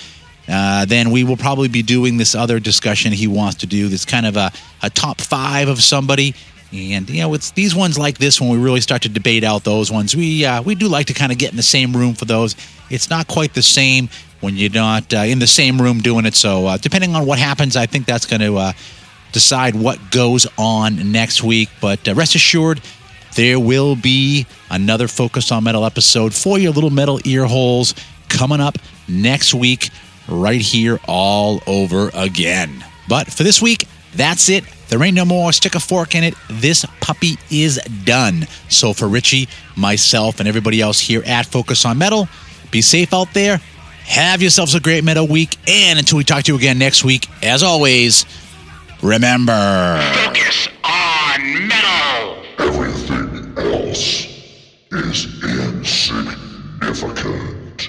uh, 0.49 0.85
then 0.87 1.11
we 1.11 1.25
will 1.25 1.37
probably 1.37 1.69
be 1.69 1.83
doing 1.83 2.17
this 2.17 2.35
other 2.35 2.59
discussion 2.59 3.13
he 3.13 3.27
wants 3.27 3.59
to 3.59 3.67
do. 3.67 3.89
This 3.89 4.05
kind 4.05 4.27
of 4.27 4.37
a, 4.37 4.51
a 4.83 4.91
top 4.91 5.21
five 5.21 5.69
of 5.69 5.83
somebody. 5.83 6.35
And 6.73 7.09
you 7.09 7.23
know, 7.23 7.35
it's 7.35 7.51
these 7.53 7.75
ones 7.75 7.99
like 7.99 8.19
this 8.19 8.41
when 8.41 8.51
we 8.51 8.59
really 8.59 8.81
start 8.81 9.03
to 9.03 9.09
debate 9.09 9.45
out 9.45 9.65
those 9.65 9.91
ones. 9.91 10.15
We 10.15 10.45
uh, 10.45 10.63
we 10.63 10.75
do 10.75 10.87
like 10.87 11.07
to 11.07 11.15
kind 11.15 11.33
of 11.33 11.39
get 11.39 11.51
in 11.51 11.57
the 11.57 11.63
same 11.63 11.97
room 11.97 12.15
for 12.15 12.27
those. 12.27 12.57
It's 12.91 13.09
not 13.09 13.27
quite 13.27 13.55
the 13.55 13.63
same 13.63 14.09
when 14.41 14.57
you're 14.57 14.71
not 14.71 15.13
uh, 15.13 15.19
in 15.19 15.39
the 15.39 15.47
same 15.47 15.81
room 15.81 16.01
doing 16.01 16.27
it. 16.27 16.35
So 16.35 16.67
uh, 16.67 16.77
depending 16.77 17.15
on 17.15 17.27
what 17.27 17.39
happens, 17.39 17.77
I 17.77 17.87
think 17.87 18.07
that's 18.07 18.27
going 18.27 18.41
to 18.41 18.57
uh, 18.57 18.73
decide 19.33 19.75
what 19.75 20.11
goes 20.11 20.47
on 20.57 21.11
next 21.13 21.43
week. 21.43 21.69
But 21.81 22.07
uh, 22.07 22.15
rest 22.15 22.35
assured, 22.35 22.81
there 23.39 23.61
will 23.61 23.95
be 23.95 24.47
another 24.68 25.07
Focus 25.07 25.53
on 25.53 25.62
Metal 25.62 25.84
episode 25.84 26.34
for 26.34 26.59
your 26.59 26.72
little 26.72 26.91
metal 26.91 27.20
ear 27.24 27.45
holes 27.45 27.95
coming 28.28 28.61
up 28.61 28.78
next 29.07 29.55
week, 29.55 29.91
right 30.26 30.61
here, 30.61 30.99
all 31.07 31.62
over 31.64 32.11
again. 32.14 32.84
But 33.09 33.28
for 33.28 33.45
this 33.45 33.62
week, 33.62 33.86
that's 34.12 34.49
it. 34.49 34.64
There 34.89 35.01
ain't 35.05 35.14
no 35.14 35.24
more. 35.24 35.53
Stick 35.53 35.76
a 35.76 35.80
fork 35.80 36.16
in 36.16 36.24
it. 36.24 36.34
This 36.51 36.84
puppy 37.01 37.39
is 37.49 37.78
done. 38.03 38.49
So 38.70 38.93
for 38.93 39.07
Richie, 39.07 39.49
myself, 39.76 40.41
and 40.41 40.49
everybody 40.49 40.80
else 40.80 40.99
here 40.99 41.22
at 41.24 41.47
Focus 41.47 41.84
on 41.84 41.97
Metal, 41.97 42.28
be 42.72 42.82
safe 42.82 43.14
out 43.14 43.32
there. 43.34 43.59
Have 44.07 44.43
yourselves 44.43 44.74
a 44.74 44.80
great 44.80 45.05
metal 45.05 45.28
week. 45.28 45.57
And 45.68 45.97
until 46.01 46.18
we 46.18 46.24
talk 46.24 46.43
to 46.43 46.53
you 46.53 46.59
again 46.59 46.76
next 46.76 47.05
week, 47.05 47.28
as 47.45 47.62
always, 47.62 48.26
remember. 49.01 50.01
Focus 50.24 50.68
on 50.82 51.68
metal. 51.68 52.98
Else 53.59 54.27
is 54.93 55.27
insignificant. 55.43 57.89